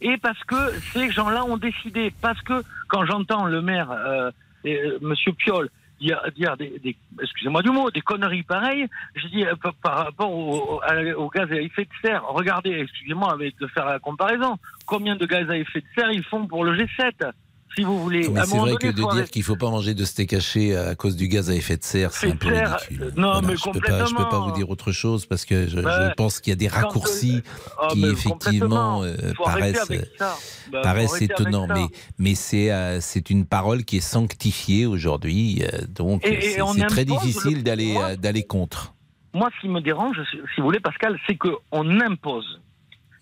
[0.00, 0.56] Et parce que
[0.92, 4.30] ces gens-là ont décidé, parce que quand j'entends le maire, euh,
[4.66, 5.70] euh, Monsieur Piolle,
[6.04, 11.50] dire, des, excusez-moi du mot, des conneries pareilles, je dis euh, par, rapport au, gaz
[11.50, 12.24] à effet de serre.
[12.28, 16.46] Regardez, excusez-moi de faire la comparaison, combien de gaz à effet de serre ils font
[16.46, 17.32] pour le G7
[17.74, 18.28] si vous voulez.
[18.28, 20.32] Mais À un c'est vrai donné, que de dire qu'il faut pas manger de steak
[20.32, 23.12] haché à cause du gaz à effet de serre, c'est un peu ridicule.
[23.16, 25.68] non, Voilà, mais je peux pas, je peux pas vous dire autre chose parce que
[25.68, 27.42] je, Ben, je pense qu'il y a des euh, raccourcis
[27.80, 30.36] ah, qui mais effectivement euh, paraissent, ça.
[30.72, 31.66] Ben, paraissent étonnants.
[31.68, 31.86] Mais,
[32.18, 37.56] mais c'est euh, c'est une parole qui est sanctifiée aujourd'hui, euh, donc c'est très difficile
[37.58, 38.94] le- d'aller euh, contre.
[39.32, 40.16] Moi, ce qui me dérange,
[40.54, 42.60] si vous voulez, Pascal, c'est qu'on impose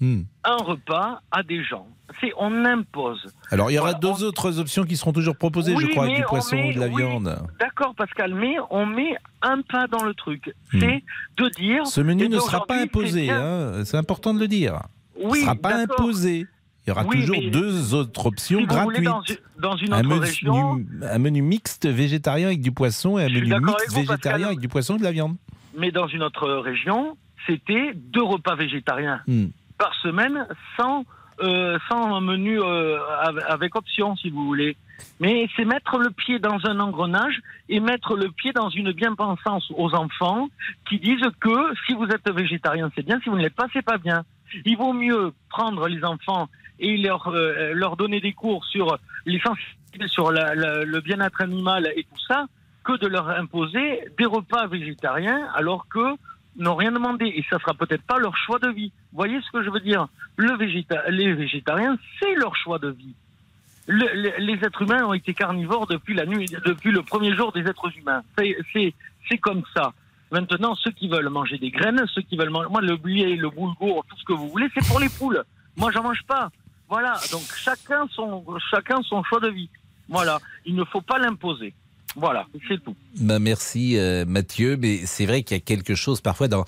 [0.03, 0.23] Hmm.
[0.43, 1.87] un repas à des gens.
[2.21, 3.25] C'est on impose.
[3.53, 6.05] Alors il y aura Voilà, deux autres options qui seront toujours proposées, Oui, je crois,
[6.05, 7.39] avec du on poisson met- ou de la oui, viande.
[7.61, 10.53] D'accord, Pascal, mais on met un pas dans le truc.
[10.73, 10.81] Hmm.
[10.81, 11.05] C'est
[11.37, 11.87] de dire.
[11.87, 14.81] Ce menu ne sera pas c'est imposé, hein, c'est important de le dire.
[15.23, 16.47] Oui, ne sera pas imposé.
[16.85, 19.41] Il y aura Oui, toujours deux autres options si vous voulez, gratuites.
[19.61, 23.55] dans une- un, menu, région- un menu mixte végétarien avec du poisson et un menu
[23.55, 24.45] mixte végétarien Pascal.
[24.45, 25.37] avec du poisson et de la viande.
[25.79, 29.47] Mais dans une autre région, c'était deux repas végétariens Hmm.
[29.83, 31.05] Par semaine sans,
[31.41, 32.99] euh, sans menu euh,
[33.49, 34.77] avec- option, si vous voulez.
[35.19, 39.67] Mais c'est mettre le pied dans un engrenage et mettre le pied dans une bien-pensance
[39.77, 40.47] aux enfants
[40.89, 43.83] qui disent que si vous êtes végétarien, c'est bien, si vous ne l'êtes pas, c'est
[43.93, 44.23] pas bien.
[44.65, 48.87] Il vaut mieux prendre les enfants et leur, euh, leur donner des cours sur
[49.27, 52.47] les sensibilités sur le bien-être animal et tout ça,
[52.85, 56.07] que de leur imposer des repas végétariens alors que
[56.57, 58.93] n'ont rien demandé et ça sera peut-être pas leur choix de vie.
[59.13, 60.07] Vous voyez ce que je veux dire?
[60.37, 60.55] Le
[61.11, 63.15] Les végétariens, c'est leur choix de vie.
[63.87, 67.53] Le- le- les êtres humains ont été carnivores depuis la nuit, depuis le premier jour
[67.53, 68.23] des êtres humains.
[68.37, 69.93] C'est comme ça.
[70.31, 73.51] Maintenant, ceux qui veulent manger des graines, ceux qui veulent manger, moi le blé, le
[73.51, 75.43] boulgour, tout ce que vous voulez, c'est pour les poules.
[75.77, 76.51] Moi, j'en mange pas.
[76.89, 77.15] Voilà.
[77.31, 79.69] Donc chacun son chacun son choix de vie.
[80.09, 80.39] Voilà.
[80.65, 81.75] Il ne faut pas l'imposer.
[82.17, 82.95] Voilà, c'est tout.
[83.19, 86.65] Bah merci euh, Mathieu, mais c'est vrai qu'il y a quelque chose parfois dans...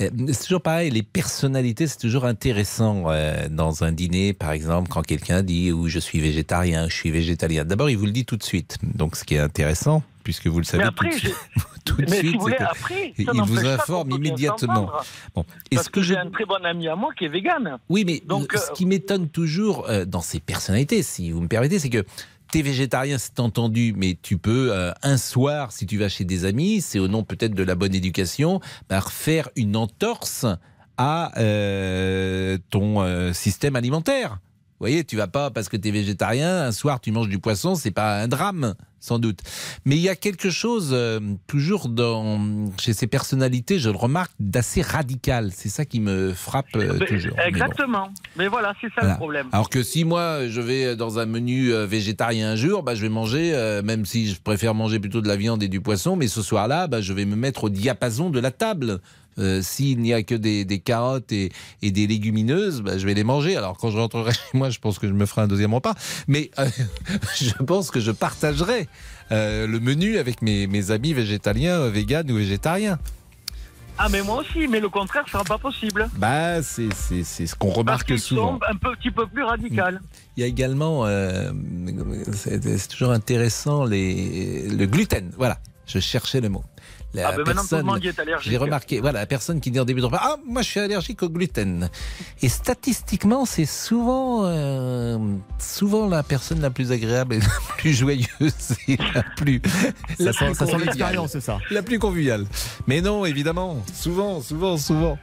[0.00, 4.88] euh, c'est toujours pareil, les personnalités, c'est toujours intéressant euh, dans un dîner, par exemple,
[4.88, 7.64] quand quelqu'un dit ou je suis végétarien, je suis végétalien.
[7.64, 8.78] D'abord, il vous le dit tout de suite.
[8.82, 11.62] Donc ce qui est intéressant, puisque vous le savez Mais après, tout de suite, j'ai-
[11.84, 14.90] tout de mais si suite, voulez, après, il vous informe immédiatement.
[15.34, 17.28] Bon, Parce est-ce que, que je j'ai un très bon ami à moi qui est
[17.28, 17.78] vegan.
[17.88, 21.90] Oui, mais Donc, ce qui m'étonne toujours dans ces personnalités, si vous me permettez, c'est
[21.90, 22.04] que
[22.54, 26.44] t'es végétarien, c'est entendu, mais tu peux euh, un soir, si tu vas chez des
[26.44, 30.46] amis, c'est au nom peut-être de la bonne éducation, bah, faire une entorse
[30.96, 34.38] à euh, ton euh, système alimentaire.
[34.80, 37.38] Vous voyez, tu vas pas parce que tu es végétarien, un soir tu manges du
[37.38, 39.38] poisson, c'est pas un drame, sans doute.
[39.84, 42.40] Mais il y a quelque chose euh, toujours dans
[42.80, 45.52] chez ces personnalités, je le remarque, d'assez radical.
[45.54, 47.34] C'est ça qui me frappe euh, Mais- toujours.
[47.36, 47.48] Mais bon.
[47.48, 48.08] Exactement.
[48.36, 49.12] Mais voilà, c'est ça Voilà.
[49.12, 49.46] le problème.
[49.52, 53.02] Alors que si moi je vais dans un menu euh, végétarien un jour, bah, je
[53.02, 53.52] vais manger,
[53.84, 56.88] même si je préfère manger plutôt de la viande et du poisson, mais ce soir-là,
[56.88, 59.00] bah, je vais me mettre au diapason de la table.
[59.38, 61.50] Euh, S'il n'y a que des, des carottes et,
[61.82, 63.56] et des légumineuses, bah, je vais les manger.
[63.56, 65.94] Alors quand je rentrerai chez moi, je pense que je me ferai un deuxième repas.
[66.28, 66.68] Mais euh,
[67.40, 68.88] je pense que je partagerai
[69.32, 72.98] euh, le menu avec mes, mes amis végétaliens, véganes ou végétariens.
[73.96, 76.08] Ah, mais moi aussi, mais le contraire ne sera pas possible.
[76.16, 78.58] Bah, c'est ce qu'on Parce remarque qu'ils souvent.
[78.58, 80.00] sont un petit peu plus radical.
[80.36, 81.52] Il y a également, euh,
[82.32, 85.30] c'est c'est toujours intéressant, les, le gluten.
[85.36, 86.64] Voilà, je cherchais le mot.
[87.14, 88.50] La Ah, ben maintenant, tout le monde y est allergique.
[88.50, 90.80] J'ai remarqué, voilà, la personne qui dit en début de repas, ah, moi je suis
[90.80, 91.88] allergique au gluten.
[92.42, 95.16] Et statistiquement, c'est souvent, euh,
[95.60, 97.46] souvent la personne la plus agréable et la
[97.78, 98.26] plus joyeuse
[98.88, 99.62] et la plus.
[100.18, 100.80] Ça la sent- plus ça sent conviviale.
[100.86, 101.58] l'expérience, c'est ça.
[101.70, 102.46] La plus conviviale.
[102.88, 105.16] Mais non, évidemment, souvent, souvent, souvent.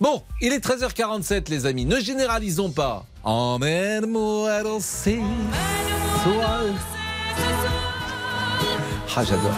[0.00, 1.84] Bon, il est 13h47, les amis.
[1.84, 3.04] Ne généralisons pas.
[3.22, 5.20] Emmène-moi à danser.
[9.16, 9.52] Ah, j'adore.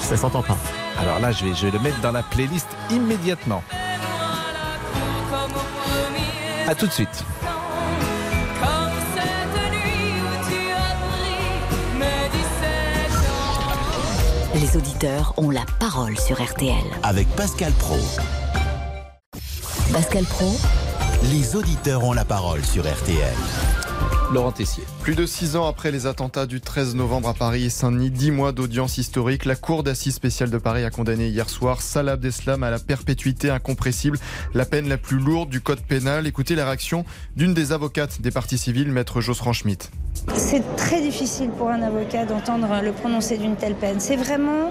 [0.00, 0.56] Ça s'entend pas.
[1.02, 3.62] Alors là, je vais, je vais le mettre dans la playlist immédiatement.
[6.68, 7.24] À tout de suite.
[14.54, 16.76] Les auditeurs ont la parole sur RTL.
[17.02, 17.98] Avec Pascal Pro.
[19.92, 20.54] Pascal Pro,
[21.30, 23.34] Les auditeurs ont la parole sur RTL.
[24.32, 24.84] Laurent Tessier.
[25.02, 28.30] Plus de six ans après les attentats du 13 novembre à Paris et Saint-Denis, dix
[28.30, 32.62] mois d'audience historique, la Cour d'assises spéciale de Paris a condamné hier soir Salah Abdeslam
[32.62, 34.18] à la perpétuité incompressible,
[34.54, 36.26] la peine la plus lourde du code pénal.
[36.26, 37.04] Écoutez la réaction
[37.36, 39.90] d'une des avocates des partis civils, maître Josserand Schmitt.
[40.34, 44.00] C'est très difficile pour un avocat d'entendre le prononcer d'une telle peine.
[44.00, 44.70] C'est vraiment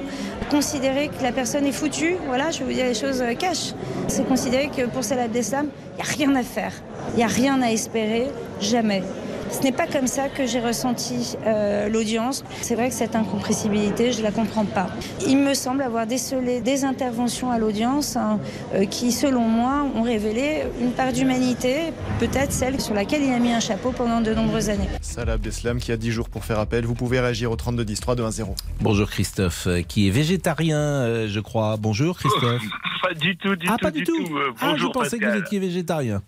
[0.49, 2.15] considérer que la personne est foutue.
[2.25, 3.73] Voilà, je vais vous dire les choses euh, cash.
[4.07, 6.73] C'est considérer que pour Salah Abdeslam, il n'y a rien à faire.
[7.13, 8.27] Il n'y a rien à espérer,
[8.59, 9.03] jamais.
[9.51, 12.43] Ce n'est pas comme ça que j'ai ressenti euh, l'audience.
[12.61, 14.87] C'est vrai que cette incompressibilité, je ne la comprends pas.
[15.27, 18.39] Il me semble avoir décelé des interventions à l'audience hein,
[18.73, 23.39] euh, qui, selon moi, ont révélé une part d'humanité, peut-être celle sur laquelle il a
[23.39, 24.89] mis un chapeau pendant de nombreuses années.
[25.01, 26.85] Salah Abdeslam qui a 10 jours pour faire appel.
[26.85, 28.55] Vous pouvez réagir au 32 10 3 2 1 0.
[28.79, 31.77] Bonjour Christophe, euh, qui est végétarien, euh, je crois.
[31.77, 32.61] Bonjour Christophe.
[33.01, 34.13] Pas du tout, du ah, tout, pas du tout.
[34.15, 36.21] Euh, ah, je bonjour pensais que vous étiez végétarien.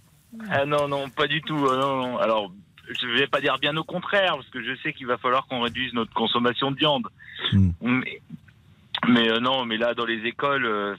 [0.50, 1.56] Ah non, non, pas du tout.
[1.68, 2.18] euh, non, non.
[2.18, 2.52] Alors,
[2.90, 5.62] je vais pas dire bien au contraire, parce que je sais qu'il va falloir qu'on
[5.62, 7.08] réduise notre consommation de viande.
[7.52, 7.72] Hmm.
[7.82, 8.22] Mais,
[9.08, 10.96] mais, euh, non, mais là, dans les écoles, euh,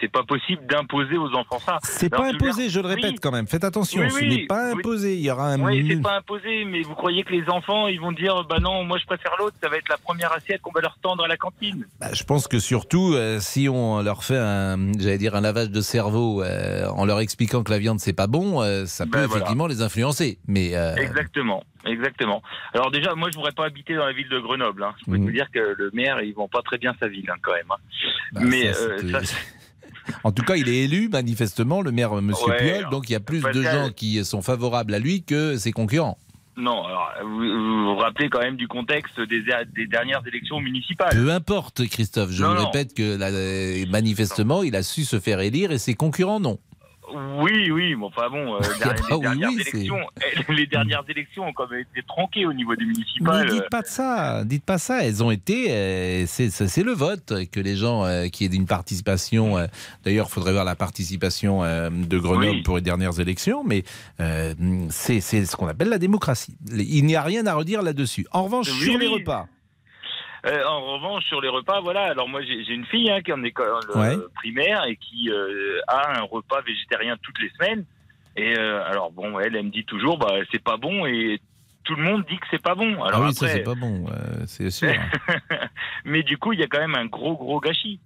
[0.00, 1.78] c'est pas possible d'imposer aux enfants ça.
[1.82, 3.18] C'est pas imposé, je le répète Oui.
[3.20, 3.46] quand même.
[3.46, 5.14] Faites attention, Oui, ce n'est pas imposé.
[5.16, 5.60] Il y aura un.
[5.60, 8.84] Oui, c'est pas imposé, mais vous croyez que les enfants, ils vont dire, bah non,
[8.84, 11.28] moi je préfère l'autre, ça va être la première assiette qu'on va leur tendre à
[11.28, 11.86] la cantine.
[12.00, 15.70] Bah, je pense que surtout, euh, si on leur fait un, j'allais dire un lavage
[15.70, 19.26] de cerveau euh, en leur expliquant que la viande c'est pas bon, ça peut Ben,
[19.26, 19.34] voilà.
[19.42, 20.38] effectivement les influencer.
[20.46, 22.42] Mais Exactement, exactement.
[22.74, 24.82] Alors déjà, moi je voudrais pas habiter dans la ville de Grenoble.
[24.84, 24.94] Hein.
[25.00, 25.24] Je peux Mhm.
[25.24, 27.70] vous dire que le maire, il vend pas très bien sa ville hein, quand même.
[27.70, 27.76] hein.
[28.32, 29.34] Bah, mais ça, euh, ça,
[30.24, 32.90] en tout cas, il est élu manifestement, le maire euh, Monsieur Ouais, Puyol.
[32.90, 36.18] Donc il y a plus de gens qui sont favorables à lui que ses concurrents.
[36.56, 36.84] non.
[36.84, 39.42] Alors vous, vous vous rappelez quand même du contexte des,
[39.74, 41.10] des dernières élections municipales.
[41.14, 42.30] Peu importe, Christophe.
[42.30, 42.64] Je Non, vous non.
[42.70, 46.58] répète que là, euh, manifestement, il a su se faire élire et ses concurrents non.
[47.38, 49.98] Oui, oui, mais enfin bon, euh, a les, dernières oui, élections,
[50.48, 53.46] les dernières élections ont quand même été tronquées au niveau des municipales.
[53.46, 55.04] Mais dites pas de ça, dites pas ça.
[55.04, 59.58] Elles ont été, euh, c'est le vote que les gens euh, qui est d'une participation.
[59.58, 59.66] euh,
[60.04, 62.62] D'ailleurs, il faudrait voir la participation euh, de Grenoble Oui.
[62.62, 63.84] pour les dernières élections, mais
[64.20, 64.54] euh,
[64.90, 66.56] c'est ce qu'on appelle la démocratie.
[66.72, 68.26] Il n'y a rien à redire là-dessus.
[68.32, 69.46] En revanche, Oui, sur les repas,
[70.44, 72.02] Euh, en revanche, sur les repas, voilà.
[72.04, 75.78] Alors moi, j'ai une fille hein, qui est en école euh, primaire et qui euh,
[75.86, 77.84] a un repas végétarien toutes les semaines.
[78.34, 81.38] Et alors bon, elle, elle me dit toujours, bah c'est pas bon et
[81.84, 83.02] tout le monde dit que c'est pas bon.
[83.04, 84.06] Alors ah oui, ça c'est pas bon,
[84.46, 84.90] c'est sûr.
[86.06, 88.00] mais du coup, il y a quand même un gros gros gâchis.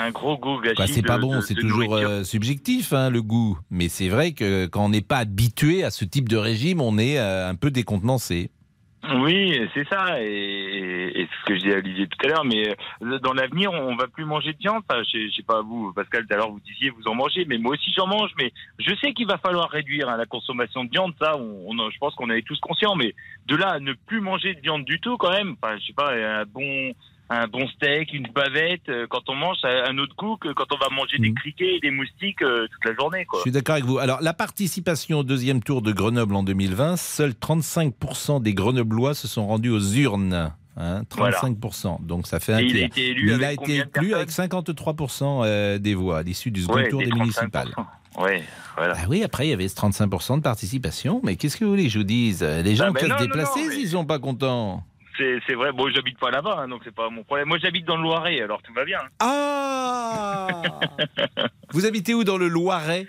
[0.00, 0.76] Un gros gros gâchis.
[0.76, 3.58] Quoi, c'est pas bon, c'est toujours euh, subjectif hein, le goût.
[3.70, 6.96] Mais c'est vrai que quand on n'est pas habitué à ce type de régime, on
[6.96, 8.50] est euh, un peu décontenancé.
[9.12, 12.44] Oui, c'est ça, et, et c'est ce que je disais à Olivier tout à l'heure,
[12.44, 12.68] mais
[13.02, 14.82] euh, dans l'avenir, on va plus manger de viande.
[14.88, 17.44] Enfin, je, je sais pas vous, Pascal, tout à l'heure vous disiez vous en mangez,
[17.44, 20.84] mais moi aussi j'en mange, mais je sais qu'il va falloir réduire hein, la consommation
[20.84, 23.14] de viande, ça, on, on je pense qu'on est tous conscients, mais
[23.46, 25.92] de là à ne plus manger de viande du tout, quand même, enfin, je sais
[25.92, 26.92] pas, un bon,
[27.32, 30.52] un bon steak, une bavette, euh, quand on mange, ça a un autre goût que
[30.52, 33.38] quand on va manger des criquets et des moustiques euh, toute la journée, quoi.
[33.38, 33.98] Je suis d'accord avec vous.
[33.98, 39.28] Alors, la participation au deuxième tour de Grenoble en 2020, seuls 35% des Grenoblois se
[39.28, 40.52] sont rendus aux urnes.
[40.76, 42.06] Hein, 35%.
[42.06, 44.30] Donc ça fait un il a été élu avec a été combien de élu avec
[44.30, 47.18] 53% euh, des voix à l'issue du second Ouais, tour des des 35%.
[47.18, 47.68] municipales.
[48.18, 48.42] Ouais,
[48.76, 48.94] voilà.
[48.96, 51.20] Ah oui, après il y avait ce 35% de participation.
[51.22, 52.42] Mais qu'est-ce que vous voulez que je vous dise?
[52.42, 54.82] Les gens Ah, mais peuvent non, se non, déplacer mais- s'ils sont pas contents.
[55.46, 55.72] C'est vrai.
[55.72, 57.48] Bon, j'habite pas là-bas, hein, donc c'est pas mon problème.
[57.48, 58.98] Moi, j'habite dans le Loiret, alors tout va bien.
[59.18, 60.80] Ah Ah
[61.72, 63.06] Vous habitez où dans le Loiret?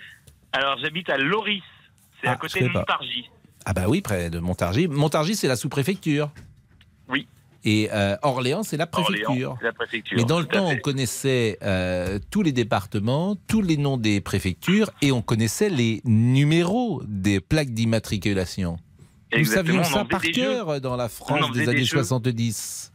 [0.52, 1.62] Alors j'habite à Loris,
[2.20, 2.80] c'est Ah, à je côté de pas.
[2.80, 3.30] Montargis.
[3.64, 4.88] Ah bah oui, près de Montargis.
[4.88, 6.30] Montargis, c'est la sous-préfecture.
[7.08, 7.26] Oui.
[7.64, 9.56] Et euh, Orléans, c'est la préfecture.
[9.62, 10.16] La préfecture.
[10.18, 14.90] Mais dans le temps, on connaissait euh, tous les départements, tous les noms des préfectures
[15.00, 18.78] et on connaissait les numéros des plaques d'immatriculation.
[19.38, 21.98] Nous savions on ça par cœur dans la France des années jeux.
[21.98, 22.92] 70.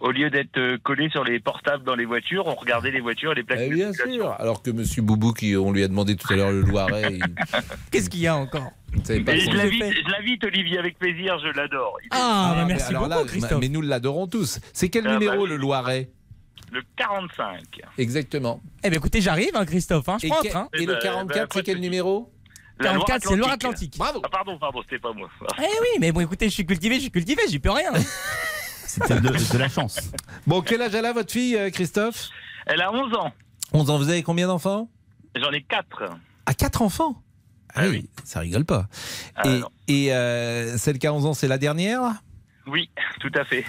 [0.00, 3.32] Au lieu d'être euh, collé sur les portables dans les voitures, on regardait les voitures
[3.32, 4.22] et les plaques Eh bien d'immatriculation.
[4.30, 4.40] sûr.
[4.40, 7.22] Alors que Monsieur Boubou, qui on lui a demandé tout à l'heure le Loiret, il
[7.90, 8.72] Qu'est-ce qu'il y a encore
[9.06, 11.98] pas Et je l'invite, Olivier, avec plaisir, je l'adore.
[12.12, 13.60] Ah, mais merci alors beaucoup, là, Christophe.
[13.60, 14.58] Mais nous l'adorons tous.
[14.72, 16.08] C'est quel Ah, bah numéro le Loiret?
[16.72, 17.60] Le 45.
[17.98, 18.62] Exactement.
[18.82, 20.08] Eh bien, écoutez, j'arrive, hein, Christophe.
[20.08, 20.68] Hein, je Et, prends que- un train.
[20.72, 22.32] et Eh le ben, 44, ben, c'est quel numéro?
[22.82, 23.98] 44, c'est Loire-Atlantique.
[23.98, 24.20] Bravo.
[24.24, 25.28] Ah, pardon, pardon, c'était pas moi.
[25.58, 27.92] Eh oui, mais bon, écoutez, je suis cultivé, je suis cultivé, j'y peux rien.
[28.86, 30.00] C'était de, de la chance.
[30.48, 32.28] Bon, quel âge elle a votre fille, euh, Christophe?
[32.66, 33.32] Elle a 11 ans.
[33.72, 33.98] 11 ans.
[33.98, 34.88] Vous avez combien d'enfants?
[35.36, 35.86] J'en ai 4.
[36.46, 37.22] À 4 enfants?
[37.74, 38.88] Ah oui, ça rigole pas.
[39.36, 39.44] Ah,
[39.86, 42.00] et euh, celle qui a 11 ans, c'est la dernière?
[42.66, 43.64] Oui, tout à fait.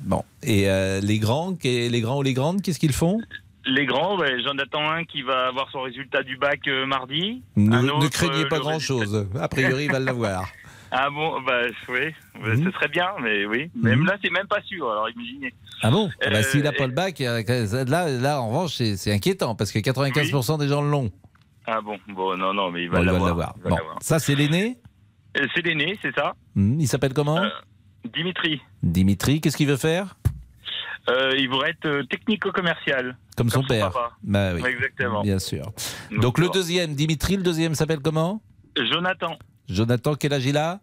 [0.00, 0.24] Bon.
[0.42, 3.18] Et euh, les grands, les grands ou les grandes, qu'est-ce qu'ils font?
[3.66, 7.42] Les grands, ouais, j'en attends un qui va avoir son résultat du bac euh, mardi.
[7.56, 9.28] ne, Un ne autre, craignez euh, pas grand-chose.
[9.38, 10.48] A priori, il va l'avoir.
[10.92, 12.64] Ah bon, bah oui, Mhm.
[12.64, 13.70] ce serait bien, mais oui.
[13.80, 15.54] Même là, c'est même pas sûr, alors imaginez.
[15.82, 16.10] Ah bon?
[16.20, 17.44] Ah bah, Euh, S'il n'a pas le bac, euh,
[17.86, 21.12] là, là, en revanche, c'est inquiétant parce que 95% des gens l'ont.
[21.64, 23.54] Ah bon, bon, non, non, mais il va Bon, l'avoir.
[23.64, 24.78] Bon, ça, c'est l'aîné?
[25.38, 27.38] Euh, C'est l'aîné, c'est ça Hmm, Il s'appelle comment?
[27.38, 27.48] Euh,
[28.12, 28.60] Dimitri.
[28.82, 30.16] Dimitri, qu'est-ce qu'il veut faire?
[31.08, 33.16] Euh, il voudrait être euh, technico-commercial.
[33.36, 33.90] Comme son père.
[33.90, 34.10] papa.
[34.22, 34.62] Bah oui.
[34.66, 35.22] Exactement.
[35.22, 35.72] Bien sûr.
[36.10, 38.42] Donc, Donc le deuxième, Dimitri, le deuxième s'appelle comment?
[38.76, 39.36] Jonathan,
[39.68, 40.80] Jonathan, quel âge il a?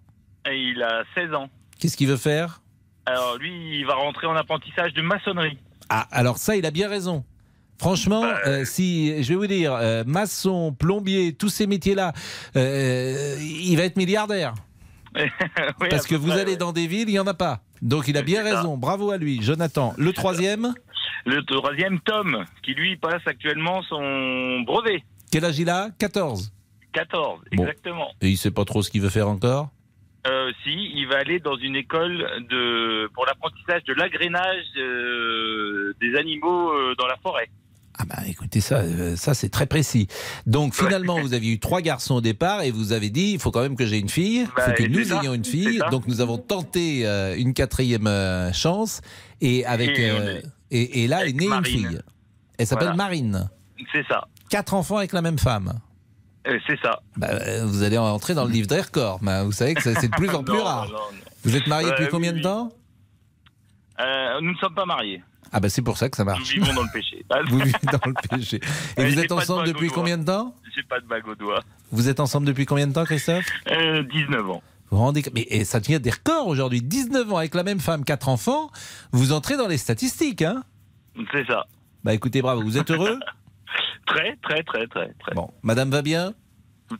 [0.50, 1.50] Et il a 16 ans.
[1.80, 2.62] Qu'est-ce qu'il veut faire?
[3.06, 5.58] Alors lui, il va rentrer en apprentissage de maçonnerie.
[5.90, 7.24] Ah, alors ça, il a bien raison.
[7.80, 12.12] Franchement, Bah, euh, si je vais vous dire, euh, maçon, plombier, tous ces métiers-là,
[12.56, 14.54] euh, il va être milliardaire.
[15.80, 16.58] Oui, Parce que vous près, allez ouais.
[16.58, 17.62] dans des villes, il n'y en a pas.
[17.82, 18.56] Donc il a bien ça.
[18.58, 18.78] raison.
[18.78, 19.42] Bravo à lui.
[19.42, 19.94] Jonathan.
[19.98, 20.74] Le troisième,
[21.26, 25.04] Le troisième, Tom, qui lui passe actuellement son brevet.
[25.32, 25.90] quel âge il a?
[26.00, 26.52] 14.
[26.94, 27.64] 14, Bon.
[27.64, 28.08] exactement.
[28.22, 29.70] Et il sait pas trop ce qu'il veut faire encore?
[30.26, 32.18] Euh, si, il va aller dans une école
[32.50, 37.50] de pour l'apprentissage de l'agrénage euh, des animaux euh, dans la forêt.
[38.00, 40.08] Ah bah écoutez ça, euh, ça c'est très précis.
[40.46, 43.50] Donc finalement vous aviez eu trois garçons au départ et vous avez dit il faut
[43.50, 45.44] quand même que j'ai une fille, il Bah, faut que et nous ça, ayons une
[45.46, 45.80] fille.
[45.90, 49.02] Donc nous avons tenté euh, une quatrième euh, chance
[49.42, 52.00] et avec Et euh, là avec est née une fille.
[52.60, 52.98] Elle s'appelle Voilà.
[53.04, 53.50] Marine.
[53.92, 55.80] C'est ça, Quatre enfants avec la même femme.
[56.46, 57.00] C'est ça.
[57.18, 57.28] Bah,
[57.66, 59.20] vous allez entrer dans le livre des records.
[59.44, 60.86] vous savez que c'est de plus en plus Non, rare.
[60.86, 61.00] non, non.
[61.44, 62.72] Vous êtes Ouais, depuis oui, combien de temps?
[64.00, 65.22] Nous ne sommes pas mariés.
[65.52, 66.52] Ah bah c'est pour ça que ça Nous marche.
[66.54, 67.26] vivons dans le péché.
[67.50, 68.60] Vous vivez dans le péché.
[68.98, 71.36] Et Ouais, vous êtes de ensemble depuis combien de temps J'ai pas de bague au
[71.36, 71.64] doigt.
[71.92, 74.62] Vous êtes ensemble depuis combien de temps, Christophe Euh, 19 ans.
[74.90, 76.82] Vous vous rendez compte- Mais et ça tient des records aujourd'hui.
[76.82, 78.70] 19 ans avec la même femme, 4 enfants.
[79.12, 80.64] Vous entrez dans les statistiques, hein?
[81.32, 81.66] C'est ça.
[82.04, 82.62] Bah écoutez, bravo.
[82.62, 83.20] Vous êtes heureux?
[84.06, 85.36] Très, très, très, très, très.
[85.36, 86.34] Bon, madame va bien?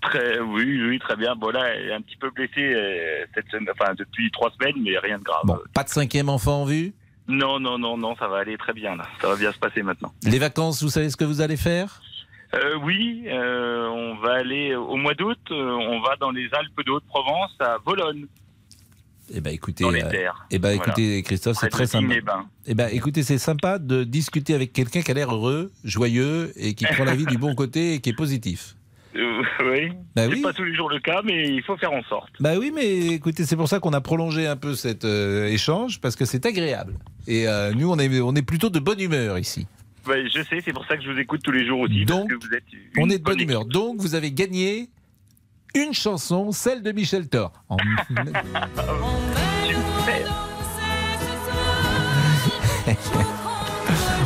[0.02, 1.34] Très, oui, oui, très bien.
[1.38, 4.76] Bon là, elle est un petit peu blessée euh, cette semaine, enfin depuis trois semaines,
[4.84, 5.44] mais rien de grave.
[5.46, 6.94] Bon, pas de cinquième enfant en vue?
[7.28, 9.06] Non, non, non, non, ça va aller très bien là.
[9.22, 10.14] Ça va bien se passer maintenant.
[10.24, 12.02] Les vacances, vous savez ce que vous allez faire?
[12.54, 15.38] Euh, oui, euh, on va aller au mois d'août.
[15.52, 18.26] euh, on va dans les Alpes de Haute-Provence à Vologne.
[19.34, 20.46] Eh ben écoutez, Dans les euh, terres.
[20.52, 20.84] eh ben Voilà.
[20.94, 22.14] écoutez, Christophe, c'est très sympa.
[22.66, 26.76] Eh ben écoutez, c'est sympa de discuter avec quelqu'un qui a l'air heureux, joyeux et
[26.76, 28.77] qui prend la vie du bon côté et qui est positif.
[29.18, 29.42] Euh,
[29.72, 29.90] oui.
[30.16, 30.42] Bah c'est oui.
[30.42, 32.30] pas tous les jours le cas, mais il faut faire en sorte.
[32.40, 36.00] Bah oui, mais écoutez, c'est pour ça qu'on a prolongé un peu cet euh, échange
[36.00, 36.94] parce que c'est agréable.
[37.28, 39.68] Et euh, nous, on est, on est plutôt de bonne humeur ici.
[40.08, 42.06] Je sais, c'est pour ça que je vous écoute tous les jours aussi.
[42.06, 43.66] Donc, parce que vous êtes une On est de bonne bonne humeur.
[43.66, 44.88] Donc, vous avez gagné
[45.76, 47.52] une chanson, celle de Michel Thor.
[47.68, 47.76] En-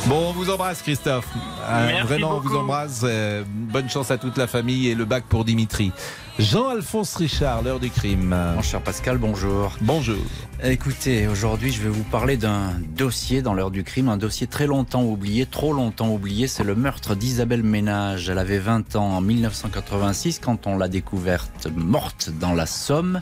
[0.07, 1.27] Bon, on vous embrasse, Christophe.
[1.69, 3.01] Euh, Merci vraiment, on vous embrasse.
[3.03, 5.91] Euh, bonne chance à toute la famille et le bac pour Dimitri.
[6.39, 8.35] Jean-Alphonse Richard, l'heure du crime.
[8.55, 9.77] Mon cher Pascal, bonjour.
[9.81, 10.17] Bonjour.
[10.63, 14.65] Écoutez, aujourd'hui, je vais vous parler d'un dossier dans l'heure du crime, un dossier très
[14.65, 16.47] longtemps oublié, trop longtemps oublié.
[16.47, 18.27] C'est le meurtre d'Isabelle Ménage.
[18.27, 23.21] Elle avait 20 ans en 1986 quand on l'a découverte morte dans la Somme.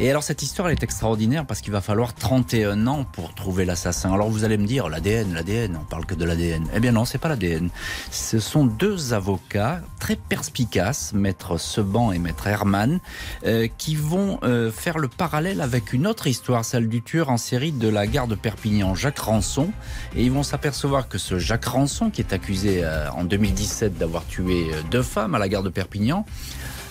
[0.00, 3.64] Et alors cette histoire elle est extraordinaire parce qu'il va falloir 31 ans pour trouver
[3.64, 4.12] l'assassin.
[4.12, 6.68] Alors vous allez me dire l'ADN, l'ADN, on parle que de l'ADN.
[6.72, 7.68] Eh bien non, c'est pas l'ADN.
[8.12, 13.00] Ce sont deux avocats très perspicaces, maître Seban et maître Herman,
[13.44, 17.36] euh, qui vont euh, faire le parallèle avec une autre histoire, celle du tueur en
[17.36, 19.70] série de la gare de Perpignan, Jacques Rançon.
[20.14, 24.24] Et ils vont s'apercevoir que ce Jacques Rançon, qui est accusé euh, en 2017 d'avoir
[24.26, 26.24] tué euh, deux femmes à la gare de Perpignan,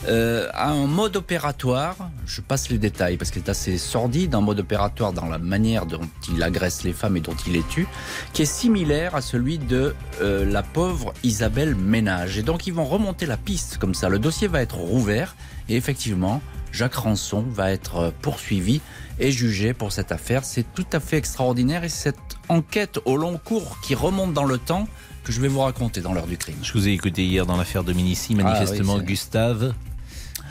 [0.08, 1.96] euh, a un mode opératoire,
[2.26, 5.86] je passe les détails parce qu'il est assez sordide, un mode opératoire dans la manière
[5.86, 7.88] dont il agresse les femmes et dont il les tue,
[8.34, 12.38] qui est similaire à celui de euh, la pauvre Isabelle Ménage.
[12.38, 14.10] Et donc ils vont remonter la piste comme ça.
[14.10, 15.36] Le dossier va être rouvert
[15.68, 16.42] et effectivement,
[16.72, 18.82] Jacques Rançon va être euh, poursuivi
[19.20, 20.44] et jugé pour cette affaire.
[20.46, 22.18] C'est tout à fait extraordinaire et cette
[22.50, 24.88] enquête au long cours qui remonte dans le temps
[25.24, 26.56] que je vais vous raconter dans l'heure du crime.
[26.62, 29.74] Je vous ai écouté hier dans l'affaire Dominici, manifestement Ah oui, c'est- Gustave.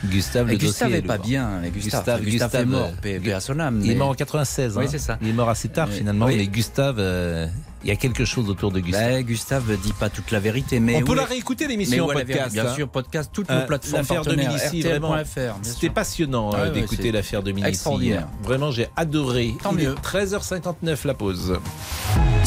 [0.05, 3.41] Gustave, le Gustave dossier est pas bien, et Gustave- Gustave est mort, paix- paix à
[3.41, 4.77] son âme, Il est mort en 96.
[4.77, 4.89] Oui, hein.
[4.91, 5.19] c'est ça.
[5.23, 6.37] Il est mort assez tard finalement, oui.
[6.37, 7.47] mais Gustave, euh,
[7.83, 9.03] il y a quelque chose autour de Gustave.
[9.11, 12.27] Ben, Gustave dit pas toute la vérité, mais On peut la réécouter l'émission en podcast.
[12.29, 12.75] vérité Bien hein.
[12.75, 15.17] sûr, podcast, toutes Euh, nos plateformes L'affaire Dominici, vraiment,
[15.63, 17.69] c'était passionnant Ah euh, ouais, d'écouter l'affaire Dominici.
[17.71, 18.29] extraordinaire.
[18.43, 19.55] Vraiment, j'ai adoré.
[19.63, 19.95] Tant mieux.
[20.03, 21.59] 13h59 la pause.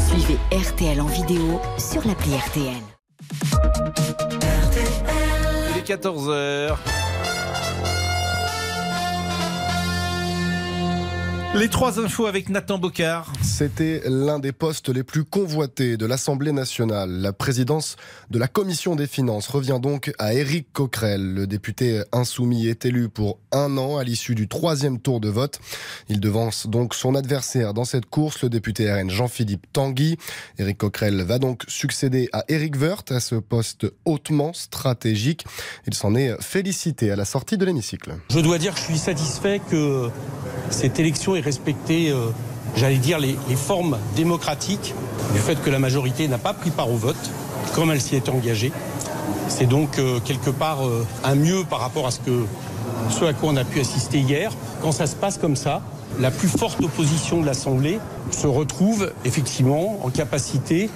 [0.10, 4.29] Suivez RTL en vidéo sur l'appli RTL.
[5.90, 6.78] Il est 14h.
[11.56, 13.34] Les trois infos avec Nathan Bocard.
[13.42, 17.10] C'était l'un des postes les plus convoités de l'Assemblée nationale.
[17.10, 17.96] La présidence
[18.30, 21.34] de la Commission des finances revient donc à Éric Coquerel.
[21.34, 25.60] Le député insoumis est élu pour un an à l'issue du troisième tour de vote.
[26.08, 30.18] Il devance donc son adversaire dans cette course, le député RN Jean-Philippe Tanguy.
[30.60, 35.46] Éric Coquerel va donc succéder à Éric Woerth à ce poste hautement stratégique.
[35.88, 38.18] Il s'en est félicité à la sortie de l'hémicycle.
[38.30, 40.12] Je dois dire que je suis satisfait que
[40.70, 42.28] cette élection ait respecté, euh,
[42.76, 44.94] j'allais dire, les, formes démocratiques
[45.34, 47.16] du fait que la majorité n'a pas pris part au vote,
[47.74, 48.72] comme elle s'y est engagée.
[49.48, 52.46] C'est donc euh, quelque part euh, un mieux par rapport à ce, que,
[53.10, 54.52] ce à quoi on a pu assister hier.
[54.82, 55.82] Quand ça se passe comme ça,
[56.20, 58.00] la plus forte opposition de l'Assemblée
[58.32, 60.90] se retrouve effectivement en capacité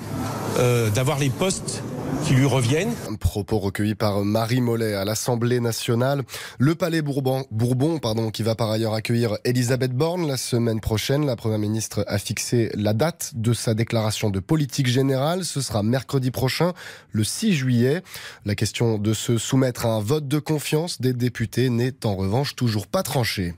[0.93, 1.83] d'avoir les postes
[2.24, 2.93] qui lui reviennent.
[3.20, 6.24] Propos recueillis par Marie Mollet à l'Assemblée nationale.
[6.59, 11.26] Le Palais Bourbon, Bourbon pardon, qui va par ailleurs accueillir Elisabeth Borne la semaine prochaine.
[11.26, 15.45] La Première ministre a fixé la date de sa déclaration de politique générale.
[15.45, 16.74] Ce sera mercredi prochain,
[17.11, 18.03] le 6 juillet.
[18.45, 22.55] La question de se soumettre à un vote de confiance des députés n'est en revanche
[22.55, 23.53] toujours pas tranchée.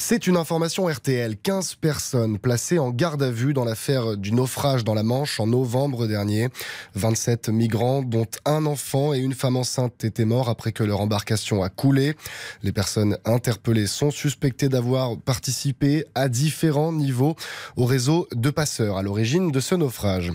[0.00, 1.36] C'est une information RTL.
[1.36, 5.48] 15 personnes placées en garde à vue dans l'affaire du naufrage dans la Manche en
[5.48, 6.50] novembre dernier.
[6.94, 11.64] 27 migrants, dont un enfant et une femme enceinte étaient morts après que leur embarcation
[11.64, 12.14] a coulé.
[12.62, 17.34] Les personnes interpellées sont suspectées d'avoir participé à différents niveaux
[17.76, 20.30] au réseau de passeurs à l'origine de ce naufrage.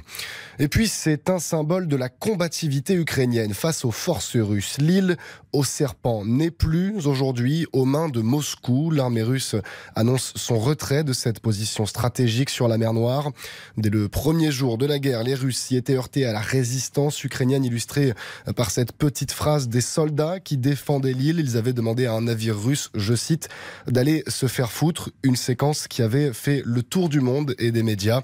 [0.60, 4.76] Et puis, c'est un symbole de la combativité ukrainienne face aux forces russes.
[4.80, 5.16] L'île
[5.54, 8.92] au serpent n'est plus aujourd'hui aux mains de Moscou.
[8.92, 9.53] L'armée russe
[9.96, 13.32] annonce son retrait de cette position stratégique sur la mer Noire.
[13.78, 17.24] Dès le premier jour de la guerre, les Russes y étaient heurtés à la résistance
[17.24, 18.14] ukrainienne illustrée
[18.56, 21.40] par cette petite phrase des soldats qui défendaient l'île.
[21.40, 23.50] Ils avaient demandé à un navire russe, je cite,
[23.88, 25.12] d'aller se faire foutre.
[25.24, 28.22] Une séquence qui avait fait le tour du monde et des médias.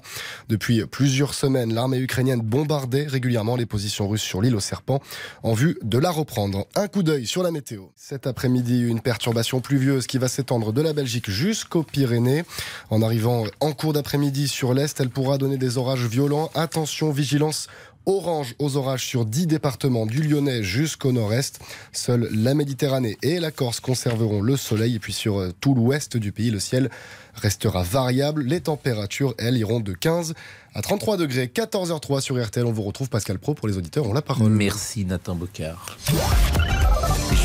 [0.48, 5.00] Depuis plusieurs semaines, l'armée ukrainienne bombardait régulièrement les positions russes sur l'île au serpent
[5.42, 6.66] en vue de la reprendre.
[6.74, 7.84] Un coup d'œil sur la météo.
[7.96, 12.44] Cet après-midi, une perturbation pluvieuse qui va s'étendre de la Belgique jusqu'aux Pyrénées.
[12.90, 16.50] En arrivant en cours d'après-midi sur l'Est, elle pourra donner des orages violents.
[16.54, 17.68] Attention, vigilance
[18.06, 21.60] orange aux orages sur 10 départements du Lyonnais jusqu'au nord-est.
[21.92, 24.96] Seule la Méditerranée et la Corse conserveront le soleil.
[24.96, 26.90] Et puis sur euh, tout l'ouest du pays, le ciel
[27.34, 28.42] restera variable.
[28.42, 30.34] Les températures, elles, iront de 15
[30.74, 31.46] à 33 degrés.
[31.46, 32.66] 14h03 sur RTL.
[32.66, 34.06] On vous retrouve Pascal Pro pour les auditeurs.
[34.06, 34.50] On la parole.
[34.50, 35.96] Merci Nathan Bocard.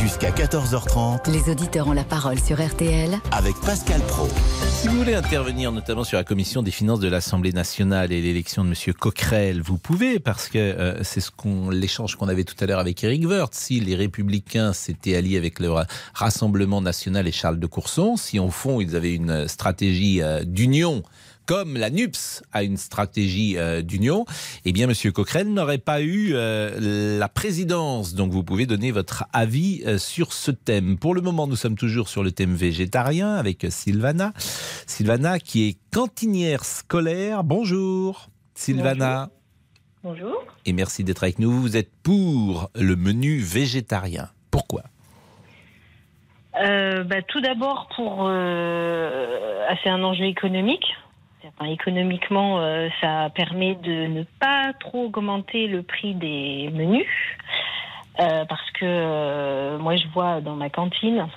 [0.01, 4.27] Jusqu'à 14h30 Les auditeurs ont la parole sur RTL avec Pascal Pro.
[4.69, 8.63] Si vous voulez intervenir notamment sur la commission des finances de l'Assemblée nationale et l'élection
[8.63, 12.55] de Monsieur Coquerel, vous pouvez parce que euh, c'est ce qu'on l'échange qu'on avait tout
[12.59, 13.53] à l'heure avec Eric Woerth.
[13.53, 18.39] Si les Républicains s'étaient alliés avec le Ra- Rassemblement national et Charles de Courson, si
[18.39, 21.03] au fond ils avaient une stratégie euh, d'union
[21.45, 24.25] comme la NUPS a une stratégie euh, d'union,
[24.65, 28.15] eh bien, Monsieur Coquerel n'aurait pas eu euh, la présidence.
[28.15, 30.97] Donc, vous pouvez donner votre avis euh, sur ce thème.
[30.97, 34.33] Pour le moment, nous sommes toujours sur le thème végétarien avec Sylvana.
[34.87, 37.43] Sylvana, qui est cantinière scolaire.
[37.43, 39.29] Bonjour, Sylvana.
[40.03, 40.43] Bonjour.
[40.65, 41.51] Et merci d'être avec nous.
[41.51, 44.29] Vous êtes pour le menu végétarien.
[44.51, 44.83] Pourquoi?
[46.53, 48.29] Bah, tout d'abord, pour
[49.83, 50.85] c'est un enjeu économique.
[51.47, 57.07] Enfin, économiquement, euh, ça permet de ne pas trop augmenter le prix des menus.
[58.19, 61.27] Euh, parce que euh, moi, je vois dans ma cantine,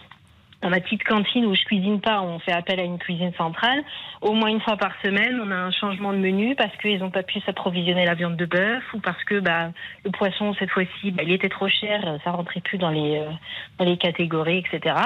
[0.62, 3.82] dans ma petite cantine où je cuisine pas, on fait appel à une cuisine centrale.
[4.20, 7.10] Au moins une fois par semaine, on a un changement de menu parce qu'ils n'ont
[7.10, 9.70] pas pu s'approvisionner la viande de bœuf ou parce que bah,
[10.04, 13.30] le poisson cette fois-ci, bah, il était trop cher, ça rentrait plus dans les euh,
[13.78, 14.96] dans les catégories, etc.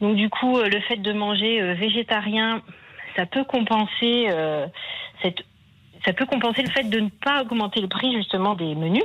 [0.00, 2.62] Donc du coup, euh, le fait de manger euh, végétarien,
[3.16, 4.66] ça peut compenser euh,
[5.22, 5.44] cette
[6.04, 9.04] ça peut compenser le fait de ne pas augmenter le prix justement des menus.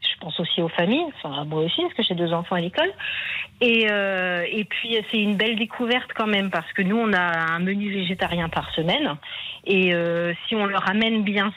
[0.00, 2.92] Je pense aussi aux familles, enfin moi aussi, parce que j'ai deux enfants à l'école.
[3.60, 7.52] Et, euh, et puis c'est une belle découverte quand même, parce que nous on a
[7.52, 9.16] un menu végétarien par semaine,
[9.64, 11.52] et euh, si on leur amène bien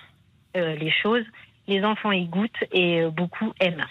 [0.56, 1.24] les choses,
[1.68, 3.86] les enfants y goûtent et beaucoup aiment.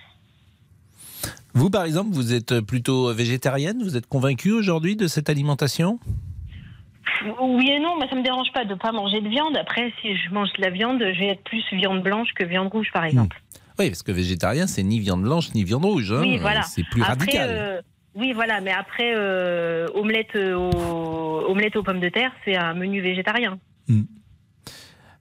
[1.54, 3.82] Vous, par exemple, vous êtes plutôt végétarienne?
[3.82, 5.98] Vous êtes convaincue aujourd'hui de cette alimentation?
[7.40, 9.56] Oui et non, mais ça me dérange pas de pas manger de viande.
[9.56, 12.68] Après, si je mange de la viande, je vais être plus viande blanche que viande
[12.68, 13.40] rouge, par exemple.
[13.78, 16.12] Oui, parce que végétarien, c'est ni viande blanche ni viande rouge.
[16.12, 16.20] hein.
[16.20, 16.62] Oui, voilà.
[16.62, 17.48] C'est plus Après, radical.
[17.50, 17.80] euh,
[18.14, 22.74] oui, voilà, mais après, euh, omelette, euh, aux, omelette aux pommes de terre, c'est un
[22.74, 23.58] menu végétarien.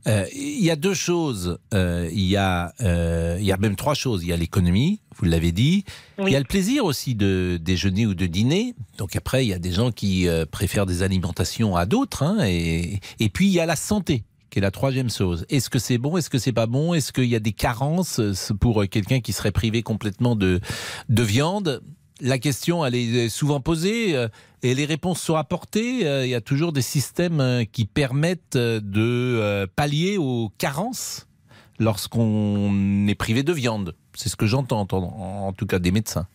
[0.07, 1.57] Euh, Il y a deux choses.
[1.73, 4.23] Euh, Il y, a, euh, il y a même trois choses.
[4.23, 5.83] Il y a l'économie, vous l'avez dit.
[6.19, 8.73] Il y a le plaisir aussi de déjeuner ou de dîner.
[8.97, 12.23] Donc après, il y a des gens qui euh, préfèrent des alimentations à d'autres.
[12.23, 15.45] hein, et, et puis, il y a la santé qui est la troisième chose.
[15.49, 16.93] Est-ce que c'est bon Est-ce que c'est pas bon?
[16.93, 20.61] Est-ce qu'il y a des carences euh, pour quelqu'un qui serait privé complètement de,
[21.09, 21.81] de viande?
[22.21, 24.27] La question, elle est souvent posée euh,
[24.63, 26.07] et les réponses sont apportées.
[26.07, 31.27] Euh, Il y a toujours des systèmes euh, qui permettent de pallier aux carences
[31.79, 33.95] lorsqu'on est privé de viande.
[34.13, 36.27] C'est ce que j'entends, en, en tout cas des médecins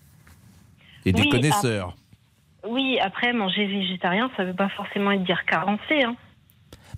[1.04, 1.96] et des Oui, connaisseurs.
[2.68, 6.04] Oui, après, manger végétarien, ça veut pas forcément dire carencé.
[6.04, 6.14] Hein.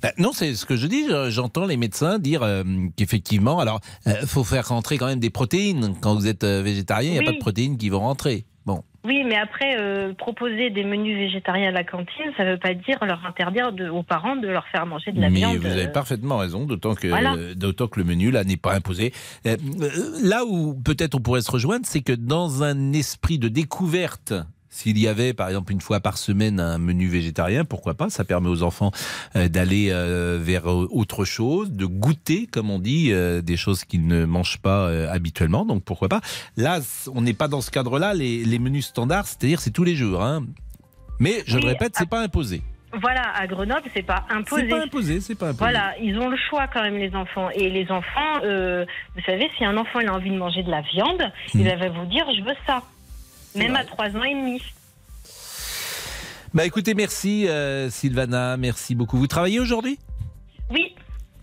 [0.02, 1.06] Ben, non, c'est ce que je dis.
[1.08, 2.62] Je- J'entends les médecins dire euh,
[2.96, 5.94] qu'effectivement, alors, il faut faire rentrer quand même des protéines.
[6.02, 8.44] Quand vous êtes euh, végétarien, il n'y a pas de protéines qui vont rentrer.
[9.04, 12.98] Oui, mais après, euh, proposer des menus végétariens à la cantine, ça veut pas dire
[13.04, 15.58] leur interdire de- aux parents de leur faire manger de la Mais viande.
[15.58, 17.34] vous avez euh, parfaitement raison, d'autant que, Voilà.
[17.34, 19.12] euh, d'autant que le menu là n'est pas imposé.
[19.46, 19.56] Euh,
[20.22, 24.32] là où peut-être on pourrait se rejoindre, c'est que dans un esprit de découverte,
[24.74, 28.24] s'il y avait par exemple une fois par semaine un menu végétarien, pourquoi pas Ça
[28.24, 28.90] permet aux enfants
[29.36, 33.12] euh, d'aller euh, vers euh, autre chose, de goûter, comme on dit,
[33.42, 35.64] des choses qu'ils ne mangent pas habituellement.
[35.64, 36.20] Donc pourquoi pas
[36.56, 36.80] Là,
[37.14, 38.14] on n'est pas dans ce cadre-là.
[38.14, 40.22] Les, les menus standards, c'est-à-dire c'est tous les jours.
[40.22, 40.44] hein.
[41.20, 42.62] Mais je Oui, le répète, c'est pas imposé.
[43.00, 44.62] Voilà, à Grenoble, c'est pas imposé.
[44.62, 45.58] C'est pas imposé, c'est pas imposé.
[45.58, 47.50] Voilà, ils ont le choix quand même, les enfants.
[47.50, 48.84] Et les enfants, euh,
[49.16, 51.22] vous savez, si un enfant il a envie de manger de la viande,
[51.54, 51.60] Hmm.
[51.60, 52.82] il va vous dire je veux ça.
[53.54, 54.60] Même à trois ans et demi.
[56.52, 59.18] Bah écoutez, merci euh, Sylvana, merci beaucoup.
[59.18, 59.98] Vous travaillez aujourd'hui?
[60.70, 60.94] Oui.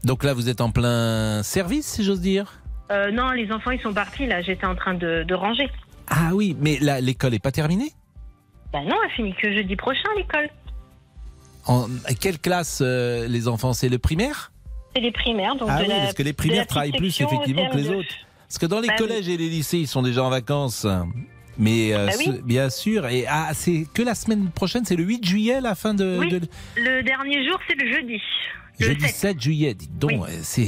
[0.04, 2.60] Donc là, vous êtes en plein service, si j'ose dire?
[2.92, 4.42] Euh, non, les enfants ils sont partis là.
[4.42, 5.70] J'étais en train de, de ranger.
[6.08, 7.92] Ah oui, mais là, l'école n'est pas terminée?
[8.74, 10.50] Bah non, elle finit que jeudi prochain l'école.
[11.68, 13.74] En à quelle classe euh, les enfants?
[13.74, 14.52] C'est le primaire?
[14.96, 17.70] C'est les primaires, donc Ah de oui, la- parce que les primaires travaillent plus effectivement
[17.70, 17.96] que les CM2.
[17.96, 18.16] autres.
[18.48, 19.08] Parce que dans les Bah oui.
[19.08, 20.86] collèges et les lycées, ils sont déjà en vacances.
[21.58, 22.26] Mais euh, Bah oui.
[22.26, 25.76] ce- bien sûr, et ah, c'est que la semaine prochaine, c'est le 8 juillet, la
[25.76, 26.42] fin de, Oui, de-
[26.78, 28.22] le dernier jour c'est le jeudi.
[28.80, 29.16] Le jeudi 7.
[29.16, 29.74] 7 juillet.
[29.76, 30.62] Dites donc, euh, c'est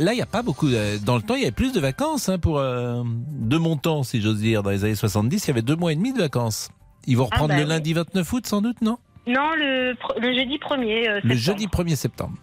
[0.00, 0.68] là, il n'y a pas beaucoup.
[1.04, 4.02] dans le temps, il y avait plus de vacances hein, pour euh, de mon temps,
[4.02, 4.62] si j'ose dire.
[4.64, 6.70] Dans les années 70, il y avait deux mois et demi de vacances.
[7.06, 7.68] Ils vont Ah reprendre bah le oui.
[7.68, 8.98] lundi 29 août, sans doute, non?
[9.28, 9.94] Non, le,
[10.34, 11.08] jeudi 1er.
[11.08, 11.34] euh, Le septembre.
[11.36, 12.34] jeudi 1er septembre.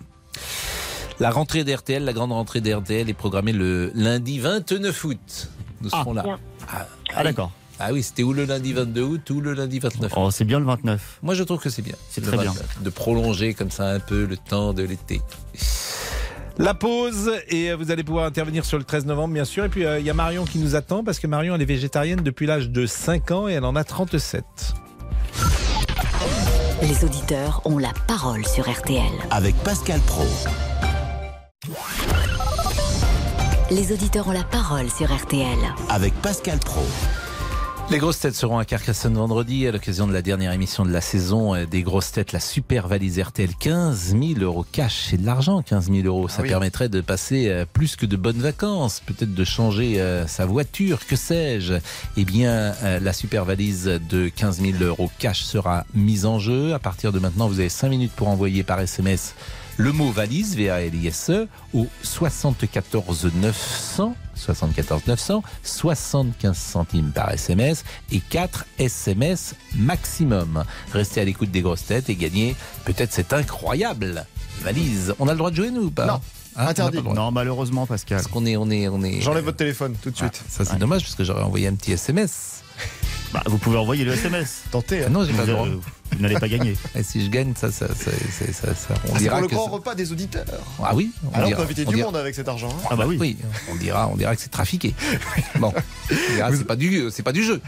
[1.20, 5.50] La rentrée d'RTL, la grande rentrée d'RTL est programmée le lundi 29 août.
[5.82, 5.98] Nous Ah.
[6.02, 6.24] serons là.
[6.24, 6.40] Bien.
[6.72, 7.52] Ah, Ah, d'accord.
[7.80, 10.60] Ah oui, c'était ou le lundi 22 août ou le lundi 29 Oh, c'est bien
[10.60, 11.20] le 29.
[11.22, 11.96] Moi, je trouve que c'est bien.
[12.10, 12.52] C'est très bien.
[12.52, 15.22] 29, De prolonger comme ça un peu le temps de l'été.
[16.60, 19.66] La pause et euh, vous allez pouvoir intervenir sur le 13 novembre bien sûr.
[19.66, 21.66] Et puis euh, il y a Marion qui nous attend parce que Marion elle est
[21.66, 24.44] végétarienne depuis l'âge de 5 ans et elle en a 37.
[26.82, 29.04] Les auditeurs ont la parole sur RTL.
[29.30, 30.26] Avec Pascal Pro.
[33.70, 35.58] Les auditeurs ont la parole sur RTL.
[35.90, 36.84] Avec Pascal Pro.
[37.90, 41.00] Les grosses têtes seront à Carcassonne vendredi à l'occasion de la dernière émission de la
[41.00, 43.50] saison euh, des grosses têtes, la super valise RTL.
[43.58, 46.28] 15 000 euros cash, c'est de l'argent 15 000 euros.
[46.28, 46.50] Ça oui.
[46.50, 51.06] permettrait de passer euh, plus que de bonnes vacances, peut-être de changer euh, sa voiture,
[51.08, 51.76] que sais-je.
[52.18, 56.74] Eh bien, la super valise de 15 000 euros cash sera mise en jeu.
[56.74, 59.34] À partir de maintenant, vous avez 5 minutes pour envoyer par SMS
[59.78, 68.20] le mot valise, V-A-L-I-S-E, E, au 74 900, 74 900, 75 centimes par SMS et
[68.20, 70.64] 4 SMS maximum.
[70.92, 72.56] Restez à l'écoute des grosses têtes et gagnez
[72.86, 74.26] peut-être cette incroyable
[74.62, 75.14] valise.
[75.20, 76.06] On a le droit de jouer, nous ou pas?
[76.06, 76.14] Non.
[76.14, 76.20] Hein,
[76.56, 77.02] on n'a Interdit.
[77.04, 78.18] Non, malheureusement, Pascal.
[78.18, 79.22] Parce qu'on est, on est, on est.
[79.22, 80.44] J'enlève votre téléphone tout de suite.
[80.50, 82.64] Ça, c'est dommage parce que j'aurais envoyé un petit SMS.
[83.34, 84.64] Bah, vous pouvez envoyer le SMS.
[84.72, 85.04] Tentez.
[85.04, 85.68] Ah non, j'ai pas le droit.
[86.12, 86.76] Vous n'allez pas gagner.
[86.96, 89.42] Et si je gagne, ça, ça, ça, ça, ça- ça- on Ah, c'est dira pour
[89.44, 90.46] le que grand ça- repas des auditeurs.
[90.84, 92.70] Ah oui, on Alors on dira- peut inviter on du dira- monde avec cet argent.
[92.70, 92.88] hein.
[92.90, 93.38] Ah bah oui.
[93.72, 94.94] on dira, on dira que c'est trafiqué.
[95.60, 95.74] Bon,
[96.12, 97.62] on dira, c'est pas du, c'est pas du jeu.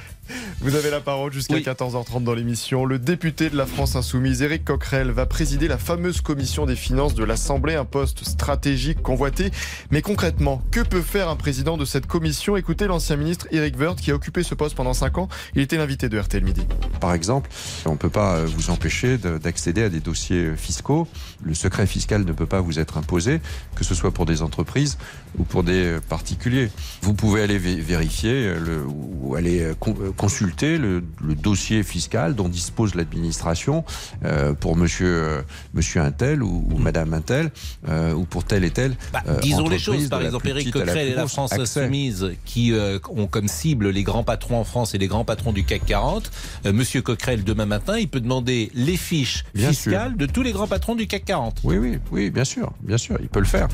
[0.61, 1.63] Vous avez la parole jusqu'à Oui.
[1.63, 2.85] 14h30 dans l'émission.
[2.85, 7.15] Le député de la France Insoumise, Éric Coquerel, va présider la fameuse commission des finances
[7.15, 9.49] de l'Assemblée, un poste stratégique convoité.
[9.89, 12.57] Mais concrètement, que peut faire un président de cette commission?
[12.57, 15.29] Écoutez l'ancien ministre Éric Woerth qui a occupé ce poste pendant 5 ans.
[15.55, 16.61] Il était l'invité de RTL Midi.
[17.01, 17.49] Par exemple,
[17.87, 21.07] on ne peut pas euh, vous empêcher de- d'accéder à des dossiers fiscaux.
[21.43, 23.41] Le secret fiscal ne peut pas vous être imposé,
[23.75, 24.97] que ce soit pour des entreprises
[25.37, 26.69] ou pour des particuliers.
[27.01, 31.35] Vous pouvez aller vé- vérifier euh, le, ou aller euh, con- euh, consulter le, le
[31.35, 33.83] dossier fiscal dont dispose l'administration
[34.25, 35.41] euh, pour monsieur, euh,
[35.73, 37.51] monsieur Untel ou, ou madame Untel
[37.87, 38.95] euh, ou pour tel et tel.
[39.27, 41.81] euh, Disons les choses, par exemple, la Coquerel et la France accès.
[41.81, 45.53] Insoumise qui euh, ont comme cible les grands patrons en France et les grands patrons
[45.53, 46.31] du CAC 40.
[46.65, 50.51] Euh, Monsieur Coquerel, demain matin, il peut demander les fiches Bien fiscales de tous les
[50.51, 51.59] grands patrons du CAC 40.
[51.63, 53.67] Oui, oui, oui, bien sûr, bien sûr, il peut le faire.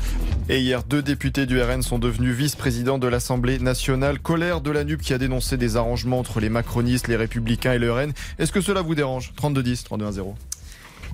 [0.48, 4.18] Et hier, deux députés du RN sont devenus vice-présidents de l'Assemblée nationale.
[4.18, 7.78] Colère de la NUP qui a dénoncé des arrangements entre les macronistes, les républicains et
[7.78, 8.12] le RN.
[8.38, 9.32] Est-ce que cela vous dérange?
[9.40, 10.34] 32-10, 32-1-0.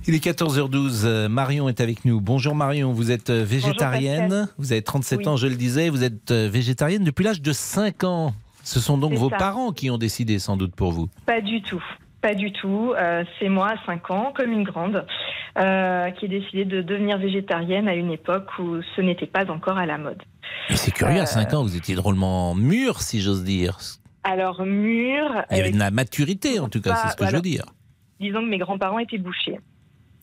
[0.07, 1.01] Il est 14h12.
[1.05, 2.19] euh, Marion est avec nous.
[2.19, 4.49] Bonjour Marion, vous êtes euh, végétarienne?
[4.57, 5.27] Vous avez 37 Oui.
[5.27, 5.89] ans, je le disais.
[5.89, 8.33] Vous êtes euh, végétarienne depuis l'âge de 5 ans.
[8.65, 9.37] Ce sont donc vos ça.
[9.37, 11.09] parents qui ont décidé sans doute pour vous.
[11.25, 11.81] Pas du tout.
[12.23, 12.93] Pas du tout.
[12.97, 15.05] Euh, c'est moi, à 5 ans, comme une grande,
[15.59, 19.77] euh, qui ai décidé de devenir végétarienne à une époque où ce n'était pas encore
[19.77, 20.23] à la mode.
[20.69, 23.77] Mais c'est curieux, à Euh, 5 ans, vous étiez drôlement mûr, si j'ose dire.
[24.23, 25.43] Alors, mûr.
[25.51, 27.35] Il y avait euh, de la maturité, en tout cas, pas- c'est ce que je
[27.35, 27.65] veux dire.
[28.21, 29.59] Disons que mes grands-parents étaient bouchers.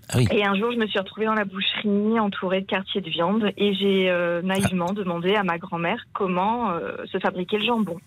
[0.08, 0.26] Ah oui.
[0.32, 3.52] Et un jour, je me suis retrouvée dans la boucherie, entourée de quartiers de viande,
[3.58, 7.98] et j'ai euh, naïvement demandé à ma grand-mère comment euh, se fabriquait le jambon.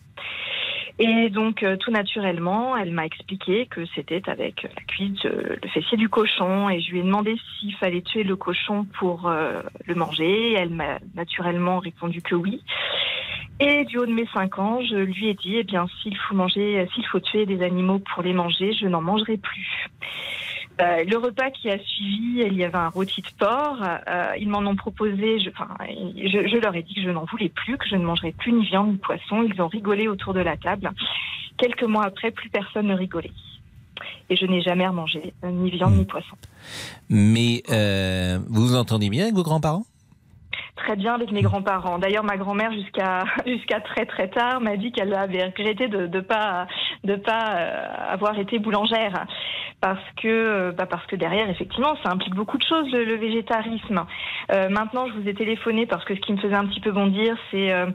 [0.99, 5.97] Et donc, euh, tout naturellement, elle m'a expliqué que c'était avec la cuisse, le fessier
[5.97, 9.95] du cochon, et je lui ai demandé s'il fallait tuer le cochon pour euh, le
[9.95, 10.53] manger.
[10.53, 12.63] Elle m'a naturellement répondu que oui.
[13.59, 16.35] Et du haut de mes 5 ans, je lui ai dit, eh bien, s'il faut
[16.35, 19.87] manger, s'il faut tuer des animaux pour les manger, je n'en mangerai plus.
[20.81, 23.77] Euh, le repas qui a suivi, il y avait un rôti de porc.
[23.83, 25.39] Euh, ils m'en ont proposé.
[25.39, 28.03] Je, enfin, je, je leur ai dit que je n'en voulais plus, que je ne
[28.03, 29.43] mangerais plus ni viande ni poisson.
[29.43, 30.89] Ils ont rigolé autour de la table.
[31.57, 33.31] Quelques mois après, plus personne ne rigolait.
[34.29, 36.35] Et je n'ai jamais remangé euh, ni viande ni poisson.
[37.09, 39.85] Mais euh, vous vous entendez bien avec vos grands-parents?
[40.83, 41.97] Très bien avec mes grands-parents.
[41.97, 46.19] D'ailleurs, ma grand-mère jusqu'à jusqu'à très très tard m'a dit qu'elle avait regretté de de
[46.19, 46.67] pas
[47.05, 49.25] de pas euh, avoir été boulangère
[49.79, 53.15] parce que euh, bah parce que derrière effectivement ça implique beaucoup de choses le, le
[53.15, 54.05] végétarisme.
[54.51, 56.91] Euh, maintenant, je vous ai téléphoné parce que ce qui me faisait un petit peu
[56.91, 57.85] bondir, c'est euh,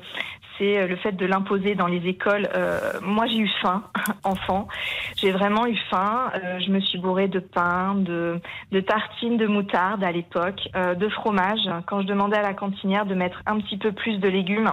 [0.59, 2.49] c'est le fait de l'imposer dans les écoles.
[2.55, 3.85] Euh, moi, j'ai eu faim,
[4.25, 4.69] enfant.
[5.17, 6.31] J'ai vraiment eu faim.
[6.35, 8.41] Euh, je me suis bourrée de pain, de,
[8.81, 11.61] tartines de moutarde à l'époque, euh, de fromage.
[11.87, 14.73] Quand je demandais à la cantinière de mettre un petit peu plus de légumes,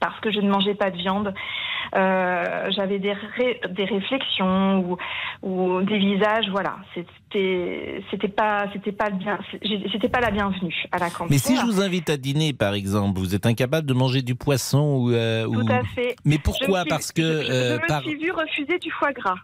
[0.00, 1.32] parce que je ne mangeais pas de viande,
[1.94, 4.96] euh, j'avais des, ré- des réflexions ou,
[5.42, 6.48] ou des visages.
[6.50, 9.38] Voilà, c'était c'était pas c'était pas bien
[9.92, 11.26] c'était pas la bienvenue à la cantine.
[11.30, 14.34] Mais si je vous invite à dîner, par exemple, vous êtes incapable de manger du
[14.34, 16.16] poisson ou, euh, Tout ou- à fait.
[16.24, 16.80] Mais pourquoi?
[16.82, 19.36] Suis- Parce que je, je euh, me par- suis vue refuser du foie gras.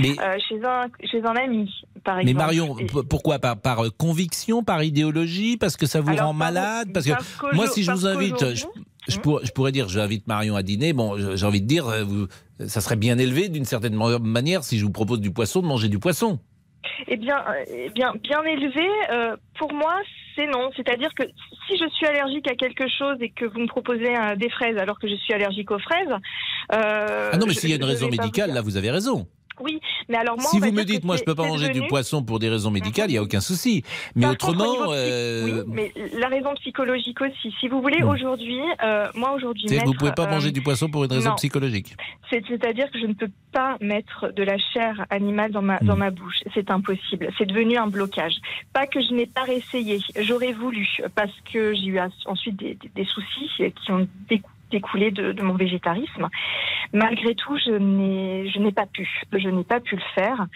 [0.00, 1.70] Mais- Euh, chez un chez un ami,
[2.04, 2.38] par Mais exemple.
[2.38, 3.38] Marion, Et- p- pourquoi?
[3.38, 6.88] Par, par euh, conviction, par idéologie, parce que ça vous Alors, rend malade?
[6.94, 8.64] Parce que parce moi, si je vous invite, je,
[9.08, 10.92] je pour- je pourrais dire, j'invite Marion à dîner.
[10.92, 12.26] Bon, j'ai envie de dire, euh, vous,
[12.66, 15.66] ça serait bien élevé d'une certaine ma- manière si je vous propose du poisson de
[15.66, 16.38] manger du poisson.
[17.08, 19.94] Eh bien, eh bien, bien élevé, euh, pour moi,
[20.36, 20.70] c'est non.
[20.76, 21.22] C'est-à-dire que
[21.66, 24.76] si je suis allergique à quelque chose et que vous me proposez euh, des fraises
[24.76, 26.08] alors que je suis allergique aux fraises.
[26.72, 29.26] euh, ah non, mais s'il y a une raison médicale, là, vous avez raison.
[30.08, 30.46] Oui, mais alors moi.
[30.50, 32.70] si vous me dites, moi, je c'est- peux pas manger du poisson pour des raisons
[32.70, 33.82] médicales, il n'y a aucun souci.
[34.14, 37.54] Mais Par autrement, euh, oui, mais la raison psychologique aussi.
[37.60, 38.08] Si vous voulez, Hmm.
[38.08, 41.30] aujourd'hui, euh, moi aujourd'hui, vous maître, pouvez pas euh, manger du poisson pour une raison
[41.30, 41.36] non.
[41.36, 41.96] psychologique.
[42.30, 45.96] C'est- C'est-à-dire que je ne peux pas mettre de la chair animale dans ma, dans
[45.96, 46.40] ma bouche.
[46.54, 47.28] C'est impossible.
[47.38, 48.34] C'est devenu un blocage.
[48.72, 50.00] Pas que je n'ai pas réessayé.
[50.20, 55.10] J'aurais voulu, parce que j'ai eu ensuite des, des- des soucis qui ont décou- découlé
[55.10, 56.28] de, de mon végétarisme.
[56.92, 59.08] Malgré tout, je n'ai je n'ai pas pu.
[59.32, 60.46] Je n'ai pas pu le faire.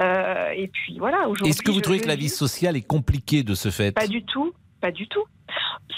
[0.00, 1.50] Euh, et puis voilà, aujourd'hui.
[1.50, 3.92] Est-ce que vous trouvez que la vie sociale est compliquée de ce fait?
[3.92, 5.24] Pas du tout, pas du tout.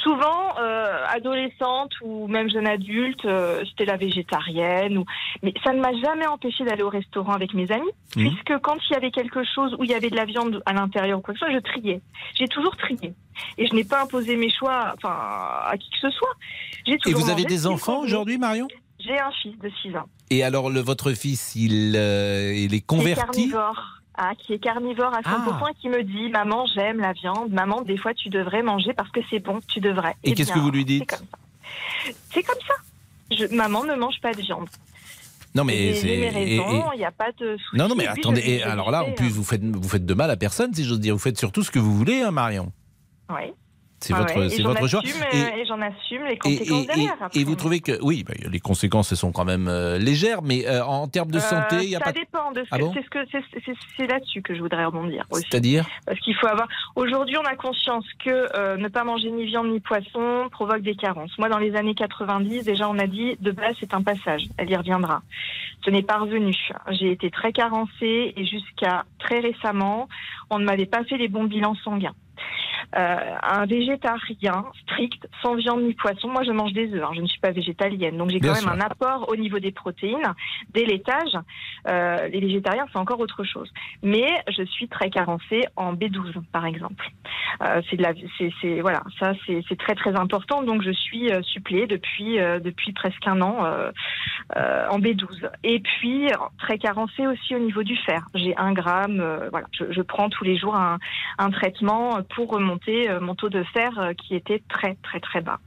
[0.02, 4.98] Souvent, euh, adolescente ou même jeune adulte, euh, c'était la végétarienne.
[4.98, 5.04] Ou...
[5.42, 8.28] Mais ça ne m'a jamais empêché d'aller au restaurant avec mes amis, Mhm.
[8.30, 10.72] puisque quand il y avait quelque chose où il y avait de la viande à
[10.72, 12.00] l'intérieur ou quoi que ce soit, je triais.
[12.34, 13.12] J'ai toujours trié.
[13.58, 15.14] Et je n'ai pas imposé mes choix enfin,
[15.66, 16.32] à qui que ce soit.
[16.86, 18.66] J'ai Et vous avez des enfants aujourd'hui, Marion?
[18.98, 20.06] J'ai un fils de 6 ans.
[20.30, 23.50] Et alors, le, votre fils, il, euh, il est Qui est converti?
[23.50, 23.98] carnivore.
[24.14, 27.50] Ah, qui est carnivore à 100% et qui me dit Maman, j'aime la viande.
[27.50, 30.14] Maman, des fois, tu devrais manger parce que c'est bon, tu devrais.
[30.22, 32.12] Et Eh qu'est-ce que vous lui C'est dites comme ça.
[32.30, 32.74] C'est comme ça.
[33.34, 34.68] Je- maman ne mange pas de viande.
[35.54, 36.08] Non, mais c'est.
[36.44, 37.76] il n'y a pas de souci.
[37.76, 38.42] Non, non, mais attendez.
[38.44, 41.00] Et alors là, en plus, vous faites, vous faites de mal à personne, si j'ose
[41.00, 41.14] dire.
[41.14, 42.72] Vous faites surtout ce que vous voulez, hein, Marion.
[43.28, 43.36] hein.
[44.02, 45.00] C'est Ah votre, ouais, et c'est votre choix.
[45.00, 47.16] assume, Et- Et, j'en assume les conséquences et- derrière.
[47.20, 47.40] et- après.
[47.40, 50.66] et vous trouvez que oui, bah, les conséquences elles sont quand même euh, légères, mais
[50.66, 52.12] euh, en termes de Euh, santé, il y a ça pas.
[52.12, 53.18] dépend de ce Ah bon que
[53.96, 55.46] c'est là-dessus que je voudrais rebondir aussi.
[55.50, 56.66] C'est-à-dire Parce qu'il faut avoir.
[56.96, 60.94] Aujourd'hui, on a conscience que euh, ne pas manger ni viande ni poisson provoque des
[60.96, 61.30] carences.
[61.38, 64.42] Moi, dans les années 90, déjà, on a dit de base, c'est un passage.
[64.56, 65.22] Elle y reviendra.
[65.84, 66.54] Ce n'est pas revenu.
[66.90, 70.08] J'ai été très carencée et jusqu'à très récemment,
[70.50, 72.14] on ne m'avait pas fait les bons bilans sanguins.
[72.94, 77.22] Euh, un végétarien strict, sans viande ni poisson, moi je mange des œufs, hein, je
[77.22, 80.34] ne suis pas végétalienne, donc j'ai quand même un apport au niveau des protéines,
[80.74, 81.38] des laitages.
[81.88, 83.72] Euh, les végétariens, c'est encore autre chose.
[84.02, 87.08] Mais je suis très carencée en B12, par exemple.
[87.62, 90.62] Euh, c'est de la, c'est, c'est- voilà, ça c'est, c'est très très important.
[90.62, 93.56] Donc je suis suppléée depuis depuis presque un an
[94.54, 95.48] en B12.
[95.64, 96.28] Et puis
[96.58, 98.26] très carencée aussi au niveau du fer.
[98.34, 99.22] J'ai un gramme.
[99.50, 100.98] voilà, je, je prends tous les jours un,
[101.38, 105.40] un traitement pour remonter euh, mon taux de fer euh, qui était très très très
[105.40, 105.58] bas.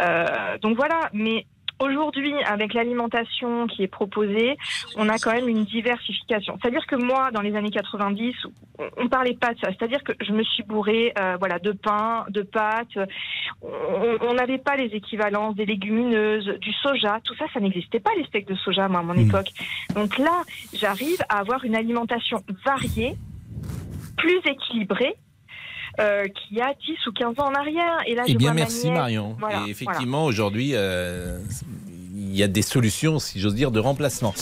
[0.00, 1.46] Euh, donc voilà, mais
[1.82, 4.56] Aujourd'hui, avec l'alimentation qui est proposée,
[4.94, 6.56] on a quand même une diversification.
[6.62, 8.36] C'est-à-dire que moi, dans les années 90,
[8.78, 9.68] on, on parlait pas de ça.
[9.70, 12.98] C'est-à-dire que je me suis bourrée, euh, voilà, de pain, de pâtes.
[13.62, 17.18] On n'avait pas les équivalences des légumineuses, du soja.
[17.24, 19.48] Tout ça, ça n'existait pas les steaks de soja, moi, à mon époque.
[19.96, 23.16] Donc là, j'arrive à avoir une alimentation variée,
[24.16, 25.16] plus équilibrée.
[26.00, 27.98] Euh, qu'il y a 10 ou 15 ans en arrière.
[28.06, 28.90] Et là, Eh je bien, merci.
[28.90, 29.36] Marion.
[29.38, 31.38] Voilà, et effectivement, aujourd'hui, euh,
[32.14, 34.34] il y a des solutions, si j'ose dire, de remplacement.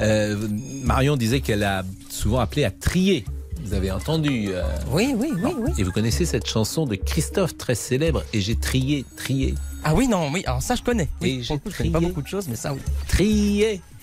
[0.00, 0.36] Euh,
[0.84, 3.24] Marion disait qu'elle a souvent appelé à trier.
[3.64, 5.70] Vous avez entendu euh, Oui, oui, oui, oui.
[5.78, 9.54] Et vous connaissez cette chanson de Christophe, très célèbre, Et j'ai trié, trié.
[9.84, 11.08] Ah oui, non, oui, alors ça je connais.
[11.20, 12.08] Oui, Et pour le coup, je connais pas trié.
[12.10, 12.80] beaucoup de choses, mais ça oui.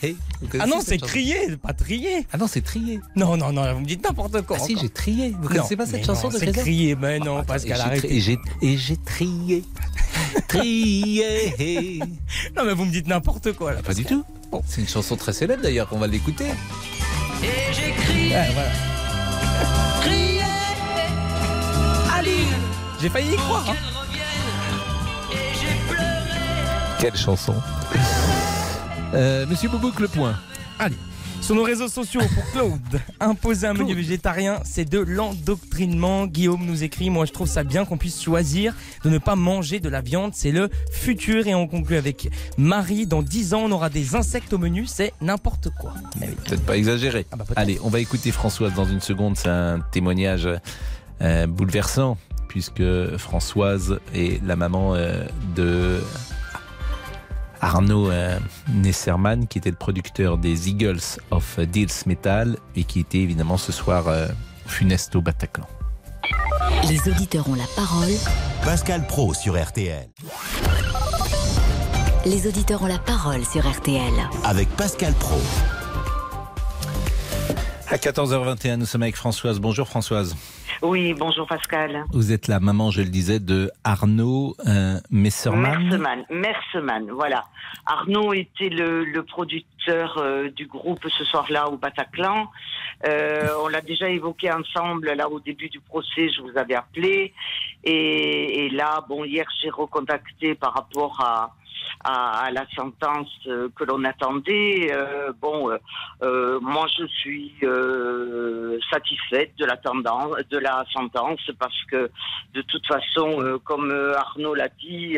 [0.01, 2.25] Hey, vous Ah connaissez non, cette c'est chanson crier, pas trier.
[2.33, 2.99] Ah non, c'est trié.
[3.15, 4.57] Non, non, non, vous me dites n'importe quoi.
[4.59, 4.83] Ah si, encore.
[4.83, 5.29] j'ai trié.
[5.31, 7.45] Vous Non, connaissez pas cette mais chanson non, de C'est Christophe crier, mais non, Et
[7.45, 9.63] Pascal, tri- Et j'ai et j'ai trié.
[10.47, 11.99] trié.
[12.55, 13.81] Non, mais vous me dites n'importe quoi là.
[13.81, 14.23] Pas du tout.
[14.67, 16.45] C'est une chanson très célèbre d'ailleurs qu'on va l'écouter.
[17.43, 18.71] Et j'ai crié, Ouais, voilà.
[20.01, 20.41] crié
[22.13, 22.47] à l'île
[23.01, 23.69] J'ai failli y croire.
[23.69, 23.75] hein.
[26.99, 27.55] Quelle chanson
[29.13, 30.35] Euh, Monsieur Boubouk, le point.
[30.77, 30.97] Allez.
[31.39, 36.27] Sur nos réseaux sociaux, pour Claude, imposer un menu végétarien, c'est de l'endoctrinement.
[36.27, 38.75] Guillaume nous écrit, moi je trouve ça bien qu'on puisse choisir
[39.05, 41.47] de ne pas manger de la viande, c'est le futur.
[41.47, 45.13] Et on conclut avec Marie, dans 10 ans on aura des insectes au menu, c'est
[45.21, 45.93] n'importe quoi.
[46.19, 46.35] Mais oui.
[46.45, 47.25] Peut-être pas exagéré.
[47.31, 47.45] Ah bah.
[47.55, 49.37] Allez, on va écouter Françoise dans une seconde.
[49.37, 50.49] C'est un témoignage
[51.21, 52.17] euh, bouleversant
[52.49, 52.83] puisque
[53.17, 55.23] Françoise est la maman euh,
[55.55, 56.01] de
[57.61, 58.39] Arnaud euh,
[58.73, 61.01] Nesserman, qui était le producteur des Eagles
[61.31, 64.27] of Deals Metal et qui était évidemment ce soir euh,
[64.65, 65.67] funeste au Bataclan.
[66.87, 68.11] Les auditeurs ont la parole.
[68.63, 70.07] Pascal Pro sur RTL.
[72.25, 74.13] Les auditeurs ont la parole sur RTL.
[74.43, 75.39] Avec Pascal Pro.
[77.89, 79.59] À 14h21, nous sommes avec Françoise.
[79.59, 80.35] Bonjour Françoise.
[80.81, 82.05] Oui, bonjour Pascal.
[82.13, 85.83] Vous êtes la maman, je le disais, de Arnaud euh, Messerman.
[85.83, 87.43] Merseman, Merseman, voilà.
[87.85, 92.47] Arnaud était le, le producteur euh, du groupe ce soir-là au Bataclan.
[93.05, 97.33] Euh, on l'a déjà évoqué ensemble là au début du procès, je vous avais appelé.
[97.83, 101.55] Et, et là, bon, hier j'ai recontacté par rapport à,
[102.03, 104.89] à, à la sentence euh, que l'on attendait.
[104.91, 105.77] Euh, bon, euh,
[106.23, 112.09] euh, moi je suis euh, satisfaite de la tendance, de la sentence parce que
[112.53, 115.17] de toute façon, comme Arnaud l'a dit,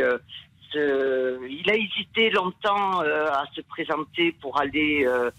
[0.76, 5.32] euh, il a hésité longtemps euh, à se présenter pour aller euh,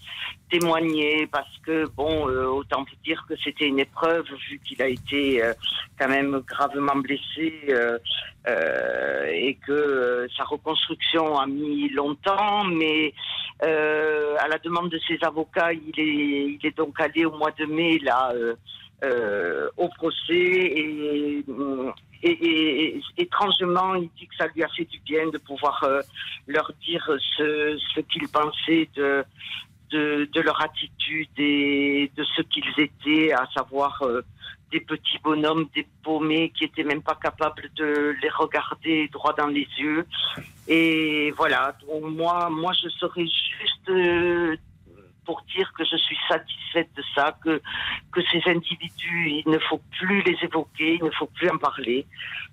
[0.49, 5.41] témoigner parce que bon, autant vous dire que c'était une épreuve vu qu'il a été
[5.97, 7.53] quand même gravement blessé
[8.45, 13.13] et que sa reconstruction a mis longtemps, mais
[13.61, 17.65] à la demande de ses avocats, il est, il est donc allé au mois de
[17.65, 18.31] mai là.
[19.03, 21.43] Euh, euh, au procès et,
[22.23, 25.83] et, et- et étrangement, il dit que ça lui a fait du bien de pouvoir
[25.83, 26.01] euh,
[26.47, 27.05] leur dire
[27.37, 29.23] ce, ce qu'il pensait de,
[29.91, 34.21] de, de leur attitude et de ce qu'ils étaient, à savoir euh,
[34.71, 39.47] des petits bonhommes, des paumés qui étaient même pas capables de les regarder droit dans
[39.47, 40.05] les yeux.
[40.67, 44.55] Et voilà, donc moi, moi je serais juste euh,
[45.25, 47.61] pour dire que je suis satisfaite de ça, que,
[48.11, 52.05] que ces individus, il ne faut plus les évoquer, il ne faut plus en parler,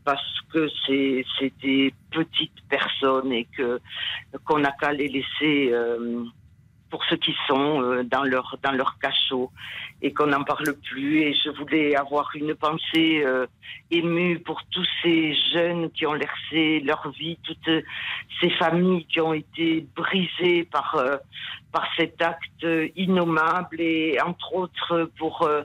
[0.04, 3.80] parce que c'est c'est des petites personnes et que
[4.44, 6.24] qu'on n'a qu'à les laisser euh,
[6.90, 9.50] pour ce qu'ils sont euh, dans leur dans leur cachot
[10.02, 11.20] et qu'on n'en parle plus.
[11.20, 13.46] Et je voulais avoir une pensée euh,
[13.90, 17.84] émue pour tous ces jeunes qui ont laissé leur vie, toutes
[18.40, 20.96] ces familles qui ont été brisées par
[21.72, 22.66] par cet acte
[22.96, 25.62] innommable et entre autres pour euh,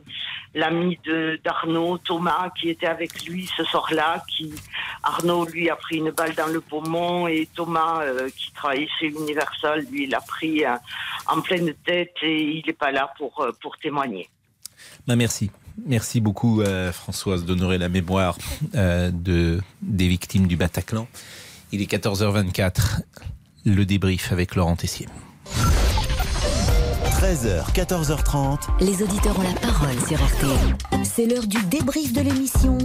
[0.55, 0.97] l'ami
[1.43, 4.53] d'Arnaud, Thomas, qui était avec lui ce soir-là, qui
[5.03, 9.07] Arnaud lui a pris une balle dans le poumon et Thomas euh, qui travaillait chez
[9.07, 10.75] Universal, lui il a pris euh,
[11.27, 14.29] en pleine tête et il n'est pas là pour euh, pour témoigner.
[15.05, 15.51] Bah, merci.
[15.85, 16.63] Merci beaucoup,
[16.93, 18.37] Françoise, d'honorer la mémoire
[18.71, 21.05] de, des victimes du Bataclan.
[21.73, 23.01] Il est 14h24.
[23.65, 25.07] Le débrief avec Laurent Tessier.
[27.19, 28.59] 13h, 14h30.
[28.81, 31.03] Les auditeurs ont la parole sur RTL.
[31.05, 32.77] C'est l'heure du débrief de l'émission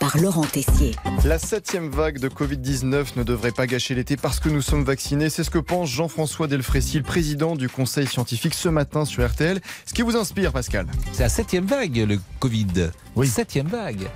[0.00, 0.94] par Laurent Tessier.
[1.26, 5.28] La septième vague de Covid-19 ne devrait pas gâcher l'été parce que nous sommes vaccinés.
[5.28, 9.60] C'est ce que pense Jean-François Delfrécy, le président du conseil scientifique ce matin sur RTL.
[9.84, 10.86] Ce qui vous inspire, Pascal?
[11.12, 12.90] C'est la septième vague, le Covid.
[13.14, 13.26] Oui.
[13.28, 14.08] Septième vague.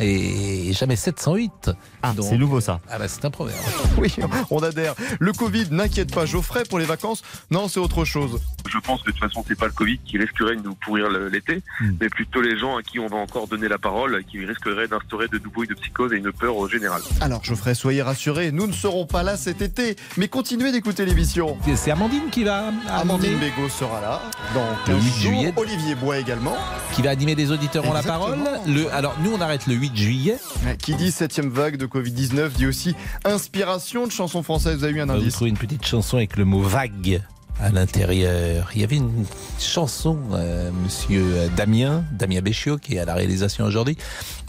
[0.00, 1.70] Et jamais 708.
[2.02, 2.80] Ah, c'est nouveau ça.
[2.90, 3.58] Ah bah c'est un proverbe.
[3.98, 4.12] Oui,
[4.50, 4.94] on adhère.
[5.20, 7.22] Le Covid n'inquiète pas Geoffrey pour les vacances.
[7.50, 8.40] Non, c'est autre chose.
[8.68, 11.08] Je pense que de toute façon, c'est pas le Covid qui risquerait de nous pourrir
[11.10, 11.62] l'été,
[12.00, 15.28] mais plutôt les gens à qui on va encore donner la parole, qui risqueraient d'instaurer
[15.28, 17.00] de nouveau une psychose et une peur au général.
[17.20, 21.56] Alors Geoffrey, soyez rassurés, nous ne serons pas là cet été, mais continuez d'écouter l'émission.
[21.76, 22.72] C'est Amandine qui va.
[22.88, 23.38] Amandine.
[23.38, 24.22] Bégaud sera là
[24.54, 25.32] dans Le 15 8 jours.
[25.32, 25.54] juillet.
[25.56, 26.56] Olivier Bois également.
[26.94, 28.38] Qui va animer des auditeurs ont la parole.
[28.66, 30.36] Le, alors nous on arrête le 8 juillet.
[30.78, 32.94] Qui dit septième vague de Covid-19 dit aussi
[33.24, 34.78] inspiration de chansons françaises.
[34.78, 37.22] Vous avez eu un Vous indice trouvez une petite chanson avec le mot vague
[37.60, 38.70] à l'intérieur.
[38.74, 39.24] Il y avait une
[39.58, 43.96] chanson, euh, monsieur Damien, Damien Béchiot, qui est à la réalisation aujourd'hui,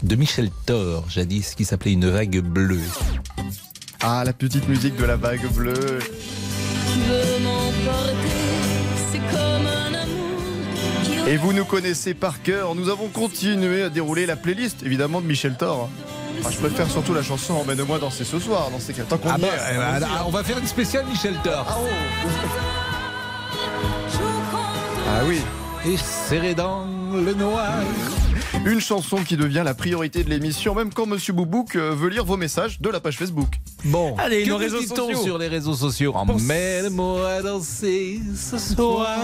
[0.02, 2.80] de Michel Thor, jadis, qui s'appelait Une vague bleue.
[4.00, 5.98] Ah, la petite musique de la vague bleue.
[6.92, 7.65] Tu veux
[11.26, 12.74] Et vous nous connaissez par cœur.
[12.76, 15.90] Nous avons continué à dérouler la playlist, évidemment, de Michel Thor.
[16.44, 19.02] Ah, je préfère surtout la chanson Emmène-moi danser ce soir, dans ces cas.
[19.08, 20.24] Tant qu'on Ah bah, est, eh bah, allons-y, ah, hein.
[20.26, 21.66] on va faire une spéciale Michel Thor.
[25.08, 25.40] Ah oui.
[25.84, 27.72] Et serré dans le noir.
[28.66, 32.24] Une chanson qui devient la priorité de l'émission, même quand Monsieur Boubouk euh, veut lire
[32.24, 33.60] vos messages de la page Facebook.
[33.84, 35.22] Bon, Allez, que nos réseaux sociaux.
[35.22, 39.20] sur les réseaux sociaux Emmène-moi à danser ce soir.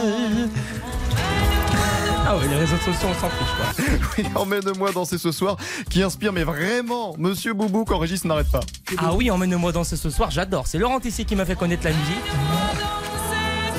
[2.24, 3.98] Ah ouais, les réseaux sociaux, on s'en fiche quoi.
[4.16, 5.56] Oui, emmène-moi danser ce soir,
[5.90, 8.60] qui inspire, mais vraiment, Monsieur Boubouk en régie, ça n'arrête pas.
[8.96, 10.68] Ah oui, emmène-moi danser ce soir, j'adore.
[10.68, 12.14] C'est Laurent Tessier qui m'a fait connaître la musique.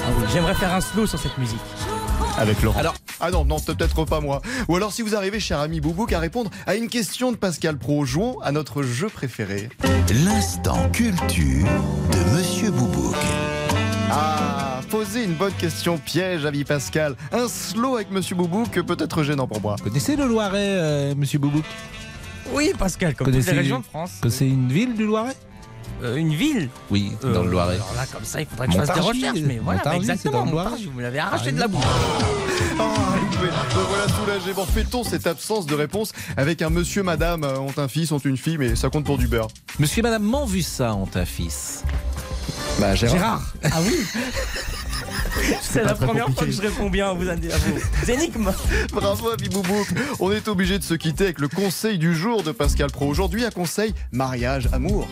[0.05, 1.57] Ah oui, j'aimerais faire un slow sur cette musique.
[2.37, 2.79] Avec Laurent.
[2.79, 4.41] Alors, ah non, non, peut-être pas moi.
[4.67, 7.77] Ou alors, si vous arrivez, cher ami Boubouk, à répondre à une question de Pascal
[7.77, 9.69] Pro, jouons à notre jeu préféré.
[10.25, 11.67] L'instant culture
[12.11, 13.15] de Monsieur Boubouk.
[14.11, 17.15] Ah, posez une bonne question piège, avis Pascal.
[17.31, 19.75] Un slow avec Monsieur Boubouk, peut-être gênant pour moi.
[19.77, 21.63] Vous connaissez le Loiret, euh, monsieur Boubouk
[22.51, 24.11] Oui, Pascal, comme toutes Connaissez- les régions de France.
[24.21, 25.35] Que c'est une ville du Loiret?
[26.01, 27.75] Euh, une ville Oui, dans Euh, le Loiret.
[27.75, 29.39] Alors là, comme ça, il faudrait que je fasse des recherches.
[29.45, 30.39] Mais voilà, exactement.
[30.39, 30.65] dans le Loiret.
[30.69, 31.83] Montargis, vous me l'avez arraché Ah, de la bouche.
[32.79, 32.85] Ah,
[33.19, 33.45] loupé.
[33.45, 34.53] Me voilà soulagé.
[34.53, 38.17] Bon, fait-on cette absence de réponse avec un monsieur, madame euh, ont un fils, ont
[38.17, 39.47] une fille, mais ça compte pour du beurre
[39.79, 41.83] Monsieur et madame Manvussa ont un fils.
[42.79, 43.43] Bah, Gérard.
[43.63, 43.95] Ah oui
[45.61, 48.51] C'est la première fois que je réponds bien à vos, à vos énigmes.
[48.91, 49.87] Bravo à Biboubouk.
[50.19, 53.07] On est obligé de se quitter avec le conseil du jour de Pascal Pro.
[53.07, 55.07] Aujourd'hui, un conseil mariage, amour.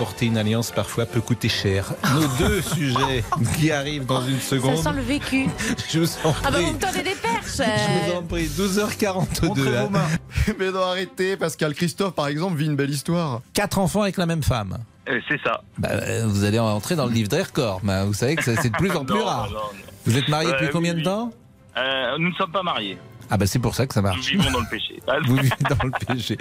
[0.00, 1.92] Porter une alliance parfois peut coûter cher.
[2.14, 3.22] Nos deux sujets
[3.58, 4.78] qui arrivent dans une Ça seconde.
[4.78, 5.46] sent le vécu.
[5.90, 6.64] Je vous en Ah bah prie.
[6.64, 9.46] vous me tendez des perches Je vous en prie, 12h42.
[9.46, 9.82] Montrez hein.
[9.84, 10.08] vos mains.
[10.58, 11.74] Mais non, arrêtez, Pascal.
[11.74, 13.42] Christophe, par exemple, vit une belle histoire.
[13.52, 14.78] Quatre enfants avec la même femme.
[15.10, 15.60] Euh, C'est ça.
[15.76, 17.82] Bah, euh, vous allez entrer dans le livre des records.
[18.06, 19.48] vous savez que ça, c'est de plus en plus Non, rare.
[19.50, 19.60] non, non.
[20.06, 21.30] Vous êtes marié depuis oui, combien de temps?
[21.76, 22.96] Euh, nous ne sommes pas mariés.
[23.30, 24.30] Ah bah c'est pour ça que ça Nous marche.
[24.30, 25.00] vivons dans le péché.
[25.26, 26.36] Vous vivez dans le péché.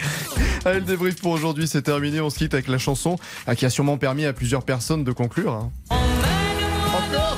[0.65, 2.19] Allez, le débrief pour aujourd'hui, c'est terminé.
[2.21, 3.17] On se quitte avec la chanson
[3.47, 5.53] ah, qui a sûrement permis à plusieurs personnes de conclure.
[5.53, 5.71] hein.
[5.91, 7.37] Encore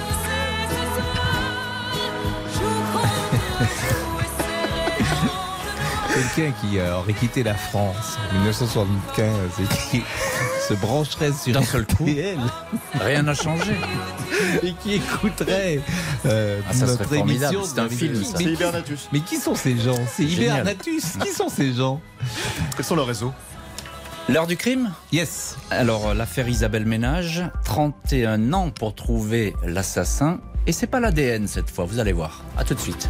[6.14, 9.30] Quelqu'un qui aurait quitté la France en 1975
[9.60, 10.04] et qui
[10.68, 12.06] se brancherait sur D'un seul coup.
[13.00, 13.74] Rien n'a changé.
[14.64, 15.80] et qui écouterait
[16.26, 17.62] euh, Ah, ça notre émission.
[17.64, 18.32] c'est un Mais film, qui- ça.
[18.34, 19.10] mais C'est qui- Hibernatus.
[19.14, 19.96] Mais qui sont ces gens?
[20.14, 20.62] C'est Génial.
[20.62, 21.04] Hibernatus.
[21.24, 22.02] Qui sont ces gens?
[22.76, 23.34] Quels sont leurs réseaux?
[24.30, 24.92] L'heure du crime?
[25.12, 25.56] Yes.
[25.72, 30.40] Alors, euh, l'affaire Isabelle Ménage, 31 ans pour trouver l'assassin.
[30.68, 32.44] Et c'est pas l'ADN cette fois, vous allez voir.
[32.58, 33.10] À tout de suite.